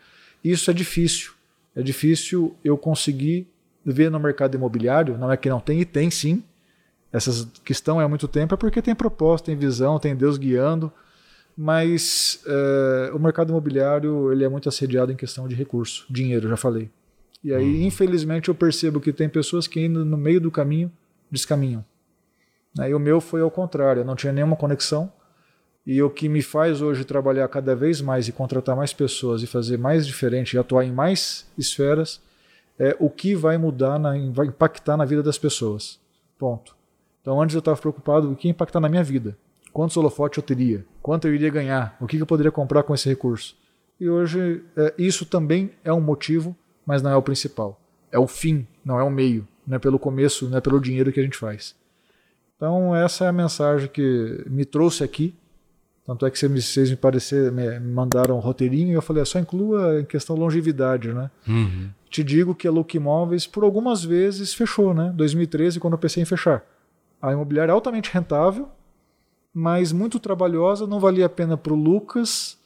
[0.43, 1.33] Isso é difícil.
[1.75, 3.47] É difícil eu conseguir
[3.85, 5.17] ver no mercado imobiliário.
[5.17, 6.43] Não é que não tem, e tem sim.
[7.11, 10.91] Essa questão é há muito tempo, é porque tem proposta, tem visão, tem Deus guiando.
[11.57, 16.57] Mas é, o mercado imobiliário ele é muito assediado em questão de recurso, dinheiro, já
[16.57, 16.89] falei.
[17.43, 17.87] E aí, uhum.
[17.87, 20.91] infelizmente, eu percebo que tem pessoas que ainda no meio do caminho
[21.31, 21.85] descaminham.
[22.77, 25.11] Aí o meu foi ao contrário, eu não tinha nenhuma conexão.
[25.85, 29.47] E o que me faz hoje trabalhar cada vez mais e contratar mais pessoas e
[29.47, 32.19] fazer mais diferente e atuar em mais esferas
[32.79, 35.99] é o que vai mudar, na, vai impactar na vida das pessoas.
[36.39, 36.75] Ponto.
[37.21, 39.37] Então antes eu estava preocupado com o que impactar na minha vida.
[39.75, 40.85] Quantos holofotes eu teria?
[41.01, 41.97] Quanto eu iria ganhar?
[41.99, 43.57] O que eu poderia comprar com esse recurso?
[43.99, 47.77] E hoje é, isso também é um motivo, mas não é o principal.
[48.09, 51.11] é o fim, não é o meio, não é pelo começo, não é pelo dinheiro
[51.11, 51.75] que a gente faz.
[52.55, 55.35] Então essa é a mensagem que me trouxe aqui.
[56.05, 59.39] Tanto é que vocês me, parecer, me mandaram um roteirinho e eu falei, é só
[59.39, 61.29] inclua em questão longevidade, né?
[61.45, 61.89] Uhum.
[62.09, 65.11] Te digo que a Look Imóveis, por algumas vezes, fechou, né?
[65.17, 66.63] 2013, quando eu pensei em fechar.
[67.21, 68.69] A imobiliária é altamente rentável,
[69.57, 72.57] mas muito trabalhosa, não valia a pena para o Lucas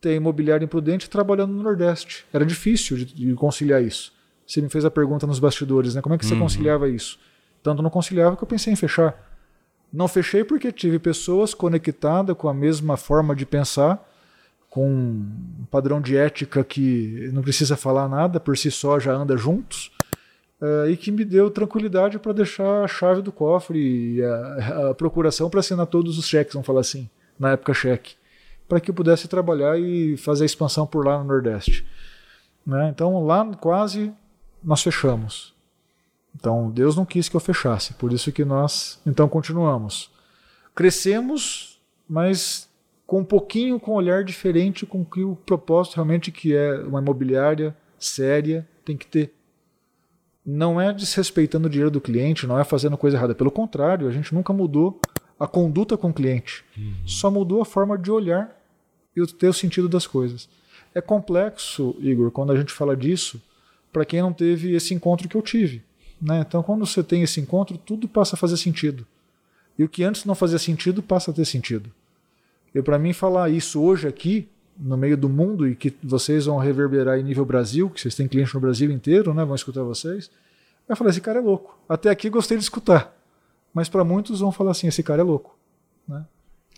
[0.00, 2.24] ter imobiliária imprudente trabalhando no Nordeste.
[2.32, 4.10] Era difícil de, de, conciliar isso.
[4.46, 6.00] Você me fez a pergunta nos bastidores, né?
[6.00, 6.40] Como é que você uhum.
[6.40, 7.18] conciliava isso?
[7.62, 9.14] Tanto não conciliava que eu pensei em fechar.
[9.92, 14.02] Não fechei porque tive pessoas conectadas com a mesma forma de pensar,
[14.70, 19.36] com um padrão de ética que não precisa falar nada, por si só já anda
[19.36, 19.92] juntos,
[20.60, 24.94] uh, e que me deu tranquilidade para deixar a chave do cofre e a, a
[24.94, 27.08] procuração para assinar todos os cheques, vamos falar assim,
[27.38, 28.14] na época cheque,
[28.68, 31.86] para que eu pudesse trabalhar e fazer a expansão por lá no Nordeste.
[32.66, 32.88] Né?
[32.88, 34.12] Então lá quase
[34.62, 35.54] nós fechamos.
[36.34, 40.10] Então Deus não quis que eu fechasse, por isso que nós então continuamos.
[40.74, 42.68] Crescemos, mas
[43.06, 47.00] com um pouquinho com um olhar diferente com que o propósito realmente que é uma
[47.00, 49.34] imobiliária séria tem que ter.
[50.44, 53.34] Não é desrespeitando o dinheiro do cliente, não é fazendo coisa errada.
[53.34, 55.00] Pelo contrário, a gente nunca mudou
[55.38, 56.64] a conduta com o cliente.
[56.76, 56.94] Uhum.
[57.06, 58.56] Só mudou a forma de olhar
[59.16, 60.48] e ter o sentido das coisas.
[60.94, 63.40] É complexo, Igor, quando a gente fala disso,
[63.92, 65.82] para quem não teve esse encontro que eu tive.
[66.20, 66.44] Né?
[66.46, 69.06] Então, quando você tem esse encontro, tudo passa a fazer sentido.
[69.78, 71.90] E o que antes não fazia sentido passa a ter sentido.
[72.74, 74.48] E para mim falar isso hoje aqui,
[74.80, 78.26] no meio do mundo, e que vocês vão reverberar em nível Brasil, que vocês têm
[78.26, 79.44] clientes no Brasil inteiro, né?
[79.44, 80.30] vão escutar vocês,
[80.88, 81.78] eu falei: esse cara é louco.
[81.88, 83.14] Até aqui gostei de escutar.
[83.72, 85.56] Mas para muitos vão falar assim: esse cara é louco.
[86.08, 86.24] Né?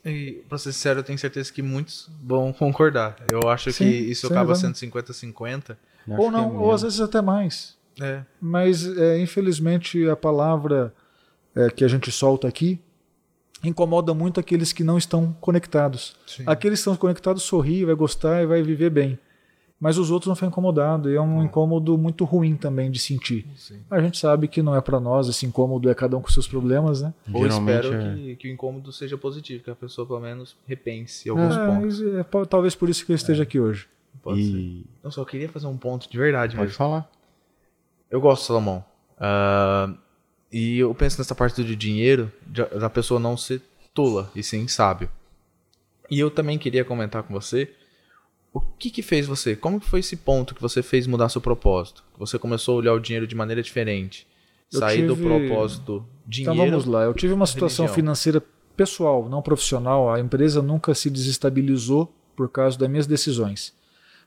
[0.05, 3.17] E, pra ser sincero, eu tenho certeza que muitos vão concordar.
[3.31, 5.77] Eu acho Sim, que isso acaba sendo 50-50.
[6.19, 7.77] Ou não, é ou às vezes até mais.
[8.01, 8.23] É.
[8.41, 10.93] Mas, é, infelizmente, a palavra
[11.55, 12.81] é, que a gente solta aqui
[13.65, 16.17] incomoda muito aqueles que não estão conectados.
[16.27, 16.45] Sim.
[16.47, 19.19] Aqueles que estão conectados sorri, vai gostar e vai viver bem.
[19.83, 21.11] Mas os outros não ficam incomodados.
[21.11, 21.45] E é um é.
[21.45, 23.49] incômodo muito ruim também de sentir.
[23.57, 23.81] Sim.
[23.91, 26.47] A gente sabe que não é para nós, esse incômodo é cada um com seus
[26.47, 27.13] problemas, né?
[27.33, 28.15] Ou espero é...
[28.15, 32.01] que, que, o incômodo seja positivo, que a pessoa pelo menos repense alguns é, pontos.
[32.01, 33.89] É, talvez por isso que eu esteja aqui hoje.
[34.23, 34.53] Pode e...
[34.53, 34.85] ser.
[35.03, 36.57] Eu só queria fazer um ponto de verdade.
[36.57, 37.11] Pode falar.
[38.09, 38.85] Eu gosto, Salomão.
[39.17, 39.99] Uh,
[40.53, 43.63] e eu penso nessa parte do dinheiro, da pessoa não ser
[43.95, 45.11] tola, e sim sábio.
[46.11, 47.71] E eu também queria comentar com você
[48.53, 51.41] o que que fez você, como que foi esse ponto que você fez mudar seu
[51.41, 52.05] propósito?
[52.19, 54.27] Você começou a olhar o dinheiro de maneira diferente,
[54.71, 55.09] eu sair tive...
[55.09, 56.55] do propósito dinheiro.
[56.55, 57.95] Então vamos lá, eu tive uma situação religião.
[57.95, 58.43] financeira
[58.77, 60.13] pessoal, não profissional.
[60.13, 63.73] A empresa nunca se desestabilizou por causa das minhas decisões.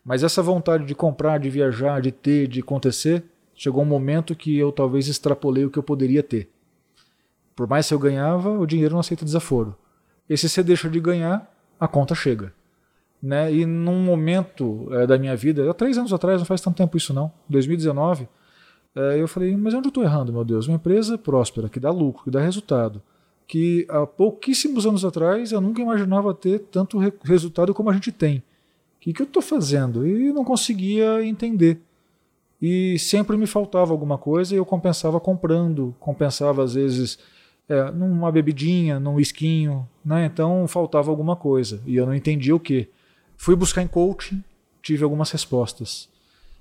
[0.03, 3.23] Mas essa vontade de comprar, de viajar, de ter, de acontecer,
[3.55, 6.49] chegou um momento que eu talvez extrapolei o que eu poderia ter.
[7.55, 9.75] Por mais que eu ganhava, o dinheiro não aceita desaforo.
[10.29, 11.49] E se você deixa de ganhar,
[11.79, 12.53] a conta chega.
[13.21, 13.53] Né?
[13.53, 16.97] E num momento é, da minha vida, há três anos atrás, não faz tanto tempo
[16.97, 18.27] isso não, 2019,
[18.95, 20.67] é, eu falei, mas onde eu estou errando, meu Deus?
[20.67, 23.01] Uma empresa próspera, que dá lucro, que dá resultado,
[23.47, 28.11] que há pouquíssimos anos atrás eu nunca imaginava ter tanto re resultado como a gente
[28.11, 28.37] tem.
[28.37, 28.43] O
[28.99, 30.05] que, que eu estou fazendo?
[30.05, 31.79] E não conseguia entender
[32.65, 37.19] e sempre me faltava alguma coisa e eu compensava comprando, compensava às vezes
[37.69, 40.25] é, numa bebidinha, num esquinho, né?
[40.25, 42.89] Então faltava alguma coisa e eu não entendia o que.
[43.37, 44.43] Fui buscar em coaching,
[44.81, 46.09] tive algumas respostas.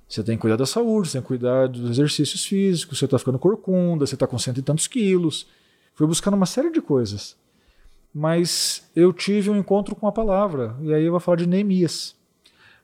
[0.06, 3.18] Você tem que cuidar da saúde, você tem que cuidar dos exercícios físicos, você está
[3.18, 5.46] ficando corcunda, você está com cento e tantos quilos.
[5.94, 7.34] Fui buscando uma série de coisas.
[8.12, 12.14] Mas eu tive um encontro com a palavra, e aí eu vou falar de Neemias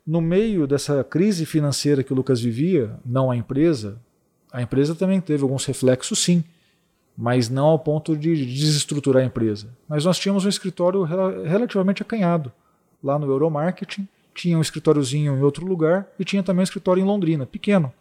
[0.07, 4.01] no meio dessa crise financeira que o Lucas vivia, não a empresa,
[4.53, 6.43] a empresa também teve alguns reflexos, sim,
[7.17, 9.69] mas não ao ponto de desestruturar a empresa.
[9.89, 12.51] Mas nós tínhamos um escritório relativamente acanhado
[13.03, 17.07] lá no Euromarketing, tinha um escritóriozinho em outro lugar e tinha também um escritório em
[17.07, 17.93] Londrina, pequeno.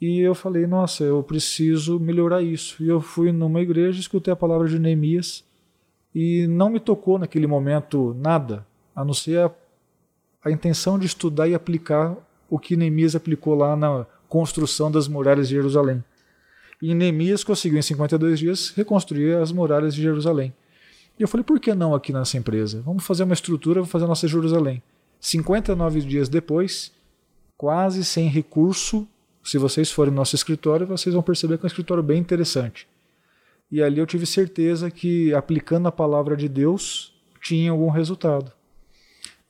[0.00, 2.82] E eu falei, nossa, eu preciso melhorar isso.
[2.82, 5.44] E eu fui numa igreja, escutei a palavra de Neemias
[6.14, 8.66] e não me tocou naquele momento nada,
[8.96, 9.52] a não ser a
[10.44, 12.16] a intenção de estudar e aplicar
[12.48, 16.02] o que Neemias aplicou lá na construção das muralhas de Jerusalém.
[16.80, 20.52] E Neemias conseguiu em 52 dias reconstruir as muralhas de Jerusalém.
[21.18, 22.80] E eu falei, por que não aqui nessa empresa?
[22.80, 24.82] Vamos fazer uma estrutura, vamos fazer a nossa Jerusalém.
[25.20, 26.90] 59 dias depois,
[27.58, 29.06] quase sem recurso,
[29.44, 32.88] se vocês forem no nosso escritório, vocês vão perceber que é um escritório bem interessante.
[33.70, 38.50] E ali eu tive certeza que aplicando a palavra de Deus tinha algum resultado.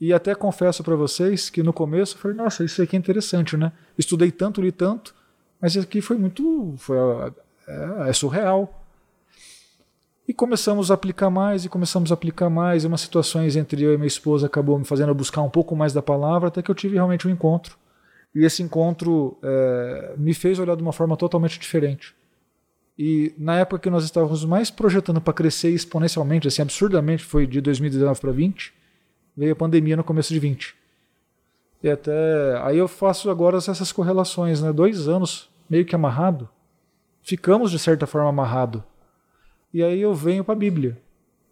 [0.01, 3.56] E até confesso para vocês que no começo eu falei, nossa, isso aqui é interessante,
[3.56, 3.70] né?
[3.98, 5.14] Estudei tanto, li tanto,
[5.60, 6.74] Mas aqui foi muito.
[6.78, 6.97] Foi,
[7.68, 8.82] é, é surreal.
[10.27, 12.82] E começamos a aplicar mais, e começamos a aplicar mais.
[12.82, 15.93] E umas situações entre eu e minha esposa acabou me fazendo buscar um pouco mais
[15.93, 17.77] da palavra, até que eu tive realmente um encontro.
[18.35, 22.14] E esse encontro é, me fez olhar de uma forma totalmente diferente.
[22.97, 27.60] E na época que nós estávamos mais projetando para crescer exponencialmente, assim, absurdamente, foi de
[27.60, 28.72] 2019 para 20,
[29.41, 30.77] veio a pandemia no começo de 20.
[31.83, 34.71] E até aí eu faço agora essas correlações, né?
[34.71, 36.47] Dois anos meio que amarrado,
[37.23, 38.85] ficamos de certa forma amarrado.
[39.73, 41.01] E aí eu venho para a Bíblia.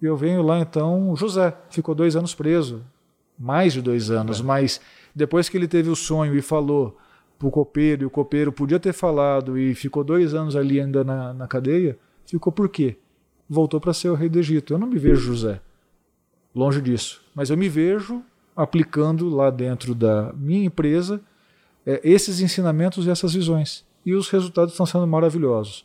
[0.02, 2.85] E eu venho lá então, José ficou dois anos preso,
[3.39, 4.43] mais de dois anos, é.
[4.43, 4.82] mas
[5.15, 6.98] depois que ele teve o sonho e falou
[7.39, 11.32] pro copeiro, e o copeiro podia ter falado e ficou dois anos ali ainda na,
[11.32, 12.98] na cadeia, ficou por quê?
[13.48, 14.74] Voltou para ser o rei do Egito.
[14.74, 15.62] Eu não me vejo José,
[16.59, 18.22] longe disso, mas eu me vejo
[18.56, 21.20] aplicando lá dentro da minha empresa
[21.86, 23.85] é, esses ensinamentos e essas visões.
[24.05, 25.85] E os resultados estão sendo maravilhosos.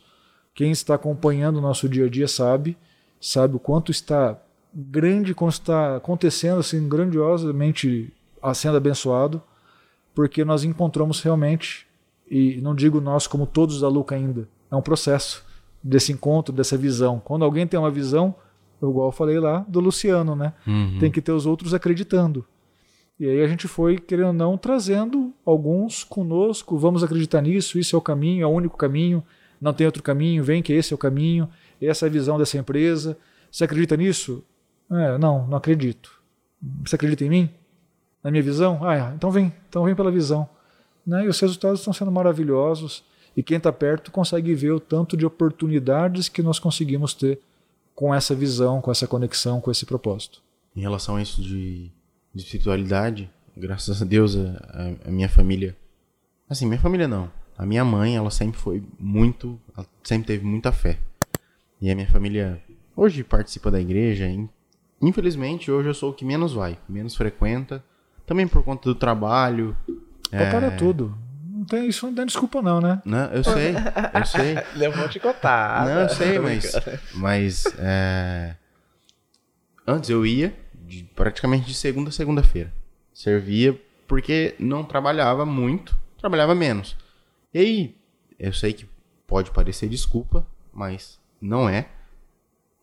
[0.54, 2.76] Quem está acompanhando o nosso dia a dia sabe,
[3.20, 4.38] sabe o quanto está
[4.74, 8.12] grande, quanto está acontecendo assim grandiosamente
[8.54, 9.42] sendo abençoado
[10.14, 11.86] porque nós encontramos realmente,
[12.30, 15.44] e não digo nós como todos da Luca ainda, é um processo
[15.82, 17.20] desse encontro, dessa visão.
[17.22, 18.34] Quando alguém tem uma visão,
[18.90, 20.52] igual eu falei lá do Luciano, né?
[20.66, 20.98] Uhum.
[20.98, 22.44] Tem que ter os outros acreditando.
[23.18, 27.94] E aí a gente foi, querendo ou não, trazendo alguns conosco, vamos acreditar nisso, isso
[27.94, 29.22] é o caminho, é o único caminho,
[29.60, 31.48] não tem outro caminho, vem que esse é o caminho,
[31.80, 33.16] essa é a visão dessa empresa.
[33.50, 34.44] Você acredita nisso?
[34.90, 36.10] É, não, não acredito.
[36.84, 37.50] Você acredita em mim?
[38.24, 38.80] na minha visão?
[38.82, 40.48] Ah, é, então vem, então vem pela visão.
[41.06, 41.26] Né?
[41.26, 43.04] E os resultados estão sendo maravilhosos.
[43.36, 47.38] E quem está perto consegue ver o tanto de oportunidades que nós conseguimos ter
[47.94, 50.42] com essa visão, com essa conexão, com esse propósito.
[50.74, 51.90] Em relação a isso de,
[52.34, 55.76] de espiritualidade, graças a Deus, a, a, minha família.
[56.48, 57.30] Assim, minha família não.
[57.56, 59.60] A minha mãe, ela sempre foi muito.
[59.76, 60.98] Ela sempre teve muita fé.
[61.80, 62.60] E a minha família
[62.96, 64.26] hoje participa da igreja.
[65.00, 67.82] Infelizmente, hoje eu sou o que menos vai, menos frequenta
[68.26, 69.76] também por conta do trabalho.
[70.32, 70.50] É...
[70.50, 71.16] Para tudo.
[71.64, 73.00] Não tem, isso não tem desculpa, não, né?
[73.06, 73.72] Não, eu sei,
[74.12, 74.54] eu sei.
[74.76, 75.86] Levou de cotar.
[75.86, 76.72] Não, eu sei, mas.
[77.14, 77.64] Mas.
[77.78, 78.54] É...
[79.86, 82.70] Antes eu ia de, praticamente de segunda a segunda-feira.
[83.14, 86.96] Servia porque não trabalhava muito, trabalhava menos.
[87.52, 87.96] E aí,
[88.38, 88.86] eu sei que
[89.26, 91.88] pode parecer desculpa, mas não é.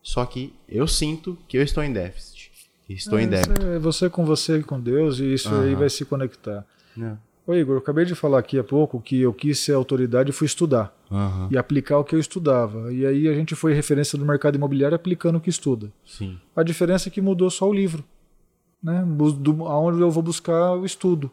[0.02, 2.50] Só que eu sinto que eu estou em déficit.
[2.88, 3.64] Estou é, em débito.
[3.64, 5.62] É você com você e com Deus e isso uhum.
[5.62, 6.66] aí vai se conectar.
[7.00, 7.16] É.
[7.46, 10.32] Ô Igor, eu acabei de falar aqui há pouco que eu quis ser autoridade e
[10.32, 10.96] fui estudar.
[11.10, 11.48] Uhum.
[11.50, 12.92] E aplicar o que eu estudava.
[12.92, 15.92] E aí a gente foi referência do mercado imobiliário aplicando o que estuda.
[16.06, 16.38] Sim.
[16.54, 18.04] A diferença é que mudou só o livro.
[18.82, 19.04] Né?
[19.38, 21.30] Do, aonde eu vou buscar o estudo.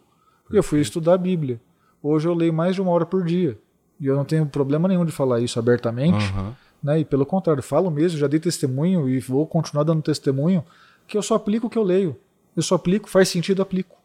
[0.51, 1.61] E eu fui estudar a Bíblia.
[2.01, 3.57] Hoje eu leio mais de uma hora por dia.
[3.99, 6.25] E eu não tenho problema nenhum de falar isso abertamente.
[6.33, 6.53] Uhum.
[6.81, 7.01] Né?
[7.01, 10.63] E pelo contrário, falo mesmo, já dei testemunho e vou continuar dando testemunho
[11.07, 12.17] que eu só aplico o que eu leio.
[12.55, 13.95] Eu só aplico, faz sentido, aplico.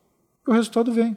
[0.46, 1.16] E o resultado vem.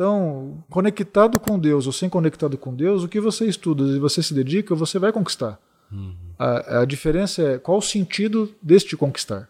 [0.00, 4.22] Então, conectado com Deus ou sem conectado com Deus, o que você estuda e você
[4.22, 5.60] se dedica, você vai conquistar.
[5.92, 6.16] Uhum.
[6.38, 9.46] A, a, diferença é qual o sentido deste conquistar.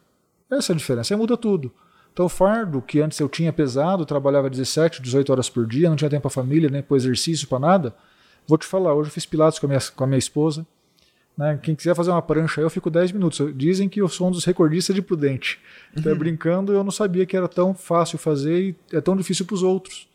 [0.50, 1.70] Essa é a diferença, aí muda tudo.
[2.12, 5.94] Então, o fardo que antes eu tinha pesado, trabalhava 17, 18 horas por dia, não
[5.94, 7.94] tinha tempo para família, nem para exercício, para nada.
[8.44, 10.66] Vou te falar, hoje eu fiz pilates com a minha, com a minha esposa.
[11.38, 11.60] Né?
[11.62, 13.54] Quem quiser fazer uma prancha, eu fico 10 minutos.
[13.54, 15.60] Dizem que eu sou um dos recordistas de prudente.
[15.96, 16.18] Então, uhum.
[16.18, 19.62] brincando, eu não sabia que era tão fácil fazer e é tão difícil para os
[19.62, 20.10] outros.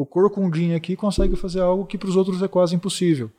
[0.00, 3.30] O corcundinho aqui consegue fazer algo que para os outros é quase impossível.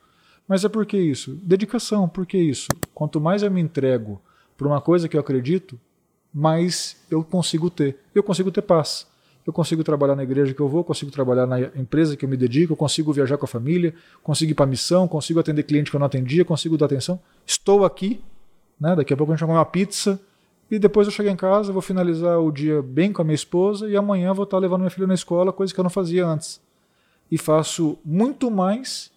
[0.46, 1.34] Mas é por que isso?
[1.42, 2.68] Dedicação, por que isso?
[2.94, 4.22] Quanto mais eu me entrego
[4.56, 5.76] para uma coisa que eu acredito,
[6.32, 7.98] mais eu consigo ter.
[8.14, 9.08] Eu consigo ter paz
[9.44, 12.36] eu consigo trabalhar na igreja que eu vou, consigo trabalhar na empresa que eu me
[12.36, 15.96] dedico, eu consigo viajar com a família, consigo ir para missão, consigo atender cliente que
[15.96, 17.18] eu não atendia, consigo dar atenção.
[17.44, 18.22] Estou aqui,
[18.80, 18.94] né?
[18.94, 20.20] daqui a pouco a gente vai comer uma pizza
[20.72, 23.90] e depois eu chego em casa, vou finalizar o dia bem com a minha esposa
[23.90, 26.62] e amanhã vou estar levando minha filha na escola, coisa que eu não fazia antes.
[27.30, 29.12] E faço muito mais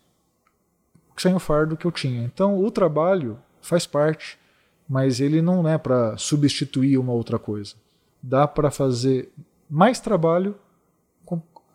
[1.15, 2.25] sem o fardo que eu tinha.
[2.25, 4.37] Então o trabalho faz parte,
[4.85, 7.75] mas ele não é para substituir uma outra coisa.
[8.21, 9.31] Dá para fazer
[9.69, 10.55] mais trabalho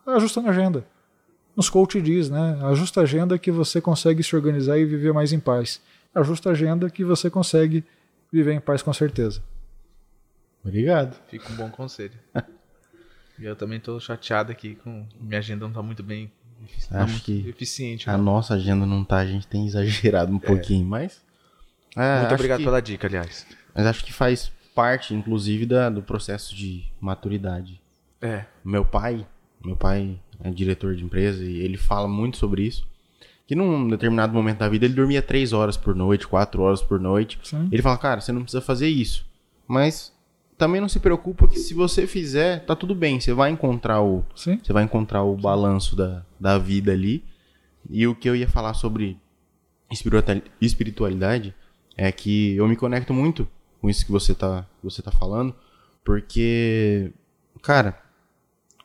[0.06, 0.84] ajustando a agenda.
[1.56, 2.58] Nos coach diz, né?
[2.64, 5.80] Ajusta a agenda que você consegue se organizar e viver mais em paz.
[6.14, 7.82] Ajusta a agenda que você consegue
[8.30, 9.42] viver em paz com certeza.
[10.64, 11.16] Obrigado.
[11.28, 12.18] Fica um bom conselho.
[13.38, 16.30] e eu também estou chateado aqui com minha agenda não está muito bem
[16.90, 18.08] tá Acho muito que eficiente.
[18.08, 18.24] A não.
[18.24, 20.40] nossa agenda não tá, a gente tem exagerado um é.
[20.40, 21.22] pouquinho, mas
[21.96, 23.46] é, muito obrigado que, pela dica, aliás.
[23.74, 27.80] Mas acho que faz parte, inclusive, da, do processo de maturidade.
[28.20, 28.44] É.
[28.64, 29.26] Meu pai,
[29.64, 32.86] meu pai é diretor de empresa e ele fala muito sobre isso,
[33.46, 37.00] que num determinado momento da vida ele dormia três horas por noite, quatro horas por
[37.00, 37.38] noite.
[37.42, 37.68] Sim.
[37.72, 39.26] Ele fala, cara, você não precisa fazer isso.
[39.66, 40.12] Mas
[40.60, 43.18] também não se preocupa que se você fizer, tá tudo bem.
[43.18, 44.60] Você vai encontrar o, Sim.
[44.62, 47.24] você vai encontrar o balanço da, da vida ali.
[47.88, 49.18] E o que eu ia falar sobre
[49.90, 51.54] espiritual- espiritualidade
[51.96, 53.48] é que eu me conecto muito
[53.80, 55.54] com isso que você tá, você tá falando,
[56.04, 57.10] porque,
[57.62, 57.98] cara,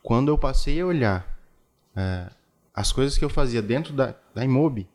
[0.02, 1.38] quando eu passei a olhar
[1.94, 2.30] é,
[2.74, 4.88] as coisas que eu fazia dentro da, da Imob,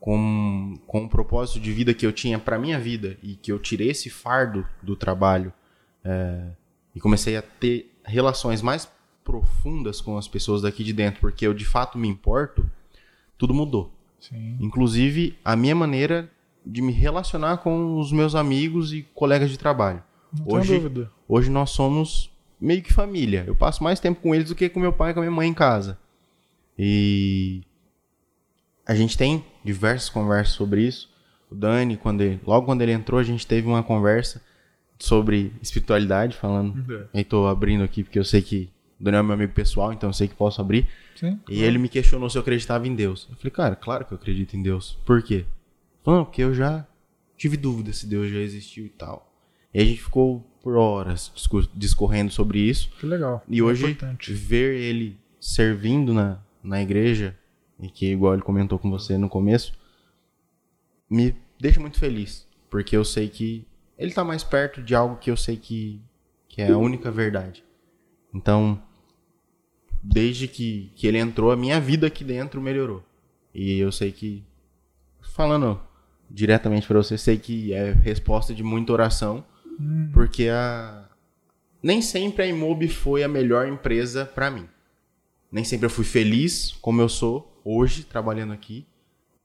[0.00, 3.58] com, com o propósito de vida que eu tinha pra minha vida e que eu
[3.58, 5.52] tirei esse fardo do trabalho
[6.04, 6.50] é,
[6.94, 8.88] e comecei a ter relações mais
[9.24, 12.68] profundas com as pessoas daqui de dentro, porque eu de fato me importo,
[13.38, 13.90] tudo mudou.
[14.20, 14.56] Sim.
[14.60, 16.30] Inclusive a minha maneira
[16.64, 20.02] de me relacionar com os meus amigos e colegas de trabalho.
[20.38, 21.10] Não Hoje, dúvida.
[21.28, 23.44] hoje nós somos meio que família.
[23.46, 25.34] Eu passo mais tempo com eles do que com meu pai e com a minha
[25.34, 25.98] mãe em casa.
[26.78, 27.62] E
[28.86, 31.10] a gente tem diversas conversas sobre isso.
[31.50, 34.42] O Dani, quando ele- logo quando ele entrou, a gente teve uma conversa
[34.98, 37.08] sobre espiritualidade, falando.
[37.14, 37.20] É.
[37.20, 40.08] E tô abrindo aqui porque eu sei que o Daniel é meu amigo pessoal, então
[40.08, 40.88] eu sei que posso abrir.
[41.16, 41.38] Sim.
[41.48, 43.28] E ele me questionou se eu acreditava em Deus.
[43.30, 44.98] Eu falei, cara, claro que eu acredito em Deus.
[45.04, 45.44] Por quê?
[46.06, 46.86] Não, porque eu já
[47.36, 49.30] tive dúvida se Deus já existiu e tal.
[49.72, 51.32] E a gente ficou por horas
[51.74, 52.90] discorrendo sobre isso.
[52.98, 53.42] Que legal.
[53.48, 54.32] E É hoje, importante.
[54.32, 57.36] ver ele servindo na, na igreja,
[57.80, 59.72] e que igual ele comentou com você no começo,
[61.10, 62.46] me deixa muito feliz.
[62.70, 63.66] Porque eu sei que
[63.98, 66.00] ele tá mais perto de algo que eu sei que,
[66.48, 67.64] que é a única verdade.
[68.32, 68.82] Então,
[70.02, 73.02] desde que, que ele entrou, a minha vida aqui dentro melhorou.
[73.54, 74.44] E eu sei que,
[75.22, 75.80] falando
[76.28, 79.44] diretamente para você, sei que é resposta de muita oração,
[80.12, 81.08] porque a,
[81.82, 84.68] nem sempre a Imob foi a melhor empresa para mim.
[85.50, 88.86] Nem sempre eu fui feliz como eu sou hoje trabalhando aqui,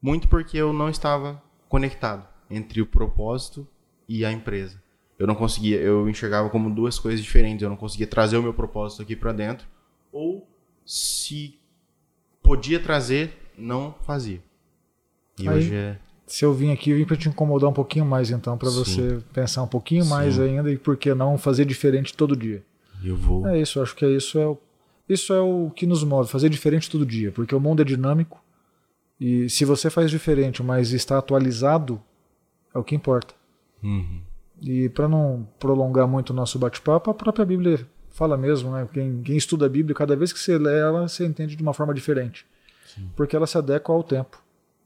[0.01, 3.67] muito porque eu não estava conectado entre o propósito
[4.09, 4.81] e a empresa.
[5.17, 8.53] Eu não conseguia, eu enxergava como duas coisas diferentes, eu não conseguia trazer o meu
[8.53, 9.67] propósito aqui para dentro
[10.11, 10.45] ou
[10.85, 11.55] se
[12.41, 14.41] podia trazer, não fazia.
[15.39, 18.05] E Aí- hoje é Se eu vim aqui, eu vim pra te incomodar um pouquinho
[18.05, 18.75] mais, então, pra Sim.
[18.83, 20.09] você pensar um pouquinho Sim.
[20.11, 22.63] mais ainda e por que não fazer diferente todo dia.
[23.03, 24.57] eu vou É isso, acho que é isso é o,
[25.07, 28.43] isso é o que nos move, fazer diferente todo dia, porque o mundo é dinâmico
[29.19, 31.99] e se você faz diferente, mas está atualizado,
[32.75, 33.33] é o que importa.
[33.83, 34.21] Uhum.
[34.61, 38.87] E para não prolongar muito o nosso bate-papo, a própria Bíblia fala mesmo, né?
[38.91, 41.73] Quem, quem estuda a Bíblia, cada vez que você lê ela, você entende de uma
[41.73, 42.45] forma diferente,
[43.15, 44.41] porque ela se adequa ao tempo,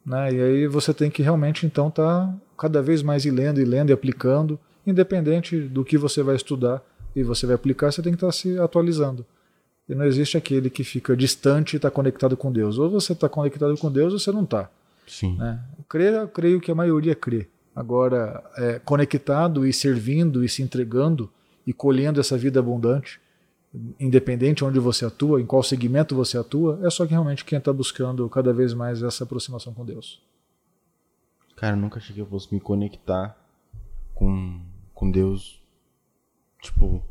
[0.05, 0.31] né?
[0.33, 3.89] E aí você tem que realmente então estar cada vez mais ir lendo e lendo
[3.89, 6.83] e aplicando, independente do que você vai estudar
[7.15, 9.25] e você vai aplicar, você tem que estar se atualizando.
[9.87, 12.77] E não existe aquele que fica distante e está conectado com Deus.
[12.77, 14.69] Ou você está conectado com Deus ou você não está.
[15.05, 15.37] sim.
[15.37, 15.59] Né?
[15.89, 17.47] Crer, eu creio que a maioria crê.
[17.75, 21.29] Agora, é, conectado e servindo e se entregando
[21.65, 23.19] e colhendo essa vida abundante,
[23.99, 27.73] independente onde você atua, em qual segmento você atua, é só que realmente quem está
[27.73, 30.21] buscando cada vez mais essa aproximação com Deus.
[31.55, 33.35] Cara, eu nunca achei que eu fosse me conectar
[34.13, 34.61] com,
[34.93, 35.59] com Deus.
[36.61, 37.01] Tipo,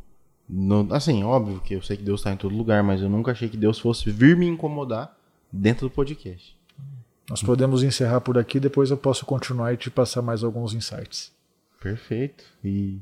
[0.90, 3.48] assim, óbvio que eu sei que Deus está em todo lugar, mas eu nunca achei
[3.48, 5.16] que Deus fosse vir me incomodar
[5.51, 6.56] dentro do podcast.
[7.32, 11.32] Nós podemos encerrar por aqui, depois eu posso continuar e te passar mais alguns insights.
[11.80, 12.44] Perfeito.
[12.62, 13.00] E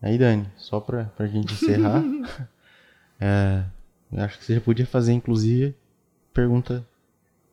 [0.00, 2.00] aí, Dani, só pra, pra gente encerrar,
[3.20, 3.64] é,
[4.12, 5.74] eu acho que você já podia fazer, inclusive,
[6.32, 6.86] pergunta.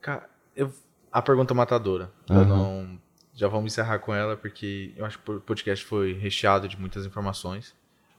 [0.02, 0.72] Cara, eu-
[1.12, 2.12] a pergunta matadora.
[2.30, 2.46] Eu Aham.
[2.46, 3.00] não.
[3.34, 7.08] Já vamos encerrar com ela, porque eu acho que o podcast foi recheado de muitas
[7.08, 7.74] informações.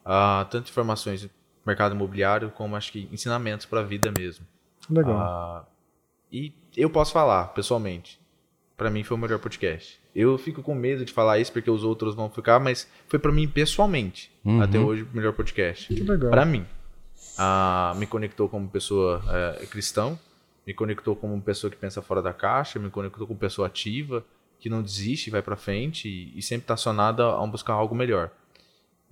[0.05, 1.31] Ah, tanto informações do
[1.65, 4.45] mercado imobiliário, como acho que ensinamentos para a vida mesmo.
[4.91, 5.17] Legal.
[5.17, 5.65] Ah,
[6.37, 8.19] e eu posso falar, pessoalmente,
[8.77, 9.99] pra mim foi o melhor podcast.
[10.15, 13.33] Eu fico com medo de falar isso porque os outros vão ficar, mas foi pra
[13.33, 14.61] mim pessoalmente, Uhum.
[14.63, 15.93] até hoje, o melhor podcast.
[15.95, 16.31] que legal.
[16.31, 16.65] Pra mim.
[17.39, 19.23] Ah, me conectou como pessoa
[19.61, 20.19] é, cristão,
[20.67, 24.25] me conectou como pessoa que pensa fora da caixa, me conectou como pessoa ativa,
[24.61, 28.31] que não desiste, vai pra frente e, e sempre tá acionada a buscar algo melhor.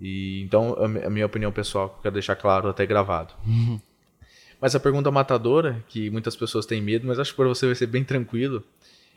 [0.01, 0.75] E então,
[1.05, 3.35] a minha opinião pessoal, que eu quero deixar claro até gravado.
[4.63, 7.75] Mas a pergunta matadora, que muitas pessoas têm medo, mas acho que para você vai
[7.75, 8.63] ser bem tranquilo,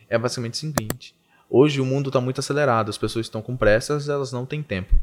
[0.10, 1.16] é basicamente o seguinte.
[1.48, 4.96] Hoje o mundo está muito acelerado, as pessoas estão com pressas, elas não têm tempo.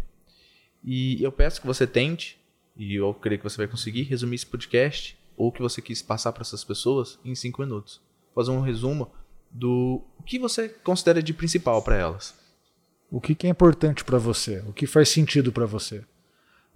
[0.82, 2.40] E eu peço que você tente,
[2.77, 6.02] e eu creio que você vai conseguir, resumir esse podcast, ou o que você quis
[6.02, 8.01] passar para essas pessoas, em cinco minutos.
[8.35, 9.12] Fazer um resumo
[9.48, 12.35] do que você considera de principal para elas.
[13.09, 14.59] O que, que é importante para você?
[14.66, 16.05] O que faz sentido para você?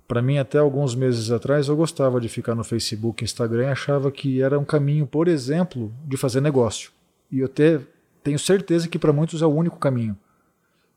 [0.06, 4.10] Para mim, até alguns meses atrás, eu gostava de ficar no Facebook, Instagram e achava
[4.10, 6.92] que era um caminho, por exemplo, de fazer negócio.
[7.30, 7.80] E eu até
[8.22, 10.16] tenho certeza que para muitos é o único caminho.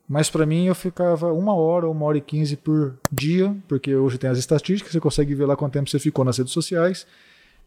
[0.07, 4.18] Mas para mim eu ficava uma hora, uma hora e quinze por dia, porque hoje
[4.18, 7.06] tem as estatísticas, você consegue ver lá quanto tempo você ficou nas redes sociais.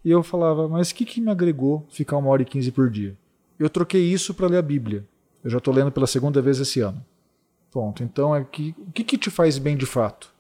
[0.05, 2.90] E eu falava, mas o que, que me agregou ficar uma hora e quinze por
[2.90, 3.16] dia?
[3.59, 5.05] Eu troquei isso para ler a Bíblia.
[5.44, 7.05] Eu já estou lendo pela segunda vez esse ano.
[7.70, 8.02] Ponto.
[8.02, 10.32] Então, é que, o que, que te faz bem de fato?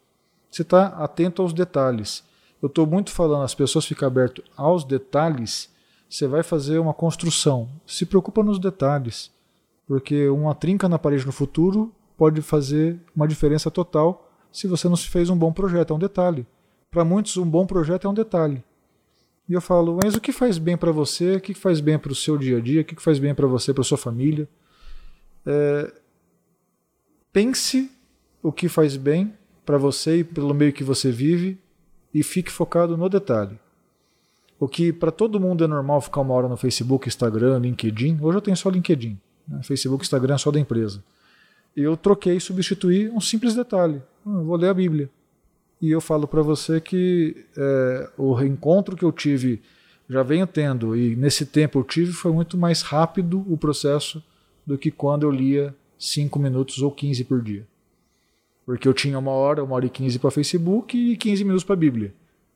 [0.52, 2.22] Você está atento aos detalhes.
[2.60, 5.72] Eu estou muito falando, as pessoas ficam abertas aos detalhes,
[6.08, 7.70] você vai fazer uma construção.
[7.86, 9.32] Se preocupa nos detalhes.
[9.86, 14.96] Porque uma trinca na parede no futuro pode fazer uma diferença total se você não
[14.96, 15.94] fez um bom projeto.
[15.94, 16.46] É um detalhe.
[16.90, 18.62] Para muitos, um bom projeto é um detalhe.
[19.48, 21.36] E eu falo, mas o que faz bem para você?
[21.36, 22.82] O que faz bem para o seu dia a dia?
[22.82, 24.46] O que faz bem para você, para sua família?
[25.46, 25.92] É...
[27.32, 27.90] Pense
[28.42, 29.32] o que faz bem
[29.64, 31.58] para você e pelo meio que você vive
[32.12, 33.58] e fique focado no detalhe.
[34.58, 38.18] O que para todo mundo é normal ficar uma hora no Facebook, Instagram, LinkedIn.
[38.20, 39.18] Hoje eu tenho só LinkedIn.
[39.46, 39.60] Né?
[39.62, 41.02] Facebook, Instagram é só da empresa.
[41.76, 44.02] Eu troquei e substituí um simples detalhe.
[44.24, 45.10] Ah, vou ler a Bíblia.
[45.80, 49.60] E eu falo para você que é, o reencontro que eu tive,
[50.08, 54.22] já venho tendo, e nesse tempo eu tive, foi muito mais rápido o processo
[54.64, 57.66] do que quando eu lia 5 minutos ou 15 por dia.
[58.64, 61.76] Porque eu tinha uma hora, uma hora e 15 para Facebook e 15 minutos para
[61.76, 62.14] Bíblia.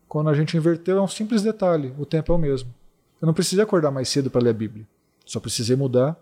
[0.08, 2.72] Quando a gente inverteu, é um simples detalhe, o tempo é o mesmo.
[3.20, 4.86] Eu não precisei acordar mais cedo para ler a Bíblia.
[5.24, 6.16] Só precisei mudar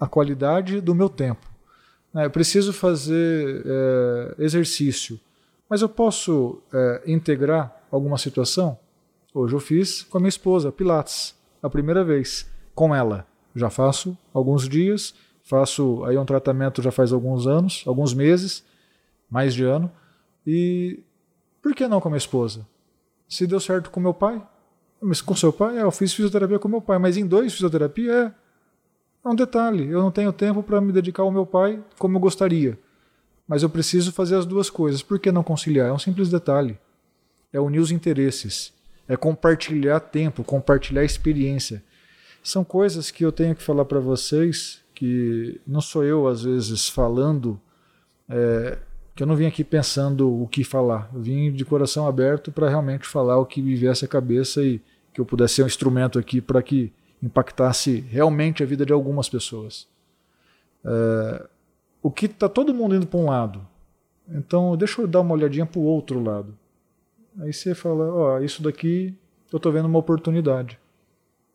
[0.00, 1.46] a qualidade do meu tempo.
[2.14, 5.18] É, eu preciso fazer é, exercício,
[5.68, 8.78] mas eu posso é, integrar alguma situação?
[9.32, 13.26] Hoje eu fiz com a minha esposa, Pilates, a primeira vez, com ela.
[13.54, 18.64] Já faço alguns dias, faço aí um tratamento já faz alguns anos, alguns meses,
[19.34, 19.90] mais de ano.
[20.46, 21.00] E
[21.60, 22.64] por que não com a minha esposa?
[23.28, 24.40] Se deu certo com meu pai,
[25.02, 28.12] mas com seu pai, é, eu fiz fisioterapia com meu pai, mas em dois fisioterapia
[28.12, 28.32] é
[29.24, 32.20] é um detalhe, eu não tenho tempo para me dedicar ao meu pai como eu
[32.20, 32.78] gostaria.
[33.48, 35.02] Mas eu preciso fazer as duas coisas.
[35.02, 35.88] Por que não conciliar?
[35.88, 36.78] É um simples detalhe.
[37.50, 38.70] É unir os interesses.
[39.08, 41.82] É compartilhar tempo, compartilhar experiência.
[42.42, 46.86] São coisas que eu tenho que falar para vocês que não sou eu, às vezes,
[46.86, 47.58] falando,
[48.28, 48.78] é,
[49.14, 51.08] que eu não vim aqui pensando o que falar.
[51.14, 54.80] Eu vim de coração aberto para realmente falar o que me viesse a cabeça e
[55.12, 56.92] que eu pudesse ser um instrumento aqui para que
[57.22, 59.86] impactasse realmente a vida de algumas pessoas.
[60.84, 61.46] É,
[62.02, 63.66] o que está todo mundo indo para um lado,
[64.28, 66.54] então deixa eu dar uma olhadinha para o outro lado.
[67.38, 69.16] Aí você fala, ó, oh, isso daqui
[69.52, 70.78] eu estou vendo uma oportunidade.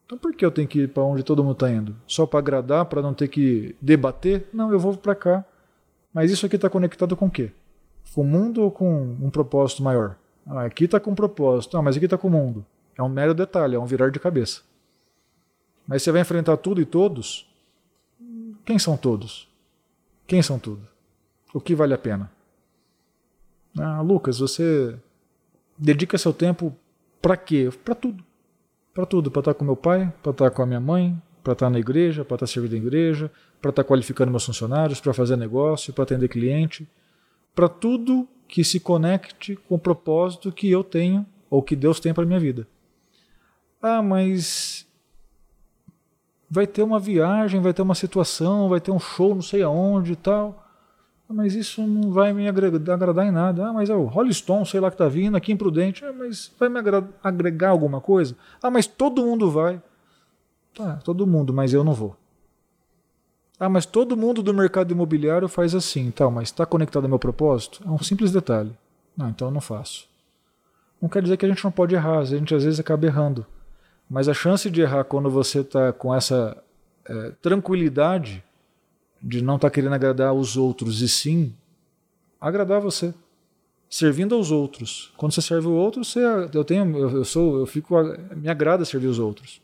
[0.05, 1.95] Então por que eu tenho que ir para onde todo mundo está indo?
[2.07, 4.47] Só para agradar, para não ter que debater?
[4.53, 5.45] Não, eu vou para cá.
[6.13, 7.51] Mas isso aqui está conectado com o quê?
[8.13, 10.15] Com o mundo ou com um propósito maior?
[10.45, 11.77] Ah, aqui está com um propósito.
[11.77, 12.65] Ah, mas aqui está com o mundo.
[12.97, 14.61] É um mero detalhe, é um virar de cabeça.
[15.87, 17.47] Mas você vai enfrentar tudo e todos.
[18.65, 19.47] Quem são todos?
[20.27, 20.87] Quem são tudo?
[21.53, 22.31] O que vale a pena?
[23.77, 24.97] Ah, Lucas, você
[25.77, 26.75] dedica seu tempo
[27.21, 27.69] para quê?
[27.83, 28.23] Para tudo.
[28.93, 31.69] Para tudo, para estar com meu pai, para estar com a minha mãe, para estar
[31.69, 35.93] na igreja, para estar servindo a igreja, para estar qualificando meus funcionários, para fazer negócio,
[35.93, 36.87] para atender cliente,
[37.55, 42.13] para tudo que se conecte com o propósito que eu tenho ou que Deus tem
[42.13, 42.67] para minha vida.
[43.81, 44.87] Ah, mas
[46.49, 50.13] vai ter uma viagem, vai ter uma situação, vai ter um show não sei aonde
[50.13, 50.65] e tal.
[51.29, 53.67] Ah, mas isso não vai me agradar, em nada.
[53.67, 56.03] Ah, mas é o Rolling Stone, sei lá que tá vindo, aqui imprudente.
[56.03, 56.79] Ah, mas vai me
[57.23, 58.35] agregar alguma coisa?
[58.61, 59.81] Ah, mas todo mundo vai.
[60.73, 62.15] Tá, todo mundo, mas eu não vou.
[63.59, 67.19] Ah, mas todo mundo do mercado imobiliário faz assim, tal, mas está conectado ao meu
[67.19, 67.83] propósito?
[67.85, 68.71] É um simples detalhe.
[69.17, 70.07] Não, então eu não faço.
[71.01, 73.45] Não quer dizer que a gente não pode errar, a gente às vezes acaba errando.
[74.09, 76.57] Mas a chance de errar quando você está com essa
[77.05, 78.43] é, tranquilidade
[79.21, 81.53] de não estar tá querendo agradar os outros e sim
[82.39, 83.13] agradar você,
[83.89, 85.11] servindo aos outros.
[85.17, 86.21] Quando você serve o outro, você,
[86.53, 87.95] eu tenho, eu sou, eu fico,
[88.35, 89.61] me agrada servir os outros,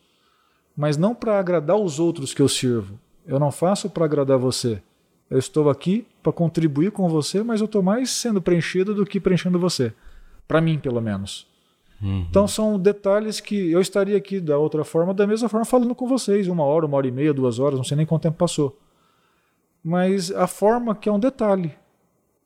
[0.76, 2.99] mas não para agradar os outros que eu sirvo.
[3.26, 4.81] Eu não faço para agradar você.
[5.30, 9.19] Eu estou aqui para contribuir com você, mas eu estou mais sendo preenchido do que
[9.19, 9.93] preenchendo você,
[10.47, 11.47] para mim pelo menos.
[12.02, 12.26] Uhum.
[12.30, 16.07] Então são detalhes que eu estaria aqui da outra forma, da mesma forma, falando com
[16.07, 18.77] vocês, uma hora, uma hora e meia, duas horas, não sei nem quanto tempo passou.
[19.84, 21.73] Mas a forma que é um detalhe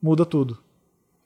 [0.02, 0.58] muda tudo.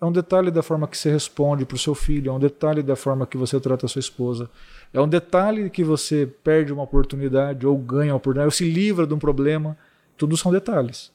[0.03, 2.84] É um detalhe da forma que você responde para o seu filho, é um detalhe
[2.84, 4.49] da forma que você trata a sua esposa,
[4.91, 9.07] é um detalhe que você perde uma oportunidade ou ganha uma oportunidade, ou se livra
[9.07, 9.77] de um problema.
[10.17, 11.09] Tudo são detalhes.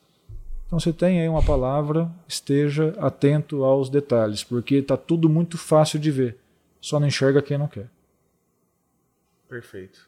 [0.66, 5.98] Então você tem aí uma palavra, esteja atento aos detalhes, porque está tudo muito fácil
[5.98, 6.38] de ver.
[6.80, 7.90] Só não enxerga quem não quer.
[9.50, 10.07] Perfeito.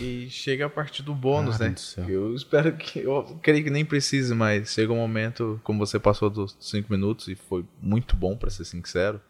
[0.00, 1.74] E chega a parte do bônus, Ah, né?
[2.04, 2.10] do.
[2.10, 3.00] Eu espero que.
[3.00, 7.28] Eu creio que nem precise, mas chega um momento, como você passou dos 5 minutos,
[7.28, 9.20] e foi muito bom, pra ser sincero.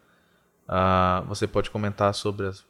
[0.67, 2.65] ah, você pode comentar sobre as-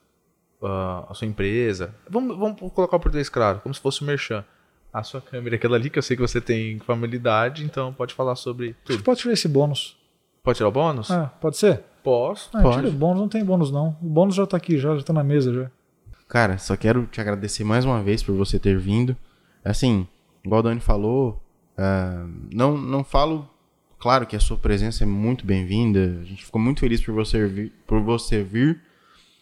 [0.61, 1.95] ah, a sua empresa.
[2.09, 4.43] Vamos, vamos colocar o português claro, como se fosse o Merchan.
[4.91, 8.13] A sua câmera é aquela ali, que eu sei que você tem familiaridade, então pode
[8.13, 8.95] falar sobre A tudo.
[8.95, 9.97] gente pode tirar esse bônus.
[10.43, 11.09] Pode tirar o bônus?
[11.11, 11.83] Ah, pode ser?
[12.03, 12.49] Posso.
[12.53, 12.75] Ah, Pode.
[12.77, 13.97] tira o bônus, não tem bônus não.
[14.01, 15.71] O bônus já tá aqui, já, já tá na mesa já.
[16.27, 19.15] Cara, só quero te agradecer mais uma vez por você ter vindo.
[19.63, 20.07] Assim,
[20.43, 21.41] igual o Dani falou,
[21.77, 23.49] ah, não, não falo.
[23.99, 26.19] Claro que a sua presença é muito bem-vinda.
[26.21, 28.81] A gente ficou muito feliz por você vir, por você vir,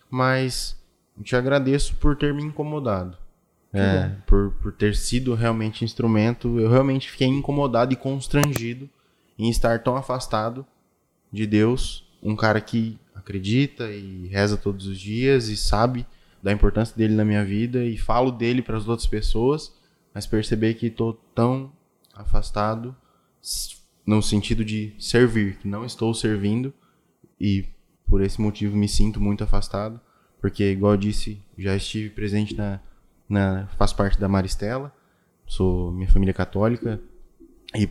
[0.10, 0.78] mas
[1.22, 3.18] te agradeço por ter me incomodado.
[3.76, 6.60] É, por, por ter sido realmente instrumento.
[6.60, 8.88] Eu realmente fiquei incomodado e constrangido
[9.38, 10.64] em estar tão afastado
[11.32, 16.06] de Deus, um cara que acredita e reza todos os dias e sabe
[16.44, 19.74] da importância dele na minha vida e falo dele para as outras pessoas,
[20.14, 21.72] mas perceber que estou tão
[22.14, 22.94] afastado
[24.06, 26.74] no sentido de servir, que não estou servindo
[27.40, 27.66] e
[28.06, 30.00] por esse motivo me sinto muito afastado,
[30.42, 32.82] porque igual eu disse, já estive presente na,
[33.30, 34.94] na faço parte da Maristela,
[35.48, 37.00] sou minha família é católica
[37.74, 37.90] e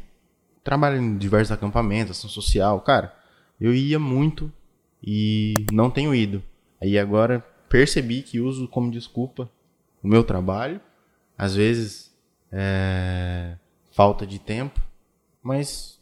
[0.63, 3.17] trabalho em diversos acampamentos, ação social, cara,
[3.59, 4.53] eu ia muito
[5.03, 6.43] e não tenho ido.
[6.81, 9.51] Aí agora percebi que uso como desculpa
[10.03, 10.81] o meu trabalho,
[11.39, 12.13] às vezes
[12.53, 13.57] é,
[13.93, 14.79] falta de tempo,
[15.43, 15.99] mas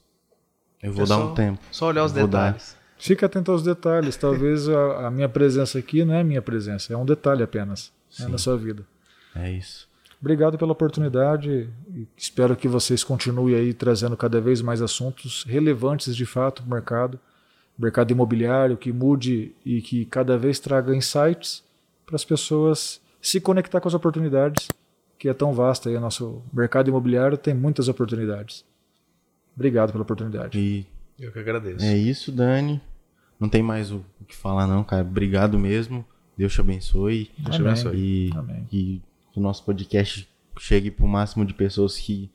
[0.83, 1.61] eu vou É dar só- um tempo.
[1.71, 2.47] Só olhar os Vou dar.
[2.53, 2.77] detalhes.
[2.99, 4.17] Fica atento aos detalhes.
[4.17, 8.27] Talvez a, a minha presença aqui não é minha presença, é um detalhe apenas né,
[8.29, 8.85] na sua vida.
[9.35, 9.89] É isso.
[10.21, 16.15] Obrigado pela oportunidade e espero que vocês continuem aí trazendo cada vez mais assuntos relevantes
[16.15, 17.19] de fato para o mercado,
[17.81, 21.65] mercado imobiliário, que mude e que cada vez traga insights
[22.05, 24.69] para as pessoas se conectar com as oportunidades,
[25.19, 28.65] que é tão vasta aí o nosso mercado imobiliário tem muitas oportunidades.
[29.55, 30.59] Obrigado pela oportunidade.
[30.59, 30.87] E
[31.19, 31.85] Eu que agradeço.
[31.85, 32.81] é isso, Dani.
[33.39, 35.03] Não tem mais o que falar não, cara.
[35.03, 36.05] Obrigado mesmo.
[36.37, 37.31] Deus te abençoe.
[37.39, 37.97] Deus te abençoe.
[37.97, 38.67] E Amém.
[38.71, 39.03] que
[39.35, 40.29] o nosso podcast
[40.59, 42.31] chegue para o máximo de pessoas que,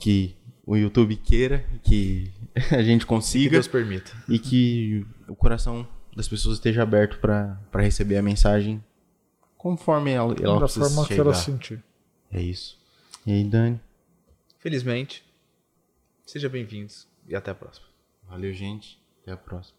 [0.00, 2.30] que o YouTube queira, que
[2.70, 4.12] a gente Que consiga Deus permita.
[4.28, 5.86] e que o coração
[6.16, 8.82] das pessoas esteja aberto para receber a mensagem
[9.56, 11.24] conforme ela, ela da precisa forma que chegar.
[11.24, 11.82] ela sentir.
[12.30, 12.78] É isso.
[13.26, 13.80] E aí, Dani?
[14.58, 15.24] Felizmente,
[16.26, 17.86] sejam bem-vindos e até a próxima.
[18.28, 19.00] Valeu, gente.
[19.22, 19.76] Até a próxima.